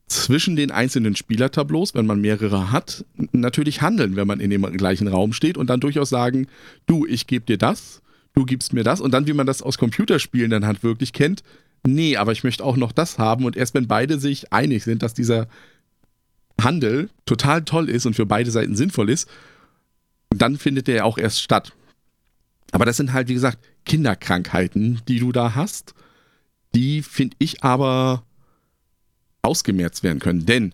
zwischen 0.05 0.55
den 0.55 0.69
einzelnen 0.69 1.15
Spielertableaus, 1.15 1.95
wenn 1.95 2.05
man 2.05 2.21
mehrere 2.21 2.71
hat, 2.71 3.05
natürlich 3.31 3.81
handeln, 3.81 4.15
wenn 4.15 4.27
man 4.27 4.39
in 4.39 4.51
dem 4.51 4.61
gleichen 4.77 5.07
Raum 5.07 5.33
steht 5.33 5.57
und 5.57 5.67
dann 5.67 5.79
durchaus 5.79 6.09
sagen, 6.09 6.45
du, 6.85 7.07
ich 7.07 7.25
gebe 7.25 7.45
dir 7.45 7.57
das, 7.57 8.03
du 8.35 8.45
gibst 8.45 8.71
mir 8.71 8.83
das 8.83 9.01
und 9.01 9.15
dann, 9.15 9.25
wie 9.25 9.33
man 9.33 9.47
das 9.47 9.63
aus 9.63 9.79
Computerspielen 9.79 10.51
dann 10.51 10.67
halt 10.67 10.83
wirklich 10.83 11.11
kennt, 11.11 11.41
nee, 11.87 12.17
aber 12.17 12.31
ich 12.31 12.43
möchte 12.43 12.63
auch 12.63 12.77
noch 12.77 12.91
das 12.91 13.17
haben 13.17 13.45
und 13.45 13.55
erst 13.55 13.73
wenn 13.73 13.87
beide 13.87 14.19
sich 14.19 14.53
einig 14.53 14.83
sind, 14.83 15.03
dass 15.03 15.13
dieser 15.13 15.47
Handel 16.59 17.09
total 17.25 17.63
toll 17.63 17.89
ist 17.89 18.05
und 18.05 18.15
für 18.15 18.25
beide 18.25 18.51
Seiten 18.51 18.75
sinnvoll 18.75 19.09
ist, 19.09 19.29
dann 20.29 20.57
findet 20.57 20.87
der 20.87 21.05
auch 21.05 21.17
erst 21.17 21.41
statt. 21.41 21.73
Aber 22.71 22.85
das 22.85 22.97
sind 22.97 23.13
halt, 23.13 23.29
wie 23.29 23.33
gesagt, 23.33 23.59
Kinderkrankheiten, 23.85 25.01
die 25.07 25.19
du 25.19 25.31
da 25.31 25.55
hast, 25.55 25.93
die 26.75 27.01
finde 27.01 27.35
ich 27.39 27.63
aber 27.63 28.23
ausgemerzt 29.41 30.03
werden 30.03 30.19
können. 30.19 30.45
Denn 30.45 30.73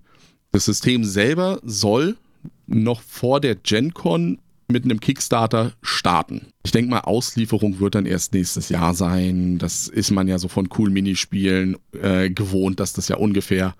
das 0.51 0.65
System 0.65 1.03
selber 1.03 1.59
soll 1.63 2.17
noch 2.65 3.01
vor 3.01 3.39
der 3.39 3.55
GenCon 3.55 4.39
mit 4.67 4.83
einem 4.85 4.99
Kickstarter 4.99 5.73
starten. 5.81 6.47
Ich 6.63 6.71
denke 6.71 6.89
mal, 6.89 7.01
Auslieferung 7.01 7.79
wird 7.79 7.95
dann 7.95 8.05
erst 8.05 8.33
nächstes 8.33 8.69
Jahr 8.69 8.93
sein. 8.93 9.57
Das 9.57 9.87
ist 9.87 10.11
man 10.11 10.27
ja 10.27 10.39
so 10.39 10.47
von 10.47 10.69
cool 10.77 10.89
Minispielen 10.89 11.77
äh, 11.93 12.29
gewohnt, 12.29 12.79
dass 12.79 12.93
das 12.93 13.07
ja 13.07 13.17
ungefähr 13.17 13.75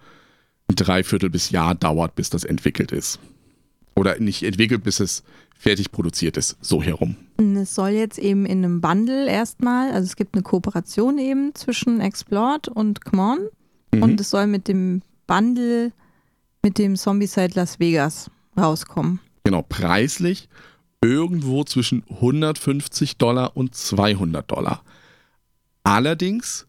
ein 0.69 0.75
Dreiviertel 0.75 1.29
bis 1.29 1.49
Jahr 1.49 1.75
dauert, 1.75 2.15
bis 2.15 2.29
das 2.29 2.43
entwickelt 2.43 2.91
ist. 2.91 3.19
Oder 3.95 4.19
nicht 4.19 4.43
entwickelt, 4.43 4.83
bis 4.83 4.99
es 4.99 5.23
fertig 5.57 5.91
produziert 5.91 6.35
ist, 6.35 6.57
so 6.61 6.81
herum. 6.81 7.15
Es 7.37 7.75
soll 7.75 7.91
jetzt 7.91 8.19
eben 8.19 8.45
in 8.45 8.63
einem 8.63 8.81
Bundle 8.81 9.29
erstmal, 9.29 9.91
also 9.91 10.05
es 10.05 10.15
gibt 10.15 10.35
eine 10.35 10.43
Kooperation 10.43 11.17
eben 11.19 11.55
zwischen 11.55 12.01
Explored 12.01 12.67
und 12.67 13.05
Kmon 13.05 13.47
mhm. 13.93 14.03
und 14.03 14.19
es 14.19 14.29
soll 14.29 14.47
mit 14.47 14.67
dem 14.67 15.01
Bundle 15.27 15.91
mit 16.63 16.77
dem 16.77 16.95
Zombicide 16.95 17.51
Las 17.55 17.79
Vegas 17.79 18.31
rauskommen. 18.57 19.19
Genau, 19.43 19.61
preislich 19.61 20.47
irgendwo 21.03 21.63
zwischen 21.65 22.03
150 22.09 23.17
Dollar 23.17 23.55
und 23.57 23.75
200 23.75 24.49
Dollar. 24.49 24.83
Allerdings 25.83 26.65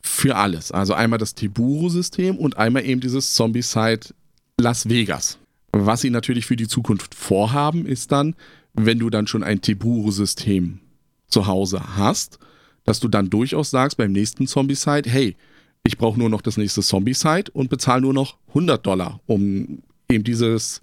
für 0.00 0.36
alles. 0.36 0.70
Also 0.70 0.94
einmal 0.94 1.18
das 1.18 1.34
Tiburu-System 1.34 2.36
und 2.36 2.56
einmal 2.56 2.84
eben 2.84 3.00
dieses 3.00 3.34
Zombicide 3.34 4.14
Las 4.58 4.88
Vegas. 4.88 5.38
Was 5.72 6.00
sie 6.00 6.10
natürlich 6.10 6.46
für 6.46 6.56
die 6.56 6.68
Zukunft 6.68 7.14
vorhaben, 7.14 7.86
ist 7.86 8.12
dann, 8.12 8.36
wenn 8.72 8.98
du 8.98 9.10
dann 9.10 9.26
schon 9.26 9.42
ein 9.42 9.60
Tiburu-System 9.60 10.78
zu 11.26 11.46
Hause 11.46 11.96
hast, 11.96 12.38
dass 12.84 13.00
du 13.00 13.08
dann 13.08 13.30
durchaus 13.30 13.70
sagst 13.70 13.96
beim 13.96 14.12
nächsten 14.12 14.46
Zombie-Site, 14.46 15.10
hey, 15.10 15.36
ich 15.84 15.98
brauche 15.98 16.18
nur 16.18 16.30
noch 16.30 16.40
das 16.40 16.56
nächste 16.56 16.82
Zombie-Site 16.82 17.50
und 17.52 17.68
bezahle 17.68 18.02
nur 18.02 18.14
noch 18.14 18.36
100 18.48 18.86
Dollar, 18.86 19.20
um 19.26 19.82
eben 20.08 20.24
dieses, 20.24 20.82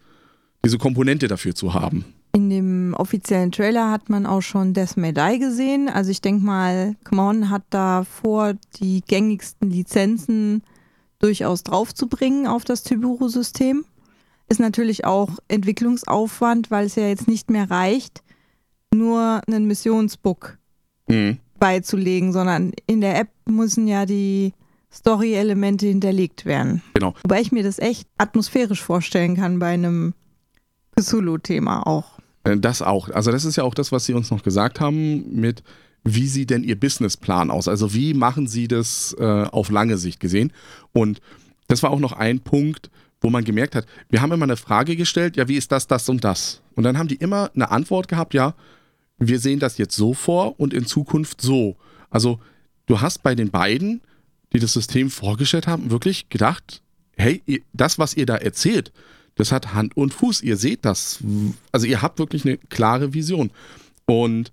diese 0.64 0.78
Komponente 0.78 1.28
dafür 1.28 1.56
zu 1.56 1.74
haben. 1.74 2.06
In 2.36 2.50
dem 2.50 2.73
offiziellen 2.96 3.52
Trailer 3.52 3.90
hat 3.92 4.10
man 4.10 4.26
auch 4.26 4.42
schon 4.42 4.74
Death 4.74 4.98
May 4.98 5.14
Die 5.14 5.40
gesehen. 5.40 5.90
Also 5.90 6.12
ich 6.12 6.22
denke 6.22 6.46
mal, 6.46 6.96
Come 7.04 7.50
hat 7.50 7.64
da 7.70 8.04
vor, 8.04 8.54
die 8.80 9.02
gängigsten 9.02 9.70
Lizenzen 9.70 10.64
durchaus 11.20 11.64
draufzubringen 11.64 12.48
auf 12.48 12.64
das 12.66 12.84
Tiburu-System 12.84 13.86
ist 14.50 14.60
natürlich 14.60 15.06
auch 15.06 15.30
Entwicklungsaufwand, 15.48 16.70
weil 16.70 16.86
es 16.86 16.96
ja 16.96 17.08
jetzt 17.08 17.28
nicht 17.28 17.50
mehr 17.50 17.72
reicht, 17.72 18.22
nur 18.94 19.42
einen 19.48 19.66
Missionsbook 19.66 20.58
Mhm. 21.10 21.38
beizulegen, 21.60 22.32
sondern 22.34 22.72
in 22.86 23.02
der 23.02 23.18
App 23.20 23.30
müssen 23.46 23.88
ja 23.88 24.06
die 24.06 24.54
Story-Elemente 24.92 25.88
hinterlegt 25.88 26.46
werden. 26.46 26.82
Genau. 26.94 27.14
Wobei 27.24 27.42
ich 27.42 27.52
mir 27.52 27.64
das 27.64 27.80
echt 27.80 28.08
atmosphärisch 28.18 28.82
vorstellen 28.84 29.36
kann 29.36 29.60
bei 29.60 29.74
einem 29.74 30.14
Cthulhu-Thema 30.96 31.88
auch. 31.88 32.13
Äh, 32.44 32.58
Das 32.58 32.82
auch. 32.82 33.10
Also 33.10 33.32
das 33.32 33.46
ist 33.46 33.56
ja 33.56 33.64
auch 33.64 33.74
das, 33.74 33.92
was 33.92 34.06
Sie 34.06 34.14
uns 34.14 34.32
noch 34.32 34.44
gesagt 34.44 34.80
haben 34.80 35.34
mit, 35.40 35.64
wie 36.04 36.28
sieht 36.28 36.50
denn 36.50 36.64
Ihr 36.64 36.80
Businessplan 36.80 37.50
aus? 37.50 37.68
Also 37.68 37.94
wie 37.94 38.14
machen 38.14 38.48
Sie 38.48 38.68
das 38.68 39.16
äh, 39.20 39.24
auf 39.24 39.70
lange 39.70 39.98
Sicht 39.98 40.20
gesehen? 40.20 40.52
Und 40.92 41.22
das 41.68 41.82
war 41.82 41.92
auch 41.92 42.00
noch 42.00 42.14
ein 42.14 42.40
Punkt, 42.40 42.90
wo 43.22 43.30
man 43.30 43.46
gemerkt 43.46 43.76
hat, 43.76 43.86
wir 44.10 44.22
haben 44.22 44.34
immer 44.34 44.44
eine 44.44 44.58
Frage 44.58 44.98
gestellt, 44.98 45.38
ja, 45.38 45.48
wie 45.48 45.56
ist 45.56 45.72
das, 45.72 45.88
das 45.88 46.10
und 46.10 46.26
das? 46.26 46.62
Und 46.76 46.84
dann 46.84 46.98
haben 46.98 47.08
die 47.08 47.16
immer 47.16 47.52
eine 47.56 47.72
Antwort 47.72 48.10
gehabt, 48.10 48.34
ja, 48.34 48.54
wir 49.18 49.40
sehen 49.40 49.60
das 49.60 49.78
jetzt 49.78 49.96
so 49.96 50.14
vor 50.14 50.60
und 50.60 50.74
in 50.74 50.86
Zukunft 50.86 51.40
so. 51.40 51.78
Also 52.10 52.40
du 52.86 53.00
hast 53.00 53.24
bei 53.24 53.34
den 53.34 53.50
beiden, 53.50 54.02
die 54.52 54.60
das 54.60 54.74
System 54.74 55.10
vorgestellt 55.10 55.68
haben, 55.68 55.90
wirklich 55.90 56.28
gedacht, 56.28 56.82
hey, 57.16 57.42
das, 57.72 57.98
was 57.98 58.16
ihr 58.16 58.26
da 58.26 58.36
erzählt, 58.36 58.92
das 59.36 59.52
hat 59.52 59.74
Hand 59.74 59.98
und 59.98 60.14
Fuß. 60.14 60.42
Ihr 60.42 60.58
seht 60.58 60.86
das. 60.86 61.20
Also 61.72 61.88
ihr 61.88 62.02
habt 62.02 62.20
wirklich 62.20 62.46
eine 62.46 62.58
klare 62.58 63.14
Vision. 63.14 63.52
Und 64.06 64.52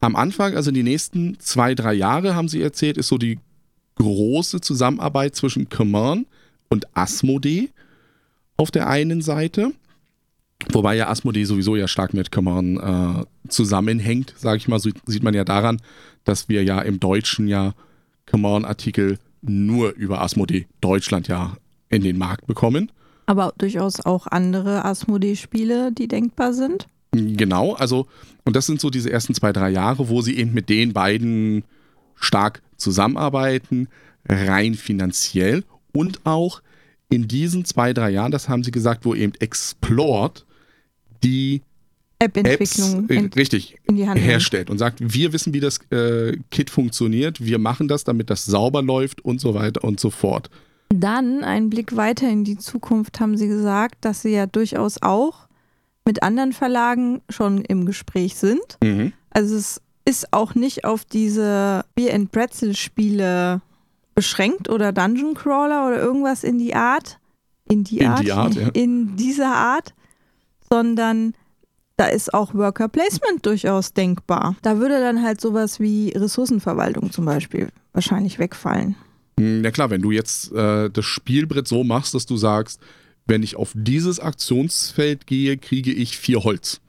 am 0.00 0.16
Anfang, 0.16 0.56
also 0.56 0.70
die 0.70 0.82
nächsten 0.82 1.38
zwei, 1.40 1.74
drei 1.74 1.94
Jahre, 1.94 2.34
haben 2.34 2.48
sie 2.48 2.62
erzählt, 2.62 2.96
ist 2.96 3.08
so 3.08 3.18
die 3.18 3.38
große 3.96 4.60
Zusammenarbeit 4.60 5.34
zwischen 5.34 5.68
Command 5.68 6.26
und 6.68 6.86
Asmodee 6.96 7.70
auf 8.56 8.70
der 8.70 8.88
einen 8.88 9.22
Seite. 9.22 9.72
Wobei 10.70 10.96
ja 10.96 11.08
Asmodee 11.08 11.44
sowieso 11.44 11.76
ja 11.76 11.88
stark 11.88 12.14
mit 12.14 12.32
Command 12.32 12.78
äh, 12.78 13.24
zusammenhängt, 13.48 14.34
sage 14.36 14.56
ich 14.56 14.68
mal, 14.68 14.78
so 14.78 14.90
sieht 15.06 15.22
man 15.22 15.34
ja 15.34 15.44
daran, 15.44 15.80
dass 16.24 16.48
wir 16.48 16.64
ja 16.64 16.80
im 16.80 16.98
Deutschen 16.98 17.46
ja 17.46 17.74
Command-Artikel 18.26 19.18
nur 19.42 19.92
über 19.94 20.22
Asmodee 20.22 20.66
Deutschland 20.80 21.28
ja 21.28 21.56
in 21.88 22.02
den 22.02 22.18
Markt 22.18 22.46
bekommen. 22.46 22.90
Aber 23.26 23.52
durchaus 23.58 24.04
auch 24.04 24.26
andere 24.26 24.84
Asmodee-Spiele, 24.84 25.92
die 25.92 26.08
denkbar 26.08 26.52
sind. 26.52 26.86
Genau, 27.12 27.74
also, 27.74 28.06
und 28.44 28.56
das 28.56 28.66
sind 28.66 28.80
so 28.80 28.90
diese 28.90 29.10
ersten 29.10 29.34
zwei, 29.34 29.52
drei 29.52 29.70
Jahre, 29.70 30.08
wo 30.08 30.22
sie 30.22 30.36
eben 30.36 30.52
mit 30.52 30.68
den 30.68 30.92
beiden 30.92 31.64
stark 32.14 32.62
zusammenarbeiten, 32.76 33.88
rein 34.28 34.74
finanziell 34.74 35.64
und 35.92 36.20
auch 36.24 36.62
in 37.08 37.28
diesen 37.28 37.64
zwei, 37.64 37.92
drei 37.92 38.10
Jahren, 38.10 38.32
das 38.32 38.48
haben 38.48 38.64
sie 38.64 38.70
gesagt, 38.70 39.04
wo 39.04 39.14
eben 39.14 39.32
Explored 39.38 40.44
die 41.22 41.62
App-Entwicklung 42.18 43.08
äh, 43.08 43.28
richtig 43.36 43.76
in 43.84 43.96
die 43.96 44.06
Hand 44.06 44.16
nimmt. 44.16 44.26
herstellt 44.26 44.70
und 44.70 44.78
sagt, 44.78 44.98
wir 45.00 45.32
wissen, 45.32 45.52
wie 45.52 45.60
das 45.60 45.78
äh, 45.90 46.36
Kit 46.50 46.70
funktioniert, 46.70 47.44
wir 47.44 47.58
machen 47.58 47.88
das, 47.88 48.04
damit 48.04 48.30
das 48.30 48.44
sauber 48.44 48.82
läuft 48.82 49.24
und 49.24 49.40
so 49.40 49.54
weiter 49.54 49.84
und 49.84 50.00
so 50.00 50.10
fort. 50.10 50.50
Dann 50.88 51.42
ein 51.42 51.68
Blick 51.68 51.96
weiter 51.96 52.28
in 52.28 52.44
die 52.44 52.58
Zukunft 52.58 53.20
haben 53.20 53.36
sie 53.36 53.48
gesagt, 53.48 53.96
dass 54.04 54.22
sie 54.22 54.30
ja 54.30 54.46
durchaus 54.46 55.02
auch 55.02 55.48
mit 56.04 56.22
anderen 56.22 56.52
Verlagen 56.52 57.22
schon 57.28 57.62
im 57.64 57.84
Gespräch 57.86 58.36
sind. 58.36 58.78
Mhm. 58.82 59.12
Also 59.30 59.56
es 59.56 59.82
ist 60.04 60.32
auch 60.32 60.54
nicht 60.54 60.84
auf 60.84 61.04
diese 61.04 61.84
Beer 61.94 62.14
and 62.14 62.30
Pretzel 62.30 62.76
Spiele 62.76 63.60
beschränkt 64.14 64.68
oder 64.70 64.92
Dungeon 64.92 65.34
Crawler 65.34 65.86
oder 65.88 65.98
irgendwas 65.98 66.44
in 66.44 66.58
die 66.58 66.74
Art. 66.74 67.18
In 67.68 67.82
die 67.82 67.98
In 67.98 68.06
Art. 68.06 68.22
die 68.22 68.32
Art, 68.32 68.54
ja. 68.54 68.68
In 68.72 69.16
dieser 69.16 69.54
Art. 69.54 69.92
Sondern 70.70 71.34
da 71.96 72.06
ist 72.06 72.32
auch 72.34 72.54
Worker 72.54 72.88
Placement 72.88 73.44
durchaus 73.44 73.92
denkbar. 73.92 74.56
Da 74.62 74.78
würde 74.78 75.00
dann 75.00 75.22
halt 75.22 75.40
sowas 75.40 75.80
wie 75.80 76.10
Ressourcenverwaltung 76.10 77.10
zum 77.10 77.24
Beispiel 77.24 77.68
wahrscheinlich 77.92 78.38
wegfallen. 78.38 78.96
Hm, 79.38 79.64
Ja 79.64 79.70
klar, 79.70 79.90
wenn 79.90 80.02
du 80.02 80.10
jetzt 80.10 80.52
äh, 80.52 80.90
das 80.90 81.04
Spielbrett 81.04 81.68
so 81.68 81.84
machst, 81.84 82.14
dass 82.14 82.26
du 82.26 82.36
sagst, 82.36 82.80
wenn 83.26 83.42
ich 83.42 83.56
auf 83.56 83.72
dieses 83.74 84.20
Aktionsfeld 84.20 85.26
gehe, 85.26 85.56
kriege 85.56 85.92
ich 85.92 86.16
vier 86.16 86.44
Holz. 86.44 86.80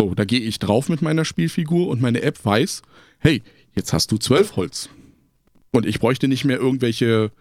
So, 0.00 0.14
da 0.14 0.24
gehe 0.24 0.40
ich 0.40 0.58
drauf 0.60 0.88
mit 0.88 1.02
meiner 1.02 1.24
Spielfigur 1.24 1.88
und 1.88 2.00
meine 2.00 2.22
App 2.22 2.44
weiß, 2.44 2.82
hey, 3.18 3.42
jetzt 3.74 3.92
hast 3.92 4.12
du 4.12 4.18
zwölf 4.18 4.54
Holz. 4.56 4.88
Und 5.72 5.86
ich 5.86 5.98
bräuchte 5.98 6.28
nicht 6.28 6.44
mehr 6.44 6.58
irgendwelche 6.58 7.32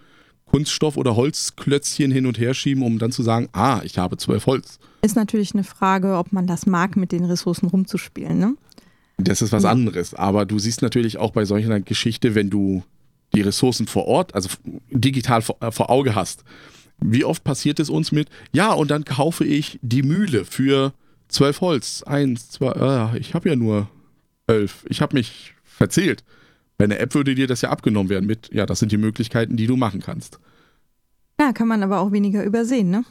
Kunststoff- 0.45 0.97
oder 0.97 1.15
Holzklötzchen 1.15 2.09
hin 2.11 2.25
und 2.25 2.39
her 2.39 2.53
schieben, 2.55 2.81
um 2.83 2.97
dann 2.97 3.11
zu 3.11 3.21
sagen, 3.21 3.47
ah, 3.53 3.81
ich 3.83 3.97
habe 3.99 4.17
zwölf 4.17 4.47
Holz. 4.47 4.79
Ist 5.03 5.15
natürlich 5.15 5.53
eine 5.53 5.63
Frage, 5.63 6.15
ob 6.17 6.33
man 6.33 6.47
das 6.47 6.65
mag, 6.65 6.97
mit 6.97 7.11
den 7.11 7.25
Ressourcen 7.25 7.67
rumzuspielen. 7.67 8.39
Ne? 8.39 8.55
Das 9.17 9.41
ist 9.43 9.51
was 9.51 9.63
Ja. 9.63 9.69
anderes. 9.71 10.13
Aber 10.15 10.45
du 10.45 10.57
siehst 10.57 10.81
natürlich 10.81 11.17
auch 11.17 11.31
bei 11.31 11.45
solch 11.45 11.65
einer 11.65 11.79
Geschichte, 11.79 12.33
wenn 12.33 12.49
du 12.49 12.83
die 13.33 13.41
Ressourcen 13.41 13.87
vor 13.87 14.05
Ort, 14.05 14.33
also 14.35 14.49
digital 14.89 15.41
vor, 15.41 15.57
äh, 15.61 15.71
vor 15.71 15.89
Auge 15.89 16.15
hast. 16.15 16.43
Wie 16.99 17.23
oft 17.23 17.43
passiert 17.43 17.79
es 17.79 17.89
uns 17.89 18.11
mit, 18.11 18.29
ja, 18.53 18.71
und 18.73 18.89
dann 18.89 19.05
kaufe 19.05 19.45
ich 19.45 19.79
die 19.81 20.01
Mühle 20.03 20.45
für 20.45 20.93
zwölf 21.27 21.61
Holz. 21.61 22.03
Eins, 22.03 22.49
zwei, 22.49 22.71
äh, 23.13 23.17
ich 23.19 23.33
habe 23.35 23.49
ja 23.49 23.55
nur 23.55 23.87
elf. 24.47 24.85
Ich 24.89 25.01
habe 25.01 25.15
mich 25.15 25.53
verzählt. 25.63 26.23
Bei 26.77 26.85
einer 26.85 26.99
App 26.99 27.13
würde 27.15 27.35
dir 27.35 27.47
das 27.47 27.61
ja 27.61 27.69
abgenommen 27.69 28.09
werden 28.09 28.25
mit, 28.25 28.49
ja, 28.53 28.65
das 28.65 28.79
sind 28.79 28.91
die 28.91 28.97
Möglichkeiten, 28.97 29.57
die 29.57 29.67
du 29.67 29.75
machen 29.77 29.99
kannst. 30.01 30.39
Ja, 31.39 31.51
kann 31.51 31.67
man 31.67 31.83
aber 31.83 31.99
auch 31.99 32.11
weniger 32.11 32.43
übersehen, 32.43 32.89
ne? 32.89 33.03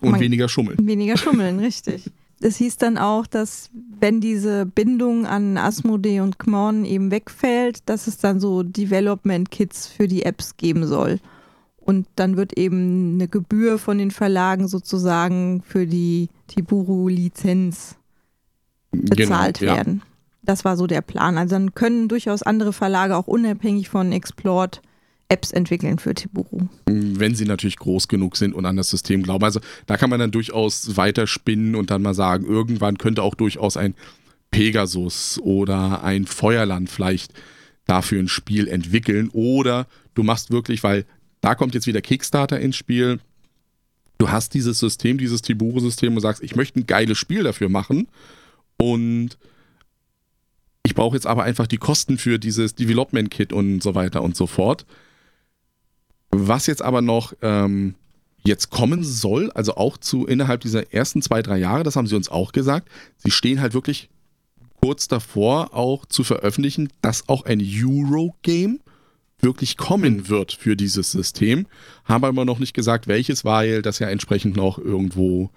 Und 0.00 0.10
Man- 0.12 0.20
weniger 0.20 0.48
schummeln. 0.48 0.78
Weniger 0.86 1.16
schummeln, 1.16 1.58
richtig. 1.60 2.10
Es 2.40 2.56
hieß 2.56 2.76
dann 2.76 2.98
auch, 2.98 3.26
dass 3.26 3.70
wenn 3.98 4.20
diese 4.20 4.64
Bindung 4.64 5.26
an 5.26 5.56
Asmodee 5.56 6.20
und 6.20 6.38
Kmon 6.38 6.84
eben 6.84 7.10
wegfällt, 7.10 7.88
dass 7.88 8.06
es 8.06 8.18
dann 8.18 8.38
so 8.38 8.62
Development 8.62 9.50
Kits 9.50 9.88
für 9.88 10.06
die 10.06 10.22
Apps 10.22 10.56
geben 10.56 10.86
soll. 10.86 11.18
Und 11.78 12.06
dann 12.16 12.36
wird 12.36 12.56
eben 12.56 13.14
eine 13.14 13.28
Gebühr 13.28 13.78
von 13.78 13.98
den 13.98 14.10
Verlagen 14.10 14.68
sozusagen 14.68 15.62
für 15.62 15.86
die 15.86 16.28
Tiburu-Lizenz 16.48 17.96
bezahlt 18.92 19.58
Genau, 19.58 19.72
ja. 19.72 19.76
werden. 19.78 20.02
Das 20.42 20.64
war 20.64 20.76
so 20.76 20.86
der 20.86 21.02
Plan. 21.02 21.38
Also 21.38 21.56
dann 21.56 21.74
können 21.74 22.08
durchaus 22.08 22.42
andere 22.42 22.72
Verlage 22.72 23.16
auch 23.16 23.26
unabhängig 23.26 23.88
von 23.88 24.12
Explored 24.12 24.80
Apps 25.28 25.50
entwickeln 25.50 25.98
für 25.98 26.14
Tiburu. 26.14 26.68
wenn 26.86 27.34
sie 27.34 27.44
natürlich 27.44 27.76
groß 27.76 28.08
genug 28.08 28.36
sind 28.36 28.54
und 28.54 28.64
an 28.64 28.76
das 28.76 28.88
System 28.88 29.22
glauben. 29.22 29.44
Also 29.44 29.60
da 29.86 29.96
kann 29.96 30.08
man 30.08 30.18
dann 30.18 30.30
durchaus 30.30 30.96
weiterspinnen 30.96 31.74
und 31.74 31.90
dann 31.90 32.02
mal 32.02 32.14
sagen, 32.14 32.46
irgendwann 32.46 32.96
könnte 32.96 33.22
auch 33.22 33.34
durchaus 33.34 33.76
ein 33.76 33.94
Pegasus 34.50 35.38
oder 35.42 36.02
ein 36.02 36.24
Feuerland 36.24 36.88
vielleicht 36.88 37.34
dafür 37.84 38.20
ein 38.20 38.28
Spiel 38.28 38.68
entwickeln. 38.68 39.28
Oder 39.32 39.86
du 40.14 40.22
machst 40.22 40.50
wirklich, 40.50 40.82
weil 40.82 41.04
da 41.40 41.54
kommt 41.54 41.74
jetzt 41.74 41.86
wieder 41.86 42.00
Kickstarter 42.00 42.58
ins 42.58 42.76
Spiel. 42.76 43.20
Du 44.16 44.30
hast 44.30 44.54
dieses 44.54 44.78
System, 44.78 45.18
dieses 45.18 45.42
Tiburu-System 45.42 46.14
und 46.14 46.20
sagst, 46.20 46.42
ich 46.42 46.56
möchte 46.56 46.80
ein 46.80 46.86
geiles 46.86 47.18
Spiel 47.18 47.42
dafür 47.42 47.68
machen. 47.68 48.08
Und 48.78 49.38
ich 50.82 50.94
brauche 50.94 51.16
jetzt 51.16 51.26
aber 51.26 51.44
einfach 51.44 51.66
die 51.66 51.76
Kosten 51.76 52.16
für 52.16 52.38
dieses 52.38 52.74
Development 52.74 53.30
Kit 53.30 53.52
und 53.52 53.82
so 53.82 53.94
weiter 53.94 54.22
und 54.22 54.36
so 54.36 54.46
fort. 54.46 54.86
Was 56.30 56.66
jetzt 56.66 56.82
aber 56.82 57.00
noch 57.00 57.32
ähm, 57.42 57.94
jetzt 58.42 58.70
kommen 58.70 59.04
soll, 59.04 59.50
also 59.52 59.76
auch 59.76 59.96
zu 59.96 60.26
innerhalb 60.26 60.60
dieser 60.60 60.92
ersten 60.92 61.22
zwei, 61.22 61.42
drei 61.42 61.58
Jahre, 61.58 61.82
das 61.82 61.96
haben 61.96 62.06
sie 62.06 62.16
uns 62.16 62.28
auch 62.28 62.52
gesagt, 62.52 62.88
sie 63.16 63.30
stehen 63.30 63.60
halt 63.60 63.74
wirklich 63.74 64.10
kurz 64.80 65.08
davor, 65.08 65.74
auch 65.74 66.06
zu 66.06 66.24
veröffentlichen, 66.24 66.88
dass 67.02 67.28
auch 67.28 67.44
ein 67.44 67.60
Eurogame 67.60 68.78
wirklich 69.40 69.76
kommen 69.76 70.28
wird 70.28 70.52
für 70.52 70.76
dieses 70.76 71.12
System. 71.12 71.66
Haben 72.04 72.24
aber 72.24 72.44
noch 72.44 72.58
nicht 72.58 72.74
gesagt, 72.74 73.06
welches, 73.06 73.44
weil 73.44 73.82
das 73.82 73.98
ja 73.98 74.08
entsprechend 74.08 74.56
noch 74.56 74.78
irgendwo 74.78 75.50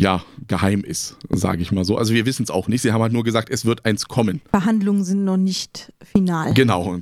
ja, 0.00 0.24
geheim 0.48 0.84
ist, 0.84 1.16
sage 1.28 1.62
ich 1.62 1.70
mal 1.70 1.84
so. 1.84 1.96
Also 1.96 2.14
wir 2.14 2.26
wissen 2.26 2.42
es 2.44 2.50
auch 2.50 2.68
nicht. 2.68 2.82
Sie 2.82 2.92
haben 2.92 3.02
halt 3.02 3.12
nur 3.12 3.24
gesagt, 3.24 3.50
es 3.50 3.64
wird 3.64 3.84
eins 3.84 4.06
kommen. 4.06 4.40
Verhandlungen 4.50 5.04
sind 5.04 5.24
noch 5.24 5.36
nicht 5.36 5.92
final. 6.02 6.54
Genau. 6.54 7.00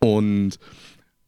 Und 0.00 0.58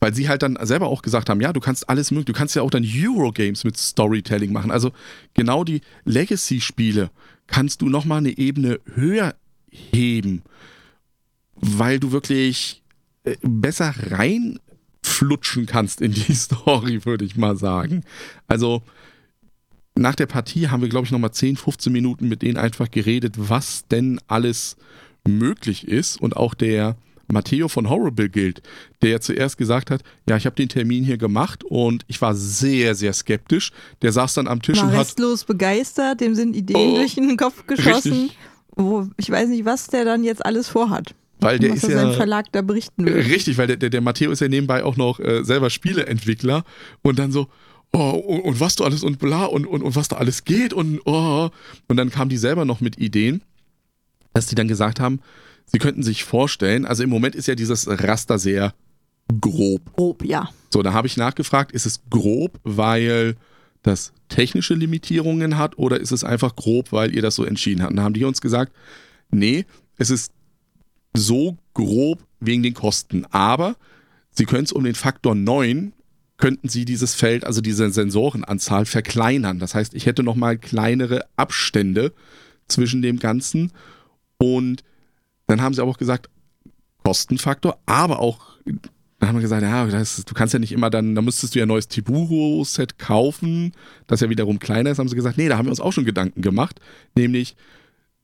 weil 0.01 0.15
sie 0.15 0.29
halt 0.29 0.43
dann 0.43 0.59
selber 0.63 0.89
auch 0.89 1.03
gesagt 1.03 1.31
haben, 1.31 1.41
ja, 1.41 1.53
du 1.53 1.61
kannst 1.61 1.89
alles 1.89 2.11
möglich, 2.11 2.27
du 2.27 2.33
kannst 2.33 2.55
ja 2.55 2.63
auch 2.63 2.71
dann 2.71 2.85
Eurogames 2.85 3.65
mit 3.65 3.77
Storytelling 3.77 4.53
machen. 4.53 4.71
Also 4.71 4.93
genau 5.35 5.65
die 5.65 5.81
Legacy-Spiele 6.05 7.11
kannst 7.47 7.83
du 7.83 7.89
nochmal 7.89 8.19
eine 8.19 8.37
Ebene 8.37 8.81
höher 8.95 9.35
heben, 9.71 10.43
weil 11.55 11.99
du 11.99 12.13
wirklich 12.13 12.83
äh, 13.25 13.37
besser 13.43 13.95
reinflutschen 14.11 15.67
kannst 15.67 16.01
in 16.01 16.13
die 16.13 16.35
Story, 16.35 17.05
würde 17.05 17.25
ich 17.25 17.37
mal 17.37 17.57
sagen. 17.57 18.05
Also 18.47 18.83
nach 19.95 20.15
der 20.15 20.27
Partie 20.27 20.69
haben 20.69 20.83
wir, 20.83 20.91
glaube 20.91 21.07
ich, 21.07 21.13
nochmal 21.13 21.33
10, 21.33 21.57
15 21.57 21.93
Minuten 21.93 22.29
mit 22.29 22.43
denen 22.43 22.59
einfach 22.59 22.91
geredet, 22.91 23.35
was 23.37 23.87
denn 23.89 24.21
alles 24.29 24.77
möglich 25.27 25.89
ist. 25.89 26.21
Und 26.21 26.37
auch 26.37 26.53
der 26.55 26.97
Matteo 27.29 27.69
von 27.69 27.89
Horrible 27.91 28.29
Guild, 28.29 28.63
der 29.03 29.11
ja 29.11 29.21
zuerst 29.21 29.59
gesagt 29.59 29.91
hat, 29.91 30.03
ja, 30.29 30.37
ich 30.37 30.47
habe 30.47 30.57
den 30.57 30.69
Termin 30.69 31.05
hier 31.05 31.19
gemacht 31.19 31.65
und 31.65 32.05
ich 32.09 32.21
war 32.21 32.35
sehr, 32.35 32.95
sehr 32.95 33.13
skeptisch. 33.13 33.73
Der 34.03 34.13
saß 34.13 34.35
dann 34.35 34.49
am 34.49 34.63
Tisch 34.63 34.79
War 34.79 34.85
und 34.85 34.93
hat 34.93 35.01
restlos 35.01 35.45
begeistert, 35.45 36.21
dem 36.21 36.35
sind 36.35 36.55
Ideen 36.55 36.93
Oh, 36.93 36.97
durch 36.97 37.15
den 37.15 37.37
Kopf 37.37 37.67
geschossen. 37.67 38.13
richtig. 38.13 38.39
wo 38.77 39.09
ich 39.17 39.31
weiß 39.31 39.49
nicht, 39.49 39.65
was 39.65 39.87
der 39.89 40.05
dann 40.05 40.23
jetzt 40.25 40.45
alles 40.45 40.69
vorhat. 40.69 41.15
Weil 41.41 41.59
der 41.59 41.71
was 41.73 41.85
ist 41.85 41.91
er 41.91 42.03
ja. 42.03 42.13
Verlag 42.13 42.47
da 42.53 42.63
berichten 42.63 43.05
will. 43.05 43.13
Richtig, 43.15 43.59
weil 43.59 43.67
der, 43.67 43.77
der, 43.77 43.91
der 43.91 44.01
Matteo 44.01 44.31
ist 44.31 44.41
ja 44.41 44.49
nebenbei 44.49 44.85
auch 44.85 44.97
noch 44.97 45.21
äh, 45.21 45.45
selber 45.45 45.69
Spieleentwickler 45.69 46.65
und 47.03 47.19
dann 47.19 47.31
so, 47.33 47.49
oh, 47.93 48.11
und, 48.11 48.41
und 48.41 48.61
was 48.61 48.77
du 48.77 48.85
alles 48.85 49.03
und 49.03 49.19
bla 49.19 49.45
und, 49.45 49.67
und, 49.67 49.83
und 49.83 49.97
was 49.97 50.09
da 50.09 50.17
alles 50.17 50.45
geht 50.45 50.73
und 50.73 51.01
oh. 51.05 51.51
Und 51.89 51.97
dann 51.99 52.11
kamen 52.11 52.31
die 52.31 52.37
selber 52.39 52.65
noch 52.65 52.81
mit 52.81 52.99
Ideen, 52.99 53.43
dass 54.33 54.47
die 54.47 54.55
dann 54.55 54.69
gesagt 54.69 54.99
haben, 55.01 55.21
sie 55.67 55.79
könnten 55.79 56.03
sich 56.03 56.25
vorstellen, 56.25 56.87
also 56.87 57.03
im 57.03 57.11
Moment 57.11 57.35
ist 57.35 57.49
ja 57.49 57.55
dieses 57.55 57.87
Raster 57.89 58.39
sehr 58.39 58.75
grob. 59.41 59.93
Grob, 59.95 60.25
ja. 60.25 60.49
So, 60.71 60.83
da 60.83 60.93
habe 60.93 61.07
ich 61.07 61.17
nachgefragt, 61.17 61.73
ist 61.73 61.87
es 61.87 62.01
grob, 62.11 62.59
weil 62.65 63.37
das 63.83 64.13
technische 64.29 64.75
Limitierungen 64.75 65.59
hat 65.59 65.79
oder 65.79 66.01
ist 66.01 66.13
es 66.13 66.25
einfach 66.25 66.57
grob, 66.57 66.93
weil 66.93 67.15
ihr 67.15 67.23
das 67.23 67.37
so 67.37 67.45
entschieden 67.45 67.83
habt? 67.83 67.91
Und 67.91 67.97
da 67.97 68.03
haben 68.03 68.15
die 68.15 68.25
uns 68.25 68.41
gesagt, 68.41 68.73
nee, 69.31 69.65
es 69.97 70.11
ist 70.11 70.33
so 71.15 71.57
grob 71.75 72.25
wegen 72.41 72.63
den 72.63 72.75
Kosten, 72.75 73.25
aber 73.31 73.77
sie 74.31 74.45
können 74.45 74.65
es 74.65 74.73
um 74.73 74.85
den 74.85 74.95
Faktor 74.95 75.35
9 75.35 75.93
könnten 76.37 76.69
sie 76.69 76.85
dieses 76.85 77.15
Feld, 77.15 77.45
also 77.45 77.61
diese 77.61 77.91
Sensorenanzahl 77.91 78.85
verkleinern. 78.85 79.59
Das 79.59 79.75
heißt, 79.75 79.95
ich 79.95 80.05
hätte 80.05 80.23
nochmal 80.23 80.59
kleinere 80.59 81.25
Abstände 81.37 82.13
zwischen 82.69 83.01
dem 83.01 83.19
Ganzen 83.19 83.73
und 84.39 84.85
dann 85.47 85.61
haben 85.61 85.75
sie 85.75 85.81
aber 85.81 85.91
auch 85.91 85.99
gesagt, 85.99 86.29
Kostenfaktor, 87.05 87.79
aber 87.87 88.19
auch 88.19 88.57
dann 89.19 89.31
haben 89.31 89.37
wir 89.37 89.43
gesagt, 89.43 89.63
ja, 89.63 89.87
das, 89.87 90.25
du 90.25 90.35
kannst 90.35 90.53
ja 90.53 90.61
nicht 90.61 90.73
immer 90.73 90.91
dann, 90.91 91.15
da 91.15 91.23
müsstest 91.23 91.55
du 91.55 91.59
ja 91.59 91.65
ein 91.65 91.69
neues 91.69 91.89
Tiburo-Set 91.89 92.99
kaufen, 92.99 93.73
das 94.07 94.21
ja 94.21 94.29
wiederum 94.29 94.59
kleiner 94.59 94.91
ist. 94.91 94.99
Haben 94.99 95.09
sie 95.09 95.17
gesagt, 95.17 95.39
nee, 95.39 95.49
da 95.49 95.57
haben 95.57 95.67
wir 95.67 95.71
uns 95.71 95.81
auch 95.81 95.93
schon 95.93 96.05
Gedanken 96.05 96.43
gemacht. 96.43 96.81
Nämlich, 97.17 97.57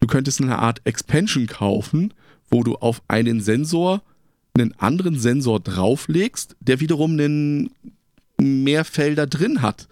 du 0.00 0.06
könntest 0.06 0.42
eine 0.42 0.58
Art 0.58 0.82
Expansion 0.84 1.46
kaufen, 1.46 2.12
wo 2.50 2.62
du 2.62 2.74
auf 2.76 3.00
einen 3.08 3.40
Sensor 3.40 4.02
einen 4.54 4.78
anderen 4.78 5.18
Sensor 5.18 5.60
drauflegst, 5.60 6.56
der 6.60 6.80
wiederum 6.80 7.12
einen 7.12 7.70
mehr 8.38 8.84
Felder 8.84 9.26
drin 9.26 9.62
hat. 9.62 9.88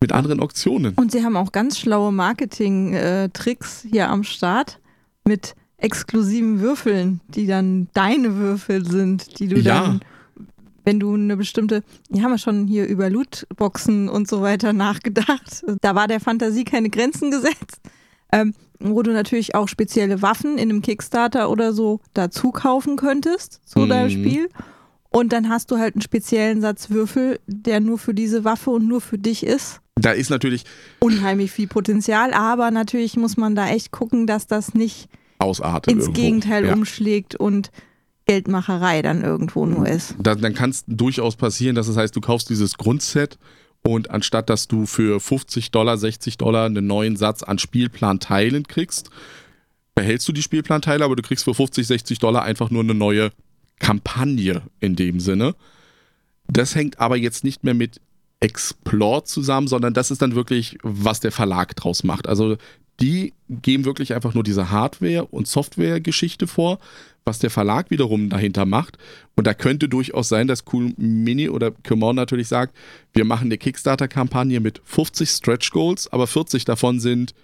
Mit 0.00 0.12
anderen 0.12 0.40
Optionen. 0.40 0.94
Und 0.96 1.12
sie 1.12 1.22
haben 1.24 1.36
auch 1.36 1.50
ganz 1.52 1.78
schlaue 1.78 2.12
Marketing-Tricks 2.12 3.86
hier 3.90 4.10
am 4.10 4.22
Start 4.22 4.78
mit 5.24 5.54
exklusiven 5.84 6.60
Würfeln, 6.60 7.20
die 7.28 7.46
dann 7.46 7.88
deine 7.94 8.36
Würfel 8.36 8.84
sind, 8.86 9.38
die 9.38 9.48
du 9.48 9.58
Ja. 9.58 9.80
dann, 9.84 10.00
wenn 10.84 10.98
du 11.00 11.14
eine 11.14 11.36
bestimmte, 11.36 11.82
die 12.10 12.22
haben 12.22 12.30
ja 12.32 12.38
schon 12.38 12.66
hier 12.66 12.86
über 12.86 13.08
Lootboxen 13.10 14.08
und 14.08 14.28
so 14.28 14.40
weiter 14.42 14.72
nachgedacht. 14.72 15.64
Da 15.80 15.94
war 15.94 16.08
der 16.08 16.20
Fantasie 16.20 16.64
keine 16.64 16.90
Grenzen 16.90 17.30
gesetzt. 17.30 17.80
Ähm, 18.32 18.54
wo 18.80 19.02
du 19.02 19.12
natürlich 19.12 19.54
auch 19.54 19.68
spezielle 19.68 20.20
Waffen 20.20 20.58
in 20.58 20.68
einem 20.68 20.82
Kickstarter 20.82 21.48
oder 21.48 21.72
so 21.72 22.00
dazu 22.12 22.50
kaufen 22.50 22.96
könntest 22.96 23.60
zu 23.64 23.80
Mhm. 23.80 23.88
deinem 23.88 24.10
Spiel. 24.10 24.48
Und 25.10 25.32
dann 25.32 25.48
hast 25.48 25.70
du 25.70 25.78
halt 25.78 25.94
einen 25.94 26.02
speziellen 26.02 26.60
Satz 26.60 26.90
Würfel, 26.90 27.38
der 27.46 27.78
nur 27.78 27.98
für 27.98 28.12
diese 28.14 28.44
Waffe 28.44 28.70
und 28.70 28.88
nur 28.88 29.00
für 29.00 29.16
dich 29.16 29.46
ist 29.46 29.80
Da 29.96 30.10
ist 30.10 30.28
natürlich 30.28 30.64
unheimlich 30.98 31.52
viel 31.52 31.68
Potenzial, 31.68 32.34
aber 32.34 32.72
natürlich 32.72 33.16
muss 33.16 33.36
man 33.36 33.54
da 33.54 33.68
echt 33.68 33.92
gucken, 33.92 34.26
dass 34.26 34.48
das 34.48 34.74
nicht 34.74 35.08
Ausartet. 35.44 35.92
ins 35.92 36.04
irgendwo. 36.04 36.20
Gegenteil 36.20 36.66
ja. 36.66 36.72
umschlägt 36.74 37.36
und 37.36 37.70
Geldmacherei 38.26 39.02
dann 39.02 39.22
irgendwo 39.22 39.66
nur 39.66 39.86
ist. 39.86 40.14
Da, 40.18 40.34
dann 40.34 40.54
kann 40.54 40.70
es 40.70 40.84
durchaus 40.86 41.36
passieren, 41.36 41.76
dass 41.76 41.88
es 41.88 41.96
heißt, 41.96 42.16
du 42.16 42.20
kaufst 42.20 42.48
dieses 42.48 42.78
Grundset 42.78 43.38
und 43.82 44.10
anstatt 44.10 44.48
dass 44.48 44.66
du 44.66 44.86
für 44.86 45.20
50 45.20 45.70
Dollar, 45.70 45.98
60 45.98 46.38
Dollar 46.38 46.66
einen 46.66 46.86
neuen 46.86 47.16
Satz 47.16 47.42
an 47.42 47.58
Spielplanteilen 47.58 48.66
kriegst, 48.66 49.10
behältst 49.94 50.26
du 50.26 50.32
die 50.32 50.42
Spielplanteile, 50.42 51.04
aber 51.04 51.16
du 51.16 51.22
kriegst 51.22 51.44
für 51.44 51.54
50, 51.54 51.86
60 51.86 52.18
Dollar 52.18 52.42
einfach 52.42 52.70
nur 52.70 52.82
eine 52.82 52.94
neue 52.94 53.30
Kampagne 53.78 54.62
in 54.80 54.96
dem 54.96 55.20
Sinne. 55.20 55.54
Das 56.46 56.74
hängt 56.74 57.00
aber 57.00 57.16
jetzt 57.16 57.44
nicht 57.44 57.62
mehr 57.62 57.74
mit 57.74 58.00
Explore 58.44 59.24
zusammen, 59.24 59.68
sondern 59.68 59.94
das 59.94 60.10
ist 60.10 60.20
dann 60.20 60.34
wirklich, 60.34 60.76
was 60.82 61.20
der 61.20 61.32
Verlag 61.32 61.74
draus 61.76 62.04
macht. 62.04 62.28
Also 62.28 62.58
die 63.00 63.32
geben 63.48 63.86
wirklich 63.86 64.12
einfach 64.14 64.34
nur 64.34 64.44
diese 64.44 64.70
Hardware- 64.70 65.26
und 65.30 65.48
Software-Geschichte 65.48 66.46
vor, 66.46 66.78
was 67.24 67.38
der 67.38 67.48
Verlag 67.48 67.90
wiederum 67.90 68.28
dahinter 68.28 68.66
macht. 68.66 68.98
Und 69.34 69.46
da 69.46 69.54
könnte 69.54 69.88
durchaus 69.88 70.28
sein, 70.28 70.46
dass 70.46 70.64
Cool 70.70 70.92
Mini 70.98 71.48
oder 71.48 71.70
Kumon 71.70 72.16
natürlich 72.16 72.48
sagt, 72.48 72.76
wir 73.14 73.24
machen 73.24 73.46
eine 73.46 73.56
Kickstarter-Kampagne 73.56 74.60
mit 74.60 74.82
50 74.84 75.30
Stretch 75.30 75.70
Goals, 75.70 76.12
aber 76.12 76.26
40 76.26 76.66
davon 76.66 77.00
sind 77.00 77.34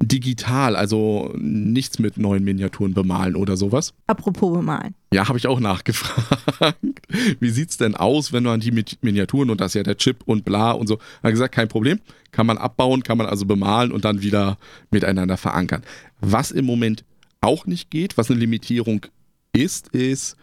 digital, 0.00 0.76
also 0.76 1.32
nichts 1.36 1.98
mit 1.98 2.16
neuen 2.18 2.44
Miniaturen 2.44 2.94
bemalen 2.94 3.34
oder 3.34 3.56
sowas. 3.56 3.94
Apropos 4.06 4.52
bemalen. 4.56 4.94
Ja, 5.12 5.28
habe 5.28 5.38
ich 5.38 5.46
auch 5.46 5.58
nachgefragt. 5.60 6.76
Wie 7.40 7.50
sieht's 7.50 7.78
denn 7.78 7.94
aus, 7.96 8.32
wenn 8.32 8.44
du 8.44 8.50
an 8.50 8.60
die 8.60 8.70
Mit- 8.70 8.98
Miniaturen 9.02 9.50
und 9.50 9.60
das 9.60 9.70
ist 9.72 9.74
ja 9.74 9.82
der 9.82 9.96
Chip 9.96 10.22
und 10.26 10.44
bla 10.44 10.70
und 10.72 10.86
so. 10.86 10.98
Hat 11.22 11.30
gesagt, 11.30 11.54
kein 11.54 11.68
Problem, 11.68 11.98
kann 12.30 12.46
man 12.46 12.58
abbauen, 12.58 13.02
kann 13.02 13.18
man 13.18 13.26
also 13.26 13.44
bemalen 13.46 13.90
und 13.90 14.04
dann 14.04 14.22
wieder 14.22 14.56
miteinander 14.90 15.36
verankern. 15.36 15.82
Was 16.20 16.50
im 16.52 16.64
Moment 16.64 17.04
auch 17.40 17.66
nicht 17.66 17.90
geht, 17.90 18.16
was 18.18 18.30
eine 18.30 18.38
Limitierung 18.40 19.06
ist, 19.52 19.88
ist, 19.88 20.36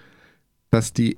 dass 0.70 0.92
die 0.94 1.18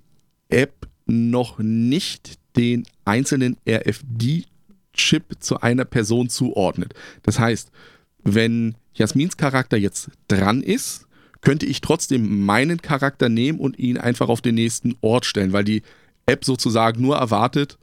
App 0.50 0.88
noch 1.06 1.58
nicht 1.60 2.38
den 2.56 2.84
einzelnen 3.06 3.58
RFD-Chip 3.68 5.24
zu 5.40 5.62
einer 5.62 5.86
Person 5.86 6.30
zuordnet. 6.30 6.94
Das 7.24 7.40
heißt, 7.40 7.72
wenn 8.36 8.76
Jasmins 8.94 9.38
Charakter 9.38 9.78
jetzt 9.78 10.10
dran 10.28 10.62
ist, 10.62 11.08
könnte 11.42 11.66
ich 11.66 11.82
trotzdem 11.82 12.46
meinen 12.46 12.82
Charakter 12.82 13.30
nehmen 13.30 13.60
und 13.60 13.80
ihn 13.80 13.98
einfach 13.98 14.28
auf 14.28 14.42
den 14.42 14.56
nächsten 14.56 14.96
Ort 15.02 15.26
stellen, 15.26 15.54
weil 15.54 15.64
die 15.64 15.84
App 16.26 16.44
sozusagen 16.44 17.02
nur 17.02 17.18
erwartet, 17.18 17.78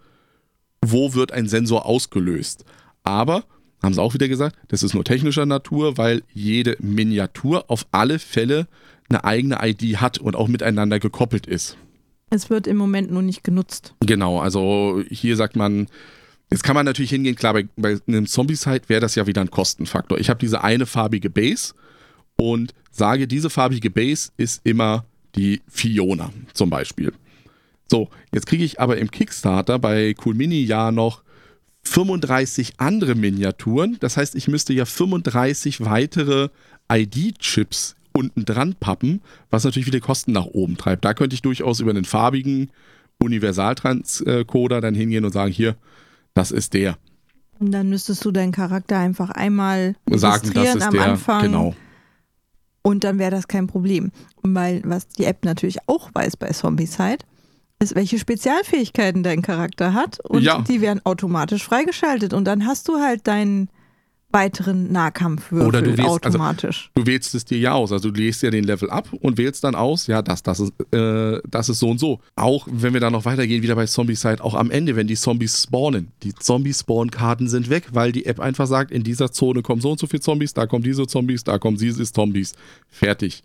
wo 0.85 1.15
wird 1.15 1.33
ein 1.33 1.49
Sensor 1.49 1.87
ausgelöst. 1.87 2.65
Aber, 3.05 3.45
haben 3.83 3.95
sie 3.95 4.03
auch 4.03 4.15
wieder 4.15 4.29
gesagt, 4.29 4.57
das 4.69 4.83
ist 4.83 4.95
nur 4.95 5.05
technischer 5.05 5.47
Natur, 5.47 5.97
weil 5.97 6.23
jede 6.33 6.77
Miniatur 6.79 7.65
auf 7.69 7.87
alle 7.91 8.19
Fälle 8.19 8.67
eine 9.09 9.25
eigene 9.25 9.59
ID 9.63 9.97
hat 9.97 10.19
und 10.19 10.37
auch 10.37 10.49
miteinander 10.49 10.99
gekoppelt 10.99 11.47
ist. 11.47 11.77
Es 12.31 12.51
wird 12.51 12.67
im 12.67 12.77
Moment 12.77 13.11
nur 13.11 13.23
nicht 13.23 13.45
genutzt. 13.45 13.95
Genau, 14.01 14.41
also 14.41 15.03
hier 15.09 15.37
sagt 15.37 15.57
man, 15.57 15.87
jetzt 16.55 16.63
kann 16.63 16.77
man 16.77 16.87
natürlich 16.87 17.11
hingehen, 17.11 17.35
klar, 17.35 17.53
bei, 17.53 17.67
bei 17.77 17.99
einem 18.07 18.27
Zombie-Site 18.27 18.89
wäre 18.89 19.01
das 19.01 19.17
ja 19.17 19.27
wieder 19.27 19.41
ein 19.41 19.51
Kostenfaktor. 19.51 20.21
Ich 20.21 20.31
habe 20.31 20.39
diese 20.39 20.63
eine 20.63 20.87
farbige 20.87 21.29
Base 21.29 21.75
und 22.37 22.73
sage, 22.93 23.27
diese 23.27 23.51
farbige 23.51 23.91
Base 23.91 24.31
ist 24.37 24.61
immer 24.63 25.05
die 25.35 25.63
Fiona 25.67 26.33
zum 26.53 26.71
Beispiel. 26.71 27.13
So, 27.91 28.09
jetzt 28.33 28.47
kriege 28.47 28.63
ich 28.63 28.79
aber 28.79 28.99
im 28.99 29.11
Kickstarter 29.11 29.81
bei 29.81 30.15
Cool 30.25 30.35
Mini 30.35 30.63
ja 30.63 30.93
noch 30.93 31.25
35 31.83 32.75
andere 32.77 33.17
Miniaturen. 33.17 33.97
Das 33.99 34.17
heißt, 34.17 34.37
ich 34.37 34.47
müsste 34.47 34.73
ja 34.75 34.85
35 34.85 35.85
weitere 35.85 36.51
ID-Chips 36.89 37.97
unten 38.13 38.45
dran 38.45 38.77
pappen, 38.79 39.23
was 39.51 39.65
natürlich 39.65 39.89
wieder 39.89 39.99
Kosten 39.99 40.31
nach 40.31 40.47
oben 40.47 40.77
treibt. 40.77 41.05
Da 41.05 41.15
könnte 41.15 41.35
ich 41.35 41.43
durchaus 41.43 41.81
über 41.81 41.91
einen 41.91 42.05
farbigen 42.05 42.71
Universaltranscoder 43.19 44.81
dann 44.81 44.95
hingehen 44.95 45.25
und 45.25 45.33
sagen, 45.33 45.51
hier, 45.51 45.75
das 46.35 46.51
ist 46.51 46.75
der. 46.75 46.97
Und 47.61 47.71
dann 47.73 47.89
müsstest 47.89 48.25
du 48.25 48.31
deinen 48.33 48.53
Charakter 48.53 48.99
einfach 48.99 49.31
einmal 49.31 49.95
Sagen, 50.11 50.51
das 50.55 50.75
ist 50.75 50.83
am 50.83 50.95
der. 50.95 51.05
Anfang 51.05 51.43
Genau. 51.43 51.75
und 52.83 53.05
dann 53.05 53.19
wäre 53.19 53.31
das 53.31 53.49
kein 53.49 53.67
Problem. 53.67 54.11
Weil 54.43 54.83
was 54.85 55.07
die 55.09 55.25
App 55.25 55.45
natürlich 55.45 55.79
auch 55.87 56.11
weiß 56.13 56.37
bei 56.37 56.49
Zombicide, 56.49 57.19
ist, 57.81 57.95
welche 57.95 58.19
Spezialfähigkeiten 58.19 59.23
dein 59.23 59.43
Charakter 59.43 59.95
hat 59.95 60.21
und 60.21 60.43
Ja. 60.43 60.61
die 60.63 60.81
werden 60.81 61.01
automatisch 61.05 61.65
freigeschaltet 61.65 62.33
und 62.33 62.45
dann 62.45 62.67
hast 62.67 62.89
du 62.89 62.99
halt 63.01 63.27
deinen 63.27 63.69
weiteren 64.35 64.93
Nahkampfwürfel 64.93 65.67
Oder 65.67 65.81
du 65.81 65.91
wählst- 65.97 66.01
also- 66.01 66.15
automatisch. 66.29 66.91
Du 66.95 67.07
wählst 67.07 67.35
es 67.35 67.45
dir 67.47 67.57
ja 67.59 67.73
aus. 67.73 67.93
Also 67.93 68.11
du 68.11 68.21
lässt 68.21 68.43
ja 68.43 68.51
den 68.51 68.65
Level 68.65 68.91
ab 68.91 69.09
und 69.21 69.39
wählst 69.39 69.65
dann 69.65 69.75
aus, 69.75 70.07
ja, 70.09 70.21
das, 70.21 70.43
das 70.43 70.61
ist, 70.61 70.73
äh, 70.93 71.41
das 71.49 71.69
ist 71.71 71.79
so 71.79 71.89
und 71.89 71.99
so. 71.99 72.21
Auch 72.37 72.67
wenn 72.71 72.93
wir 72.93 73.01
dann 73.01 73.13
noch 73.15 73.25
weitergehen, 73.25 73.63
wieder 73.63 73.77
bei 73.77 73.87
Zombie-Side, 73.87 74.45
auch 74.45 74.55
am 74.55 74.71
Ende, 74.71 74.97
wenn 74.97 75.07
die 75.07 75.15
Zombies 75.17 75.63
spawnen. 75.63 76.09
Die 76.23 76.35
Zombie-Spawn-Karten 76.35 77.49
sind 77.49 77.71
weg, 77.71 77.85
weil 77.93 78.13
die 78.13 78.27
App 78.27 78.41
einfach 78.41 78.67
sagt, 78.67 78.91
in 78.91 79.05
dieser 79.05 79.33
Zone 79.33 79.63
kommen 79.63 79.81
so 79.81 79.93
und 79.93 79.99
so 80.01 80.07
viele 80.07 80.21
Zombies, 80.21 80.53
da 80.53 80.67
kommen 80.67 80.83
diese 80.85 81.07
Zombies, 81.07 81.45
da 81.45 81.59
kommen 81.59 81.77
diese 81.79 82.05
Zombies. 82.05 82.53
Fertig. 82.89 83.43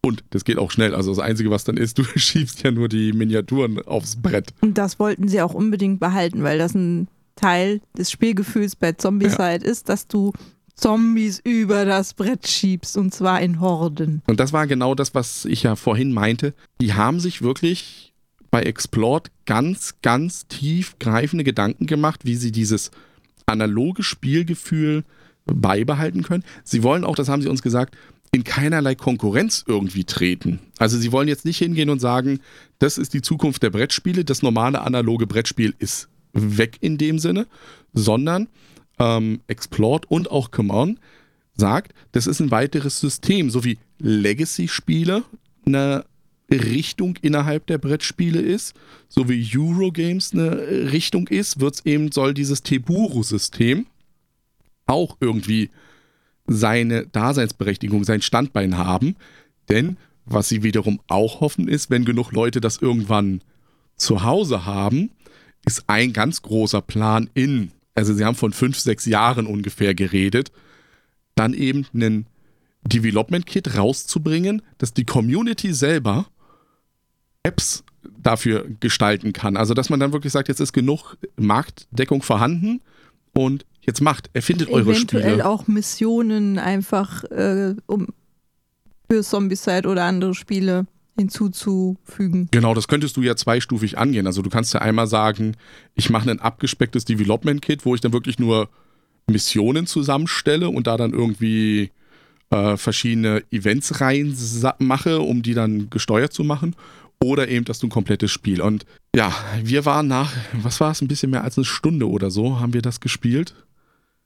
Und 0.00 0.22
das 0.30 0.44
geht 0.44 0.58
auch 0.58 0.70
schnell. 0.70 0.94
Also 0.94 1.10
das 1.10 1.18
Einzige, 1.18 1.50
was 1.50 1.64
dann 1.64 1.76
ist, 1.76 1.98
du 1.98 2.04
schiebst 2.04 2.62
ja 2.62 2.70
nur 2.70 2.88
die 2.88 3.12
Miniaturen 3.12 3.80
aufs 3.86 4.16
Brett. 4.16 4.54
Und 4.60 4.78
das 4.78 4.98
wollten 4.98 5.28
sie 5.28 5.42
auch 5.42 5.54
unbedingt 5.54 6.00
behalten, 6.00 6.42
weil 6.42 6.58
das 6.58 6.74
ein 6.74 7.08
Teil 7.38 7.80
des 7.96 8.10
Spielgefühls 8.10 8.76
bei 8.76 8.92
Zombicide 8.92 9.64
ist, 9.64 9.88
dass 9.88 10.06
du 10.06 10.32
Zombies 10.74 11.40
über 11.42 11.84
das 11.84 12.14
Brett 12.14 12.46
schiebst 12.46 12.96
und 12.96 13.12
zwar 13.12 13.40
in 13.40 13.60
Horden. 13.60 14.22
Und 14.26 14.38
das 14.38 14.52
war 14.52 14.66
genau 14.66 14.94
das, 14.94 15.14
was 15.14 15.44
ich 15.44 15.64
ja 15.64 15.76
vorhin 15.76 16.12
meinte. 16.12 16.54
Die 16.80 16.94
haben 16.94 17.20
sich 17.20 17.42
wirklich 17.42 18.12
bei 18.50 18.62
Explored 18.62 19.30
ganz, 19.46 19.94
ganz 20.02 20.46
tiefgreifende 20.46 21.44
Gedanken 21.44 21.86
gemacht, 21.86 22.20
wie 22.24 22.36
sie 22.36 22.52
dieses 22.52 22.90
analoge 23.46 24.02
Spielgefühl 24.02 25.04
beibehalten 25.46 26.22
können. 26.22 26.44
Sie 26.64 26.82
wollen 26.82 27.04
auch, 27.04 27.16
das 27.16 27.28
haben 27.28 27.42
sie 27.42 27.48
uns 27.48 27.62
gesagt, 27.62 27.96
in 28.30 28.44
keinerlei 28.44 28.94
Konkurrenz 28.94 29.64
irgendwie 29.66 30.04
treten. 30.04 30.60
Also 30.78 30.98
sie 30.98 31.12
wollen 31.12 31.28
jetzt 31.28 31.44
nicht 31.44 31.58
hingehen 31.58 31.90
und 31.90 31.98
sagen, 31.98 32.40
das 32.78 32.98
ist 32.98 33.14
die 33.14 33.22
Zukunft 33.22 33.62
der 33.62 33.70
Brettspiele, 33.70 34.24
das 34.24 34.42
normale 34.42 34.82
analoge 34.82 35.26
Brettspiel 35.26 35.74
ist 35.78 36.08
weg 36.58 36.78
in 36.80 36.98
dem 36.98 37.18
Sinne, 37.18 37.46
sondern 37.92 38.48
ähm, 38.98 39.40
Explored 39.46 40.10
und 40.10 40.30
auch 40.30 40.50
Come 40.50 40.72
On 40.72 40.98
sagt, 41.54 41.92
das 42.12 42.26
ist 42.26 42.40
ein 42.40 42.50
weiteres 42.50 43.00
System, 43.00 43.50
so 43.50 43.64
wie 43.64 43.78
Legacy-Spiele 43.98 45.24
eine 45.66 46.04
Richtung 46.50 47.16
innerhalb 47.20 47.66
der 47.66 47.78
Brettspiele 47.78 48.40
ist, 48.40 48.74
so 49.08 49.28
wie 49.28 49.46
Eurogames 49.54 50.32
eine 50.32 50.92
Richtung 50.92 51.28
ist, 51.28 51.60
wird's 51.60 51.82
eben, 51.84 52.10
soll 52.10 52.32
dieses 52.32 52.62
Teburu-System 52.62 53.86
auch 54.86 55.18
irgendwie 55.20 55.70
seine 56.46 57.06
Daseinsberechtigung, 57.06 58.04
sein 58.04 58.22
Standbein 58.22 58.78
haben. 58.78 59.16
Denn 59.68 59.98
was 60.24 60.48
sie 60.48 60.62
wiederum 60.62 61.00
auch 61.08 61.40
hoffen 61.40 61.68
ist, 61.68 61.90
wenn 61.90 62.04
genug 62.04 62.32
Leute 62.32 62.60
das 62.60 62.78
irgendwann 62.78 63.42
zu 63.96 64.22
Hause 64.22 64.64
haben, 64.64 65.10
ist 65.68 65.84
ein 65.86 66.14
ganz 66.14 66.40
großer 66.40 66.80
Plan 66.80 67.28
in, 67.34 67.72
also 67.94 68.14
sie 68.14 68.24
haben 68.24 68.34
von 68.34 68.52
fünf, 68.52 68.78
sechs 68.78 69.04
Jahren 69.04 69.46
ungefähr 69.46 69.94
geredet, 69.94 70.50
dann 71.34 71.52
eben 71.52 71.86
einen 71.92 72.26
Development 72.84 73.44
Kit 73.44 73.76
rauszubringen, 73.76 74.62
dass 74.78 74.94
die 74.94 75.04
Community 75.04 75.74
selber 75.74 76.26
Apps 77.42 77.84
dafür 78.18 78.66
gestalten 78.80 79.34
kann. 79.34 79.58
Also 79.58 79.74
dass 79.74 79.90
man 79.90 80.00
dann 80.00 80.12
wirklich 80.14 80.32
sagt, 80.32 80.48
jetzt 80.48 80.60
ist 80.60 80.72
genug 80.72 81.16
Marktdeckung 81.36 82.22
vorhanden 82.22 82.80
und 83.34 83.66
jetzt 83.82 84.00
macht, 84.00 84.30
erfindet 84.32 84.70
eure 84.70 84.94
Spiele. 84.94 85.22
Eventuell 85.22 85.42
auch 85.42 85.66
Missionen 85.66 86.58
einfach 86.58 87.24
äh, 87.24 87.74
um 87.86 88.08
für 89.10 89.22
Zombicide 89.22 89.86
oder 89.86 90.04
andere 90.04 90.34
Spiele 90.34 90.86
hinzuzufügen. 91.18 92.48
Genau, 92.50 92.74
das 92.74 92.88
könntest 92.88 93.16
du 93.16 93.22
ja 93.22 93.36
zweistufig 93.36 93.98
angehen. 93.98 94.26
Also 94.26 94.42
du 94.42 94.50
kannst 94.50 94.72
ja 94.74 94.80
einmal 94.80 95.06
sagen, 95.06 95.56
ich 95.94 96.10
mache 96.10 96.30
ein 96.30 96.40
abgespecktes 96.40 97.04
Development 97.04 97.60
Kit, 97.60 97.84
wo 97.84 97.94
ich 97.94 98.00
dann 98.00 98.12
wirklich 98.12 98.38
nur 98.38 98.68
Missionen 99.26 99.86
zusammenstelle 99.86 100.68
und 100.68 100.86
da 100.86 100.96
dann 100.96 101.12
irgendwie 101.12 101.90
äh, 102.50 102.76
verschiedene 102.76 103.42
Events 103.50 104.00
rein 104.00 104.34
mache, 104.78 105.18
um 105.20 105.42
die 105.42 105.54
dann 105.54 105.90
gesteuert 105.90 106.32
zu 106.32 106.44
machen. 106.44 106.74
Oder 107.20 107.48
eben, 107.48 107.64
dass 107.64 107.80
du 107.80 107.88
ein 107.88 107.90
komplettes 107.90 108.30
Spiel. 108.30 108.60
Und 108.62 108.86
ja, 109.14 109.34
wir 109.62 109.84
waren 109.84 110.06
nach, 110.06 110.32
was 110.52 110.80
war 110.80 110.92
es, 110.92 111.02
ein 111.02 111.08
bisschen 111.08 111.30
mehr 111.30 111.42
als 111.42 111.58
eine 111.58 111.64
Stunde 111.64 112.08
oder 112.08 112.30
so, 112.30 112.60
haben 112.60 112.74
wir 112.74 112.82
das 112.82 113.00
gespielt. 113.00 113.54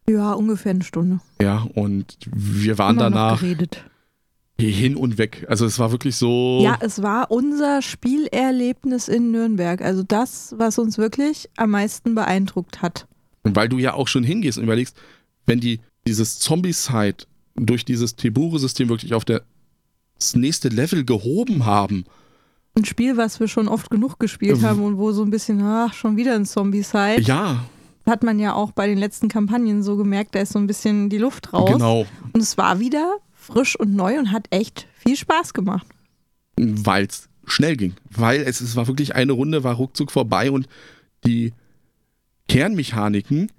Ja, 0.07 0.33
ungefähr 0.33 0.71
eine 0.71 0.85
Stunde. 0.85 1.21
Ja, 1.41 1.67
und 1.75 2.19
wir 2.27 2.77
waren 2.77 2.97
Immer 2.97 3.11
noch 3.11 3.17
danach 3.17 3.41
geredet. 3.41 3.83
Hin 4.61 4.97
und 4.97 5.19
weg. 5.19 5.45
Also 5.49 5.67
es 5.67 5.79
war 5.79 5.91
wirklich 5.91 6.17
so. 6.17 6.61
Ja, 6.63 6.77
es 6.81 7.03
war 7.03 7.31
unser 7.31 7.83
Spielerlebnis 7.83 9.09
in 9.09 9.31
Nürnberg. 9.33 9.83
Also 9.83 10.03
das, 10.03 10.55
was 10.57 10.79
uns 10.79 10.99
wirklich 10.99 11.49
am 11.57 11.71
meisten 11.71 12.15
beeindruckt 12.15 12.83
hat. 12.83 13.07
Weil 13.45 13.69
du 13.69 13.79
ja 13.79 13.95
auch 13.95 14.09
schon 14.09 14.23
hingehst 14.23 14.59
und 14.59 14.65
überlegst, 14.65 14.97
wenn 15.47 15.59
die 15.61 15.81
dieses 16.07 16.39
Zombie-Side 16.39 17.25
durch 17.57 17.85
dieses 17.85 18.15
Tebure-System 18.17 18.89
wirklich 18.89 19.15
auf 19.15 19.25
der, 19.25 19.43
das 20.19 20.37
nächste 20.37 20.69
Level 20.69 21.05
gehoben 21.05 21.65
haben. 21.67 22.05
Ein 22.77 22.85
Spiel, 22.85 23.17
was 23.17 23.41
wir 23.41 23.49
schon 23.49 23.69
oft 23.69 23.91
genug 23.91 24.19
gespielt 24.19 24.59
Ähm. 24.59 24.63
haben 24.63 24.83
und 24.83 24.97
wo 24.99 25.13
so 25.13 25.23
ein 25.23 25.31
bisschen, 25.31 25.61
ach, 25.63 25.93
schon 25.93 26.17
wieder 26.17 26.35
ein 26.35 26.47
Zombie-Side. 26.47 27.21
Ja, 27.23 27.65
Hat 28.07 28.23
man 28.23 28.39
ja 28.39 28.55
auch 28.55 28.73
bei 28.73 28.87
den 28.87 28.99
letzten 28.99 29.29
Kampagnen 29.29 29.83
so 29.83 29.97
gemerkt, 29.97 30.35
da 30.35 30.41
ist 30.41 30.53
so 30.53 30.59
ein 30.59 30.67
bisschen 30.67 31.09
die 31.09 31.19
Luft 31.19 31.53
raus. 31.53 31.71
genau. 31.73 32.07
Und 32.33 32.41
es 32.41 32.57
war 32.57 32.81
wieder 32.81 33.17
frisch 33.43 33.77
und 33.77 33.95
neu 33.95 34.19
und 34.19 34.33
hat 34.33 34.47
echt 34.51 34.87
viel 34.95 35.17
Spaß 35.17 35.55
gemacht. 35.55 35.87
Weil 36.57 37.07
es 37.07 37.29
schnell 37.47 37.77
ging. 37.77 37.95
Weil 38.11 38.43
es, 38.43 38.61
es 38.61 38.77
war 38.77 38.87
wirklich 38.87 39.15
eine 39.15 39.33
Runde, 39.33 39.65
war 39.65 39.75
ruckzuck 39.75 40.11
vorbei 40.11 40.51
und 40.51 40.69
die 41.27 41.53
Kernmechaniken 42.49 43.51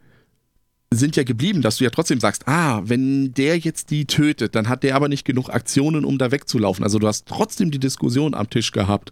sind 0.91 1.15
ja 1.15 1.23
geblieben, 1.23 1.61
dass 1.61 1.77
du 1.77 1.83
ja 1.83 1.89
trotzdem 1.89 2.19
sagst, 2.19 2.47
ah, 2.47 2.81
wenn 2.85 3.33
der 3.33 3.57
jetzt 3.57 3.89
die 3.89 4.05
tötet, 4.05 4.55
dann 4.55 4.69
hat 4.69 4.83
der 4.83 4.95
aber 4.95 5.09
nicht 5.09 5.25
genug 5.25 5.49
Aktionen, 5.49 6.05
um 6.05 6.17
da 6.17 6.31
wegzulaufen. 6.31 6.83
Also 6.83 6.99
du 6.99 7.07
hast 7.07 7.27
trotzdem 7.27 7.71
die 7.71 7.79
Diskussion 7.79 8.35
am 8.35 8.49
Tisch 8.49 8.71
gehabt, 8.71 9.11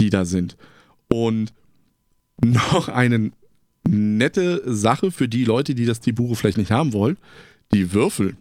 die 0.00 0.10
da 0.10 0.24
sind. 0.24 0.56
Und 1.08 1.52
noch 2.44 2.88
eine 2.88 3.32
nette 3.88 4.62
Sache 4.64 5.10
für 5.10 5.28
die 5.28 5.44
Leute, 5.44 5.74
die 5.74 5.86
das 5.86 6.00
Tibure 6.00 6.36
vielleicht 6.36 6.58
nicht 6.58 6.70
haben 6.70 6.92
wollen, 6.92 7.18
die 7.72 7.92
Würfel 7.92 8.36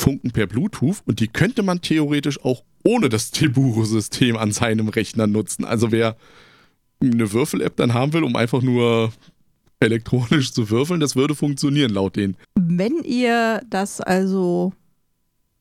funken 0.00 0.30
per 0.30 0.46
Bluetooth 0.46 1.02
und 1.06 1.20
die 1.20 1.28
könnte 1.28 1.62
man 1.62 1.80
theoretisch 1.80 2.42
auch 2.44 2.62
ohne 2.84 3.08
das 3.08 3.30
Tiburo-System 3.30 4.36
an 4.36 4.52
seinem 4.52 4.88
Rechner 4.88 5.26
nutzen. 5.26 5.64
Also 5.64 5.90
wer 5.92 6.16
eine 7.00 7.32
Würfel-App 7.32 7.76
dann 7.76 7.94
haben 7.94 8.12
will, 8.12 8.24
um 8.24 8.36
einfach 8.36 8.62
nur 8.62 9.12
elektronisch 9.80 10.52
zu 10.52 10.70
würfeln, 10.70 11.00
das 11.00 11.16
würde 11.16 11.34
funktionieren 11.34 11.92
laut 11.92 12.16
denen. 12.16 12.36
Wenn 12.56 13.02
ihr 13.04 13.62
das 13.68 14.00
also 14.00 14.72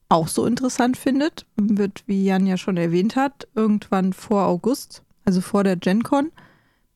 auch 0.10 0.28
so 0.28 0.46
interessant 0.46 0.98
findet, 0.98 1.46
wird, 1.56 2.04
wie 2.08 2.24
Jan 2.24 2.48
ja 2.48 2.58
schon 2.58 2.78
erwähnt 2.78 3.16
hat, 3.16 3.48
irgendwann 3.56 4.14
vor 4.14 4.46
August, 4.46 5.04
also 5.26 5.42
vor 5.42 5.64
der 5.64 5.76
GenCon, 5.76 6.32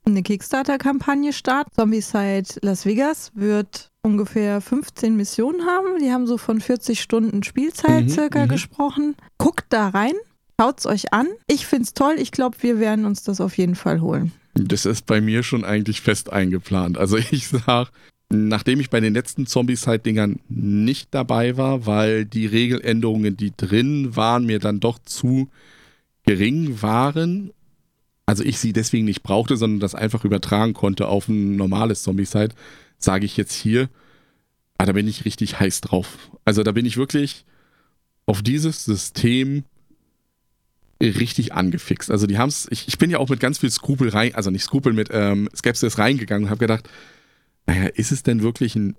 eine 0.06 0.24
Kickstarter-Kampagne 0.24 1.34
starten. 1.34 1.72
Zombicide 1.76 2.60
Las 2.62 2.86
Vegas 2.86 3.32
wird 3.36 3.92
ungefähr 4.02 4.62
15 4.62 5.16
Missionen 5.16 5.66
haben. 5.66 6.00
Die 6.00 6.12
haben 6.12 6.28
so 6.28 6.38
von 6.38 6.60
40 6.60 7.02
Stunden 7.02 7.44
Spielzeit 7.44 8.06
Mhm, 8.06 8.10
circa 8.10 8.46
mhm. 8.46 8.50
gesprochen. 8.50 9.16
Guckt 9.38 9.66
da 9.70 9.90
rein, 9.90 10.14
schaut's 10.60 10.86
euch 10.86 11.14
an. 11.14 11.28
Ich 11.48 11.66
find's 11.66 11.94
toll. 11.94 12.16
Ich 12.18 12.32
glaube, 12.32 12.58
wir 12.62 12.80
werden 12.80 13.06
uns 13.06 13.24
das 13.24 13.40
auf 13.42 13.58
jeden 13.58 13.76
Fall 13.76 14.02
holen. 14.02 14.32
Das 14.56 14.86
ist 14.86 15.06
bei 15.06 15.22
mir 15.22 15.44
schon 15.44 15.64
eigentlich 15.64 16.02
fest 16.02 16.32
eingeplant. 16.32 16.98
Also 16.98 17.18
ich 17.32 17.48
sag, 17.48 17.92
nachdem 18.30 18.80
ich 18.80 18.90
bei 18.90 19.00
den 19.00 19.14
letzten 19.14 19.46
Zombie-Side-Dingern 19.46 20.40
nicht 20.50 21.10
dabei 21.14 21.58
war, 21.58 21.86
weil 21.86 22.26
die 22.26 22.48
Regeländerungen, 22.48 23.38
die 23.38 23.54
drin 23.56 24.16
waren, 24.16 24.46
mir 24.46 24.60
dann 24.60 24.80
doch 24.80 25.00
zu 25.00 25.50
gering 26.26 26.82
waren, 26.82 27.52
also 28.32 28.46
ich 28.46 28.60
sie 28.60 28.72
deswegen 28.72 29.04
nicht 29.04 29.24
brauchte, 29.24 29.58
sondern 29.58 29.82
das 29.82 29.94
einfach 29.94 30.24
übertragen 30.24 30.74
konnte 30.74 31.10
auf 31.10 31.28
ein 31.28 31.58
normales 31.58 32.02
Zombie-Side, 32.04 32.56
sage 32.98 33.26
ich 33.26 33.36
jetzt 33.36 33.54
hier, 33.54 33.90
ah, 34.78 34.86
da 34.86 34.94
bin 34.94 35.06
ich 35.06 35.26
richtig 35.26 35.60
heiß 35.60 35.82
drauf. 35.82 36.32
Also 36.46 36.64
da 36.64 36.72
bin 36.72 36.86
ich 36.86 36.96
wirklich 36.96 37.44
auf 38.28 38.42
dieses 38.42 38.86
System 38.86 39.66
richtig 41.02 41.52
angefixt. 41.52 42.10
Also 42.10 42.26
die 42.26 42.38
haben 42.38 42.48
es, 42.48 42.70
ich, 42.72 42.88
ich 42.88 42.98
bin 42.98 43.10
ja 43.10 43.18
auch 43.18 43.28
mit 43.28 43.42
ganz 43.42 43.58
viel 43.58 43.70
Skrupel 43.70 44.08
rein, 44.08 44.34
also 44.34 44.50
nicht 44.50 44.64
Skrupel, 44.64 44.94
mit 44.94 45.10
ähm, 45.12 45.50
Skepsis 45.54 45.98
reingegangen 45.98 46.46
und 46.46 46.52
habe 46.52 46.60
gedacht, 46.60 46.88
naja, 47.66 47.88
ist 47.88 48.14
es 48.14 48.24
denn 48.24 48.44
wirklich 48.44 48.78
ein, 48.78 48.96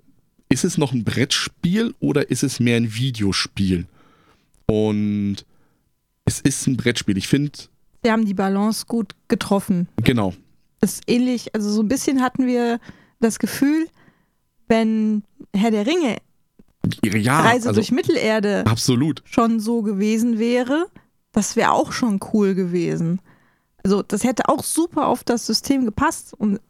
ist 0.50 0.66
es 0.66 0.76
noch 0.76 0.92
ein 0.92 1.04
Brettspiel 1.04 1.94
oder 2.00 2.30
ist 2.30 2.42
es 2.42 2.60
mehr 2.60 2.76
ein 2.76 2.94
Videospiel? 2.94 3.86
Und 4.66 5.46
es 6.26 6.38
ist 6.38 6.66
ein 6.66 6.76
Brettspiel. 6.76 7.16
Ich 7.16 7.28
finde, 7.28 7.52
Sie 8.02 8.10
haben 8.10 8.24
die 8.24 8.34
Balance 8.34 8.86
gut 8.86 9.14
getroffen. 9.28 9.88
genau, 10.02 10.34
Das 10.80 10.94
ist 10.94 11.02
ähnlich, 11.06 11.54
also 11.54 11.70
so 11.70 11.82
ein 11.82 11.88
bisschen 11.88 12.20
hatten 12.20 12.46
wir 12.46 12.80
das 13.20 13.38
Gefühl, 13.38 13.86
wenn 14.68 15.22
Herr 15.54 15.70
der 15.70 15.86
Ringe 15.86 16.16
ja, 17.04 17.40
Reise 17.40 17.68
also 17.68 17.80
durch 17.80 17.92
Mittelerde 17.92 18.64
absolut. 18.66 19.22
schon 19.24 19.60
so 19.60 19.82
gewesen 19.82 20.38
wäre, 20.38 20.86
das 21.30 21.56
wäre 21.56 21.72
auch 21.72 21.92
schon 21.92 22.20
cool 22.32 22.54
gewesen. 22.54 23.20
Also 23.84 24.02
das 24.02 24.24
hätte 24.24 24.48
auch 24.48 24.62
super 24.62 25.06
auf 25.06 25.24
das 25.24 25.46
System 25.46 25.84
gepasst. 25.84 26.34
Und, 26.34 26.60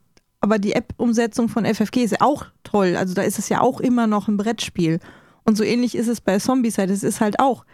aber 0.41 0.59
die 0.59 0.73
App-Umsetzung 0.73 1.49
von 1.49 1.65
FFG 1.65 2.05
ist 2.05 2.13
ja 2.13 2.21
auch 2.21 2.47
toll. 2.63 2.97
Also 2.97 3.15
da 3.15 3.23
ist 3.23 3.39
es 3.39 3.49
ja 3.49 3.61
auch 3.61 3.81
immer 3.81 4.07
noch 4.07 4.29
ein 4.29 4.37
Brettspiel. 4.37 5.01
Und 5.45 5.57
so 5.57 5.65
ähnlich 5.65 5.95
ist 5.95 6.09
es 6.09 6.21
bei 6.21 6.39
Zombieside. 6.39 6.93
Es 6.93 7.03
ist 7.03 7.21
halt 7.21 7.41
auch 7.41 7.65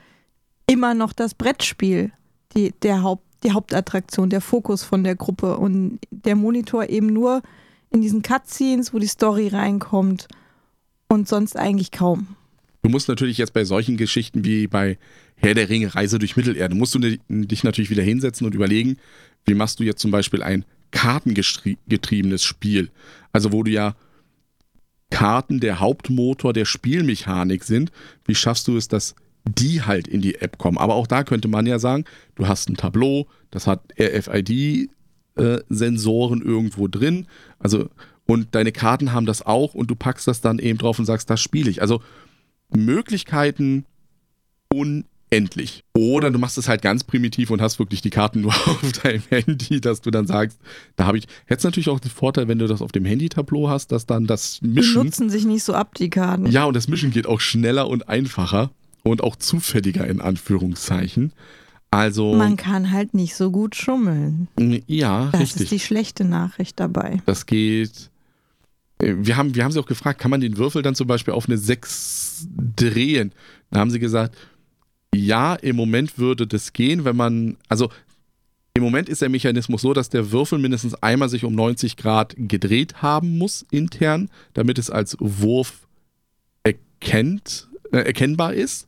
immer 0.66 0.94
noch 0.94 1.12
das 1.12 1.34
Brettspiel, 1.34 2.12
die, 2.56 2.72
der 2.82 3.02
Haupt, 3.02 3.27
die 3.44 3.52
Hauptattraktion, 3.52 4.30
der 4.30 4.40
Fokus 4.40 4.82
von 4.82 5.04
der 5.04 5.14
Gruppe. 5.16 5.56
Und 5.56 5.98
der 6.10 6.36
Monitor 6.36 6.88
eben 6.88 7.06
nur 7.06 7.42
in 7.90 8.00
diesen 8.00 8.22
Cutscenes, 8.22 8.92
wo 8.92 8.98
die 8.98 9.06
Story 9.06 9.48
reinkommt. 9.48 10.28
Und 11.08 11.26
sonst 11.26 11.56
eigentlich 11.56 11.90
kaum. 11.90 12.36
Du 12.82 12.90
musst 12.90 13.08
natürlich 13.08 13.38
jetzt 13.38 13.54
bei 13.54 13.64
solchen 13.64 13.96
Geschichten 13.96 14.44
wie 14.44 14.66
bei 14.66 14.98
Herr 15.36 15.54
der 15.54 15.68
Ringe, 15.68 15.94
Reise 15.94 16.18
durch 16.18 16.36
Mittelerde, 16.36 16.74
musst 16.74 16.94
du 16.94 16.98
di- 16.98 17.20
dich 17.28 17.64
natürlich 17.64 17.90
wieder 17.90 18.02
hinsetzen 18.02 18.46
und 18.46 18.54
überlegen, 18.54 18.98
wie 19.46 19.54
machst 19.54 19.80
du 19.80 19.84
jetzt 19.84 20.00
zum 20.00 20.10
Beispiel 20.10 20.42
ein 20.42 20.64
kartengetriebenes 20.90 22.42
Spiel. 22.42 22.90
Also 23.32 23.52
wo 23.52 23.62
du 23.62 23.70
ja 23.70 23.94
Karten 25.10 25.60
der 25.60 25.80
Hauptmotor 25.80 26.52
der 26.52 26.66
Spielmechanik 26.66 27.64
sind, 27.64 27.90
wie 28.26 28.34
schaffst 28.34 28.68
du 28.68 28.76
es, 28.76 28.88
dass 28.88 29.14
die 29.44 29.82
halt 29.82 30.08
in 30.08 30.20
die 30.20 30.34
App 30.36 30.58
kommen? 30.58 30.78
Aber 30.78 30.94
auch 30.94 31.06
da 31.06 31.24
könnte 31.24 31.48
man 31.48 31.66
ja 31.66 31.78
sagen, 31.78 32.04
du 32.34 32.48
hast 32.48 32.68
ein 32.68 32.76
Tableau, 32.76 33.26
das 33.50 33.66
hat 33.66 33.80
RFID-Sensoren 33.98 36.42
äh, 36.42 36.44
irgendwo 36.44 36.88
drin, 36.88 37.26
also 37.58 37.88
und 38.26 38.54
deine 38.54 38.72
Karten 38.72 39.12
haben 39.12 39.24
das 39.24 39.46
auch 39.46 39.72
und 39.74 39.90
du 39.90 39.94
packst 39.94 40.28
das 40.28 40.42
dann 40.42 40.58
eben 40.58 40.78
drauf 40.78 40.98
und 40.98 41.06
sagst, 41.06 41.30
das 41.30 41.40
spiele 41.40 41.70
ich. 41.70 41.80
Also 41.80 42.02
Möglichkeiten 42.68 43.86
unendlich. 44.70 45.82
Oder 45.96 46.30
du 46.30 46.38
machst 46.38 46.58
es 46.58 46.68
halt 46.68 46.82
ganz 46.82 47.04
primitiv 47.04 47.50
und 47.50 47.62
hast 47.62 47.78
wirklich 47.78 48.02
die 48.02 48.10
Karten 48.10 48.40
nur 48.42 48.52
auf 48.52 48.92
deinem 49.02 49.22
Handy, 49.30 49.80
dass 49.80 50.02
du 50.02 50.10
dann 50.10 50.26
sagst, 50.26 50.58
da 50.96 51.06
habe 51.06 51.16
ich. 51.16 51.26
Hättest 51.46 51.64
natürlich 51.64 51.88
auch 51.88 52.00
den 52.00 52.10
Vorteil, 52.10 52.48
wenn 52.48 52.58
du 52.58 52.66
das 52.66 52.82
auf 52.82 52.92
dem 52.92 53.06
Handy-Tableau 53.06 53.70
hast, 53.70 53.92
dass 53.92 54.04
dann 54.04 54.26
das 54.26 54.60
Die 54.62 54.68
Mischen. 54.68 55.04
nutzen 55.04 55.30
sich 55.30 55.46
nicht 55.46 55.64
so 55.64 55.72
ab, 55.72 55.94
die 55.94 56.10
Karten. 56.10 56.44
Ja, 56.46 56.64
und 56.64 56.74
das 56.74 56.86
Mischen 56.86 57.10
geht 57.10 57.26
auch 57.26 57.40
schneller 57.40 57.88
und 57.88 58.10
einfacher 58.10 58.72
und 59.02 59.22
auch 59.22 59.36
zufälliger 59.36 60.06
in 60.06 60.20
Anführungszeichen. 60.20 61.32
Also, 61.90 62.34
Man 62.34 62.56
kann 62.56 62.90
halt 62.92 63.14
nicht 63.14 63.34
so 63.34 63.50
gut 63.50 63.74
schummeln. 63.74 64.48
ja, 64.86 65.28
Das 65.32 65.40
richtig. 65.40 65.62
ist 65.62 65.70
die 65.72 65.80
schlechte 65.80 66.24
Nachricht 66.24 66.78
dabei. 66.78 67.22
Das 67.24 67.46
geht. 67.46 68.10
äh, 69.00 69.14
Wir 69.18 69.36
haben, 69.38 69.54
wir 69.54 69.64
haben 69.64 69.72
sie 69.72 69.80
auch 69.80 69.86
gefragt, 69.86 70.20
kann 70.20 70.30
man 70.30 70.40
den 70.42 70.58
Würfel 70.58 70.82
dann 70.82 70.94
zum 70.94 71.06
Beispiel 71.06 71.32
auf 71.32 71.46
eine 71.48 71.56
6 71.56 72.46
drehen? 72.76 73.32
Da 73.70 73.80
haben 73.80 73.90
sie 73.90 73.98
gesagt, 74.00 74.36
ja, 75.14 75.54
im 75.54 75.76
Moment 75.76 76.18
würde 76.18 76.46
das 76.46 76.74
gehen, 76.74 77.04
wenn 77.06 77.16
man, 77.16 77.56
also 77.68 77.90
im 78.74 78.82
Moment 78.82 79.08
ist 79.08 79.22
der 79.22 79.30
Mechanismus 79.30 79.80
so, 79.80 79.94
dass 79.94 80.10
der 80.10 80.30
Würfel 80.30 80.58
mindestens 80.58 80.94
einmal 80.94 81.30
sich 81.30 81.44
um 81.44 81.54
90 81.54 81.96
Grad 81.96 82.34
gedreht 82.36 83.00
haben 83.02 83.38
muss 83.38 83.64
intern, 83.70 84.28
damit 84.52 84.78
es 84.78 84.90
als 84.90 85.16
Wurf 85.18 85.88
erkennt, 86.62 87.67
äh, 87.92 87.98
erkennbar 87.98 88.54
ist. 88.54 88.86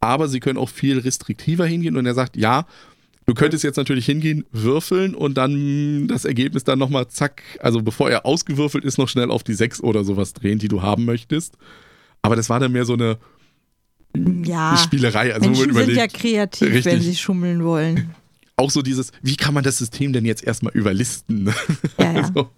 Aber 0.00 0.28
sie 0.28 0.40
können 0.40 0.58
auch 0.58 0.68
viel 0.68 0.98
restriktiver 0.98 1.66
hingehen 1.66 1.96
und 1.96 2.06
er 2.06 2.14
sagt, 2.14 2.36
ja, 2.36 2.66
Du 3.28 3.34
könntest 3.34 3.64
jetzt 3.64 3.76
natürlich 3.76 4.06
hingehen, 4.06 4.44
würfeln 4.52 5.16
und 5.16 5.34
dann 5.34 6.06
das 6.06 6.24
Ergebnis 6.24 6.62
dann 6.62 6.78
nochmal 6.78 7.08
zack, 7.08 7.42
also 7.58 7.82
bevor 7.82 8.08
er 8.08 8.24
ausgewürfelt 8.24 8.84
ist, 8.84 8.98
noch 8.98 9.08
schnell 9.08 9.32
auf 9.32 9.42
die 9.42 9.54
6 9.54 9.80
oder 9.80 10.04
sowas 10.04 10.32
drehen, 10.32 10.60
die 10.60 10.68
du 10.68 10.80
haben 10.80 11.04
möchtest. 11.04 11.56
Aber 12.22 12.36
das 12.36 12.48
war 12.48 12.60
dann 12.60 12.70
mehr 12.70 12.84
so 12.84 12.92
eine 12.92 13.18
Ja, 14.44 14.76
Spielerei. 14.76 15.34
Also 15.34 15.50
Menschen 15.50 15.74
sind 15.74 15.90
ja 15.90 16.06
kreativ, 16.06 16.68
wenn 16.68 16.74
Richtig. 16.74 17.02
sie 17.02 17.16
schummeln 17.16 17.64
wollen. 17.64 18.14
Auch 18.56 18.70
so 18.70 18.82
dieses, 18.82 19.12
wie 19.22 19.36
kann 19.36 19.54
man 19.54 19.64
das 19.64 19.78
System 19.78 20.12
denn 20.12 20.24
jetzt 20.24 20.44
erstmal 20.44 20.72
überlisten? 20.74 21.52
Ja, 21.98 22.12
ja. 22.12 22.22
Also, 22.22 22.50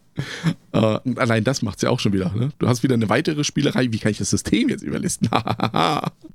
äh, 0.73 0.99
und 1.09 1.19
allein 1.19 1.45
das 1.45 1.63
macht 1.63 1.77
es 1.77 1.83
ja 1.83 1.91
auch 1.91 2.01
schon 2.01 2.13
wieder. 2.13 2.33
Ne? 2.35 2.51
Du 2.59 2.67
hast 2.67 2.83
wieder 2.83 2.95
eine 2.95 3.09
weitere 3.09 3.45
Spielerei, 3.45 3.93
wie 3.93 3.99
kann 3.99 4.11
ich 4.11 4.19
das 4.19 4.31
System 4.31 4.69
jetzt 4.69 4.83
überlisten? 4.83 5.29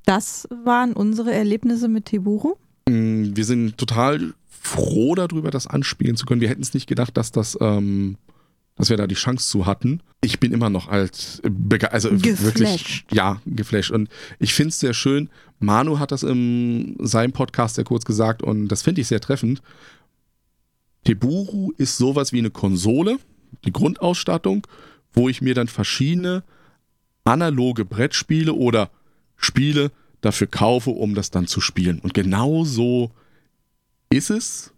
Das 0.06 0.50
waren 0.66 0.92
unsere 0.92 1.32
Erlebnisse 1.32 1.88
mit 1.88 2.06
Teburu. 2.06 2.56
Mm, 2.90 3.36
Wir 3.36 3.46
sind 3.46 3.78
total 3.78 4.34
froh 4.50 5.16
darüber, 5.16 5.50
das 5.50 5.66
anspielen 5.66 6.18
zu 6.18 6.26
können. 6.26 6.42
Wir 6.42 6.50
hätten 6.50 6.62
es 6.62 6.74
nicht 6.74 6.88
gedacht, 6.88 7.16
dass 7.16 7.32
das, 7.32 7.58
ähm, 7.62 8.18
dass 8.76 8.90
wir 8.90 8.98
da 8.98 9.06
die 9.08 9.16
Chance 9.16 9.48
zu 9.50 9.66
hatten. 9.66 10.02
Ich 10.22 10.40
bin 10.40 10.52
immer 10.52 10.70
noch 10.70 10.88
als 10.88 11.42
bege- 11.44 11.88
also 11.92 12.10
wirklich, 12.12 12.54
Geflasht. 12.54 13.06
ja, 13.14 13.42
geflasht. 13.46 13.92
Und 13.92 14.10
ich 14.40 14.54
finde 14.54 14.70
es 14.70 14.80
sehr 14.80 14.94
schön. 14.94 15.30
Manu 15.60 16.00
hat 16.00 16.12
das 16.12 16.24
in 16.24 16.96
seinem 17.00 17.32
Podcast 17.34 17.76
sehr 17.76 17.84
kurz 17.84 18.06
gesagt 18.06 18.42
und 18.42 18.68
das 18.70 18.82
finde 18.82 19.02
ich 19.02 19.08
sehr 19.08 19.22
treffend. 19.22 19.62
Teburu 21.04 21.72
ist 21.78 21.98
sowas 21.98 22.32
wie 22.32 22.40
eine 22.40 22.50
Konsole, 22.50 23.18
die 23.66 23.74
Grundausstattung, 23.74 24.66
wo 25.12 25.30
ich 25.30 25.42
mir 25.42 25.54
dann 25.54 25.68
verschiedene 25.68 26.44
analoge 27.26 27.86
Brettspiele 27.86 28.54
oder 28.54 28.90
Spiele 29.36 29.92
dafür 30.22 30.48
kaufe, 30.48 30.90
um 30.92 31.16
das 31.16 31.30
dann 31.30 31.48
zu 31.48 31.60
spielen. 31.62 32.00
Und 32.00 32.14
genau 32.14 32.64
so 32.64 33.12
ist 34.10 34.30
es, 34.30 34.74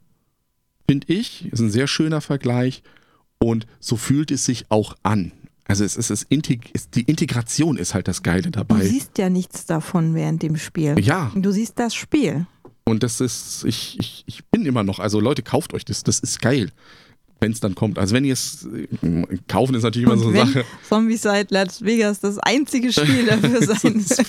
finde 0.89 1.12
ich. 1.14 1.46
Ist 1.52 1.60
ein 1.60 1.70
sehr 1.72 1.88
schöner 1.88 2.22
Vergleich. 2.22 2.82
Und 3.40 3.68
so 3.80 3.96
fühlt 3.98 4.32
es 4.32 4.46
sich 4.46 4.66
auch 4.70 4.96
an. 5.04 5.32
Also 5.68 5.84
es 5.84 5.98
ist, 5.98 6.10
es 6.12 6.24
Integ 6.24 6.72
die 6.94 7.02
Integration 7.04 7.78
ist 7.78 7.94
halt 7.94 8.08
das 8.08 8.22
Geile 8.24 8.44
Du 8.44 8.52
dabei. 8.52 8.86
siehst 8.86 9.18
ja 9.18 9.30
nichts 9.30 9.66
davon 9.66 10.14
während 10.14 10.44
dem 10.44 10.58
Spiel. 10.58 10.96
Ja, 11.00 11.32
Du 11.36 11.52
siehst 11.52 11.80
das 11.80 11.96
Spiel. 11.96 12.46
und 12.86 13.02
das 13.02 13.20
ist, 13.20 13.64
ich, 13.66 13.98
ich, 14.00 14.24
ich 14.28 14.46
bin 14.46 14.66
immer 14.66 14.84
noch, 14.84 15.00
also 15.00 15.20
Leute, 15.20 15.42
kauft 15.42 15.74
euch 15.74 15.84
das, 15.84 16.04
das 16.04 16.20
ist 16.20 16.40
geil, 16.40 16.72
wenn 17.40 17.52
es 17.52 17.60
dann 17.60 17.74
kommt. 17.74 17.98
Also 17.98 18.14
wenn 18.14 18.26
ihr 18.26 18.34
es, 18.34 18.68
äh, 18.68 18.88
kaufen 19.48 19.74
ist 19.74 19.82
natürlich 19.82 20.08
immer 20.08 20.18
so 20.20 20.28
eine 20.30 20.38
Sache. 20.46 20.66
Zombies 20.88 21.24
Side 21.24 21.48
Las 21.50 21.84
Vegas 21.84 22.20
das 22.20 22.38
einzige 22.38 22.94
Spiel 22.94 23.26
dafür 23.28 23.66
sein 23.66 24.06
Das, 24.08 24.22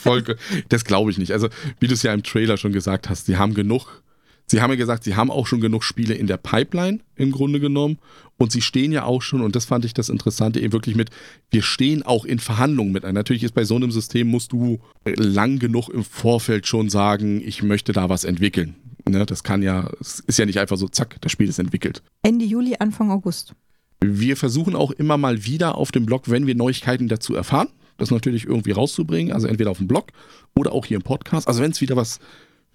das 0.70 0.84
glaube 0.86 1.10
ich 1.10 1.18
nicht. 1.18 1.32
Also, 1.32 1.48
wie 1.80 1.86
du 1.86 1.92
es 1.94 2.02
ja 2.02 2.14
im 2.14 2.22
Trailer 2.22 2.56
schon 2.56 2.72
gesagt 2.72 3.10
hast, 3.10 3.26
sie 3.26 3.36
haben 3.36 3.52
genug. 3.52 4.02
Sie 4.48 4.60
haben 4.62 4.70
ja 4.70 4.76
gesagt, 4.76 5.02
sie 5.04 5.16
haben 5.16 5.30
auch 5.30 5.46
schon 5.48 5.60
genug 5.60 5.82
Spiele 5.82 6.14
in 6.14 6.28
der 6.28 6.36
Pipeline 6.36 7.00
im 7.16 7.32
Grunde 7.32 7.58
genommen. 7.60 7.98
Und 8.38 8.52
sie 8.52 8.60
stehen 8.60 8.92
ja 8.92 9.04
auch 9.04 9.22
schon, 9.22 9.40
und 9.40 9.56
das 9.56 9.64
fand 9.64 9.84
ich 9.84 9.94
das 9.94 10.08
Interessante, 10.08 10.60
eben 10.60 10.72
wirklich 10.72 10.94
mit, 10.94 11.10
wir 11.50 11.62
stehen 11.62 12.02
auch 12.02 12.24
in 12.24 12.38
Verhandlungen 12.38 12.92
mit. 12.92 13.02
Natürlich 13.04 13.44
ist 13.44 13.54
bei 13.54 13.64
so 13.64 13.76
einem 13.76 13.90
System, 13.90 14.28
musst 14.28 14.52
du 14.52 14.78
lang 15.04 15.58
genug 15.58 15.88
im 15.88 16.04
Vorfeld 16.04 16.66
schon 16.66 16.90
sagen, 16.90 17.40
ich 17.42 17.62
möchte 17.62 17.92
da 17.92 18.08
was 18.08 18.24
entwickeln. 18.24 18.74
Ne, 19.08 19.24
das 19.24 19.44
kann 19.44 19.62
ja, 19.62 19.88
es 20.00 20.20
ist 20.20 20.38
ja 20.38 20.46
nicht 20.46 20.58
einfach 20.58 20.76
so, 20.76 20.88
zack, 20.88 21.16
das 21.20 21.32
Spiel 21.32 21.48
ist 21.48 21.58
entwickelt. 21.58 22.02
Ende 22.22 22.44
Juli, 22.44 22.76
Anfang 22.78 23.10
August. 23.10 23.54
Wir 24.00 24.36
versuchen 24.36 24.74
auch 24.74 24.90
immer 24.90 25.16
mal 25.16 25.44
wieder 25.44 25.76
auf 25.76 25.92
dem 25.92 26.04
Blog, 26.04 26.28
wenn 26.28 26.46
wir 26.46 26.54
Neuigkeiten 26.54 27.08
dazu 27.08 27.34
erfahren, 27.34 27.68
das 27.98 28.10
natürlich 28.10 28.44
irgendwie 28.44 28.72
rauszubringen. 28.72 29.32
Also 29.32 29.46
entweder 29.46 29.70
auf 29.70 29.78
dem 29.78 29.86
Blog 29.86 30.08
oder 30.54 30.72
auch 30.72 30.84
hier 30.84 30.96
im 30.96 31.02
Podcast. 31.02 31.48
Also 31.48 31.62
wenn 31.62 31.70
es 31.70 31.80
wieder 31.80 31.96
was 31.96 32.18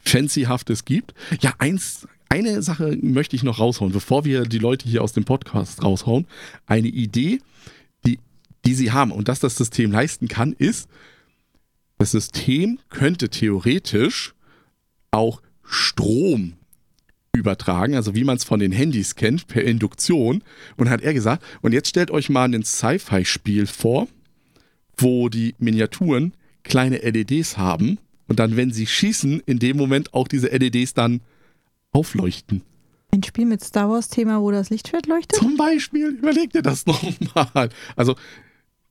Fancyhaftes 0.04 0.86
gibt. 0.86 1.14
Ja, 1.42 1.54
eins, 1.60 2.08
eine 2.32 2.62
Sache 2.62 2.98
möchte 3.02 3.36
ich 3.36 3.44
noch 3.44 3.60
raushauen, 3.60 3.92
bevor 3.92 4.24
wir 4.24 4.44
die 4.44 4.58
Leute 4.58 4.88
hier 4.88 5.04
aus 5.04 5.12
dem 5.12 5.26
Podcast 5.26 5.84
raushauen. 5.84 6.26
Eine 6.66 6.88
Idee, 6.88 7.40
die, 8.06 8.20
die 8.66 8.74
sie 8.74 8.94
haben 8.94 9.12
und 9.12 9.28
dass 9.28 9.42
das 9.42 9.58
System 9.58 9.92
leisten 9.92 10.30
kann, 10.30 10.54
ist, 10.54 10.88
das 11.98 12.12
System 12.12 12.80
könnte 12.90 13.30
theoretisch 13.30 14.34
auch 15.12 15.42
Strom 15.62 16.54
übertragen, 17.34 17.96
also 17.96 18.16
wie 18.16 18.24
man 18.24 18.38
es 18.38 18.46
von 18.46 18.62
den 18.62 18.72
Handys 18.72 19.16
kennt, 19.16 19.48
per 19.48 19.66
Induktion. 19.66 20.42
Und 20.78 20.90
hat 20.90 21.02
er 21.02 21.14
gesagt, 21.14 21.44
und 21.62 21.74
jetzt 21.74 21.90
stellt 21.90 22.12
euch 22.12 22.30
mal 22.30 22.46
ein 22.46 22.64
Sci-Fi-Spiel 22.64 23.68
vor, 23.68 24.08
wo 24.96 25.28
die 25.28 25.54
Miniaturen 25.60 26.34
kleine 26.64 26.98
LEDs 26.98 27.58
haben 27.58 27.98
und 28.28 28.40
dann, 28.40 28.56
wenn 28.56 28.72
sie 28.72 28.88
schießen, 28.88 29.42
in 29.46 29.60
dem 29.60 29.76
Moment 29.76 30.14
auch 30.14 30.30
diese 30.30 30.48
LEDs 30.48 30.94
dann 30.94 31.20
aufleuchten. 31.92 32.64
Ein 33.14 33.24
Spiel 33.24 33.46
mit 33.46 33.64
Star 33.64 33.90
Wars-Thema, 33.90 34.42
wo 34.42 34.52
das 34.52 34.70
Lichtschwert 34.70 35.06
leuchtet? 35.08 35.38
Zum 35.38 35.58
Beispiel, 35.58 36.10
überleg 36.10 36.52
dir 36.54 36.62
das 36.62 36.86
nochmal. 36.86 37.70
Also, 37.96 38.16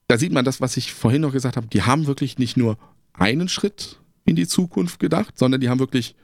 da 0.09 0.19
sieht 0.19 0.33
man 0.33 0.45
das, 0.45 0.61
was 0.61 0.77
ich 0.77 0.93
vorhin 0.93 1.23
noch 1.23 1.33
gesagt 1.33 1.57
habe. 1.57 1.69
Die 1.69 1.83
haben 1.83 2.07
wirklich 2.07 2.39
nicht 2.39 2.57
nur 2.57 2.77
einen 3.15 3.49
Schritt 3.49 3.99
in 4.25 4.37
die 4.37 4.47
Zukunft 4.47 4.99
gedacht, 5.01 5.39
sondern 5.39 5.61
die 5.61 5.69
haben 5.69 5.79
wirklich 5.79 6.15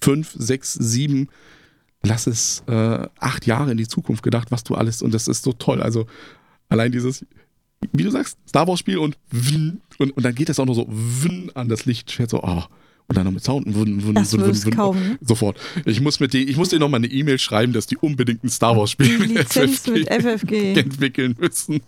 fünf, 0.00 0.34
sechs, 0.36 0.74
sieben, 0.74 1.28
lass 2.02 2.26
es 2.26 2.62
äh, 2.66 3.08
acht 3.18 3.46
Jahre 3.46 3.70
in 3.70 3.78
die 3.78 3.88
Zukunft 3.88 4.22
gedacht, 4.22 4.50
was 4.50 4.64
du 4.64 4.74
alles, 4.74 5.02
und 5.02 5.14
das 5.14 5.26
ist 5.26 5.42
so 5.42 5.52
toll. 5.52 5.82
Also, 5.82 6.06
allein 6.68 6.92
dieses, 6.92 7.24
wie 7.92 8.02
du 8.02 8.10
sagst, 8.10 8.38
Star 8.46 8.66
Wars-Spiel 8.66 8.98
und, 8.98 9.16
und 9.98 10.10
und 10.16 10.22
dann 10.22 10.34
geht 10.34 10.50
das 10.50 10.60
auch 10.60 10.66
noch 10.66 10.74
so 10.74 10.88
an 11.54 11.68
das 11.68 11.86
Lichtschwert, 11.86 12.30
so, 12.30 12.42
oh. 12.42 12.64
Und 13.08 13.16
dann 13.16 13.24
noch 13.24 13.32
mit 13.32 13.42
Sound. 13.42 13.66
Wun, 13.74 14.04
wun, 14.04 14.14
Das 14.14 14.32
wun, 14.34 14.42
wun, 14.42 14.96
ne? 15.00 15.18
Sofort. 15.22 15.58
Ich 15.86 16.02
muss, 16.02 16.20
mit 16.20 16.34
die, 16.34 16.44
ich 16.44 16.58
muss 16.58 16.68
dir 16.68 16.78
nochmal 16.78 16.98
eine 16.98 17.06
E-Mail 17.06 17.38
schreiben, 17.38 17.72
dass 17.72 17.86
die 17.86 17.96
unbedingt 17.96 18.44
ein 18.44 18.50
Star 18.50 18.76
Wars-Spiel 18.76 19.18
Die 19.26 19.34
Lizenz 19.34 19.86
mit 19.86 20.12
FFG. 20.12 20.74
entwickeln 20.78 21.34
müssen. 21.40 21.80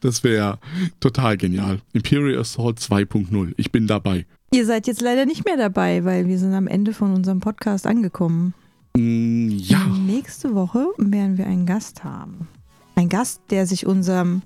Das 0.00 0.24
wäre 0.24 0.58
total 0.98 1.36
genial. 1.36 1.80
Imperial 1.92 2.40
Assault 2.40 2.80
2.0. 2.80 3.52
Ich 3.56 3.70
bin 3.70 3.86
dabei. 3.86 4.26
Ihr 4.50 4.66
seid 4.66 4.88
jetzt 4.88 5.00
leider 5.00 5.26
nicht 5.26 5.44
mehr 5.44 5.56
dabei, 5.56 6.04
weil 6.04 6.26
wir 6.26 6.38
sind 6.38 6.54
am 6.54 6.66
Ende 6.66 6.92
von 6.92 7.14
unserem 7.14 7.38
Podcast 7.38 7.86
angekommen. 7.86 8.52
Mm, 8.96 9.50
ja. 9.50 9.86
Nächste 10.06 10.56
Woche 10.56 10.88
werden 10.96 11.38
wir 11.38 11.46
einen 11.46 11.66
Gast 11.66 12.02
haben. 12.02 12.48
Ein 12.96 13.08
Gast, 13.08 13.42
der 13.50 13.64
sich 13.66 13.86
unserem 13.86 14.42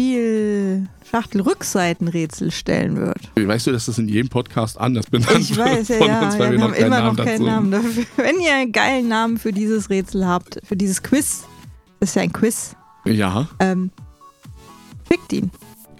Spiel 0.00 0.88
Schachtel-Rückseitenrätsel 1.10 2.50
stellen 2.50 2.96
wird. 2.96 3.18
Weißt 3.36 3.66
du, 3.66 3.72
dass 3.72 3.86
das 3.86 3.98
in 3.98 4.08
jedem 4.08 4.28
Podcast 4.30 4.80
anders 4.80 5.06
benannt 5.06 5.38
Ich 5.38 5.56
weiß, 5.56 5.88
ja, 5.88 5.96
ja, 5.98 6.20
uns, 6.22 6.34
ja, 6.34 6.40
weil 6.40 6.52
wir 6.52 6.58
wir 6.58 6.64
haben 6.64 6.74
immer 6.74 6.88
Namen 6.88 7.16
noch 7.16 7.24
keinen 7.24 7.44
Namen 7.44 7.70
dafür. 7.70 8.04
Wenn 8.16 8.40
ihr 8.40 8.54
einen 8.54 8.72
geilen 8.72 9.08
Namen 9.08 9.36
für 9.36 9.52
dieses 9.52 9.90
Rätsel 9.90 10.26
habt, 10.26 10.60
für 10.64 10.76
dieses 10.76 11.02
Quiz, 11.02 11.44
das 11.98 12.10
ist 12.10 12.14
ja 12.14 12.22
ein 12.22 12.32
Quiz, 12.32 12.76
Ja, 13.04 13.48
ähm, 13.58 13.90
schickt 15.06 15.32
ihn. 15.34 15.50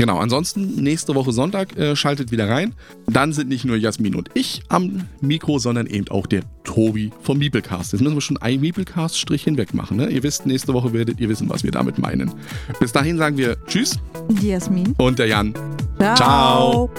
Genau. 0.00 0.18
Ansonsten 0.18 0.82
nächste 0.82 1.14
Woche 1.14 1.32
Sonntag 1.32 1.76
äh, 1.78 1.94
schaltet 1.94 2.32
wieder 2.32 2.48
rein. 2.48 2.74
Dann 3.06 3.32
sind 3.32 3.48
nicht 3.48 3.64
nur 3.64 3.76
Jasmin 3.76 4.14
und 4.14 4.30
ich 4.34 4.62
am 4.68 5.06
Mikro, 5.20 5.58
sondern 5.58 5.86
eben 5.86 6.08
auch 6.08 6.26
der 6.26 6.42
Tobi 6.64 7.10
vom 7.22 7.38
Miepelcast. 7.38 7.92
Jetzt 7.92 8.00
müssen 8.02 8.16
wir 8.16 8.20
schon 8.20 8.38
einen 8.38 8.60
Miepelcast-Strich 8.60 9.44
hinweg 9.44 9.74
machen. 9.74 9.96
Ne? 9.96 10.08
Ihr 10.08 10.22
wisst, 10.22 10.46
nächste 10.46 10.74
Woche 10.74 10.92
werdet 10.92 11.20
ihr 11.20 11.28
wissen, 11.28 11.48
was 11.48 11.62
wir 11.64 11.70
damit 11.70 11.98
meinen. 11.98 12.32
Bis 12.80 12.92
dahin 12.92 13.18
sagen 13.18 13.36
wir 13.36 13.56
Tschüss 13.66 13.98
Die 14.28 14.48
Jasmin. 14.48 14.94
und 14.98 15.18
der 15.18 15.26
Jan. 15.26 15.54
Ciao. 15.98 16.16
Ciao. 16.16 16.90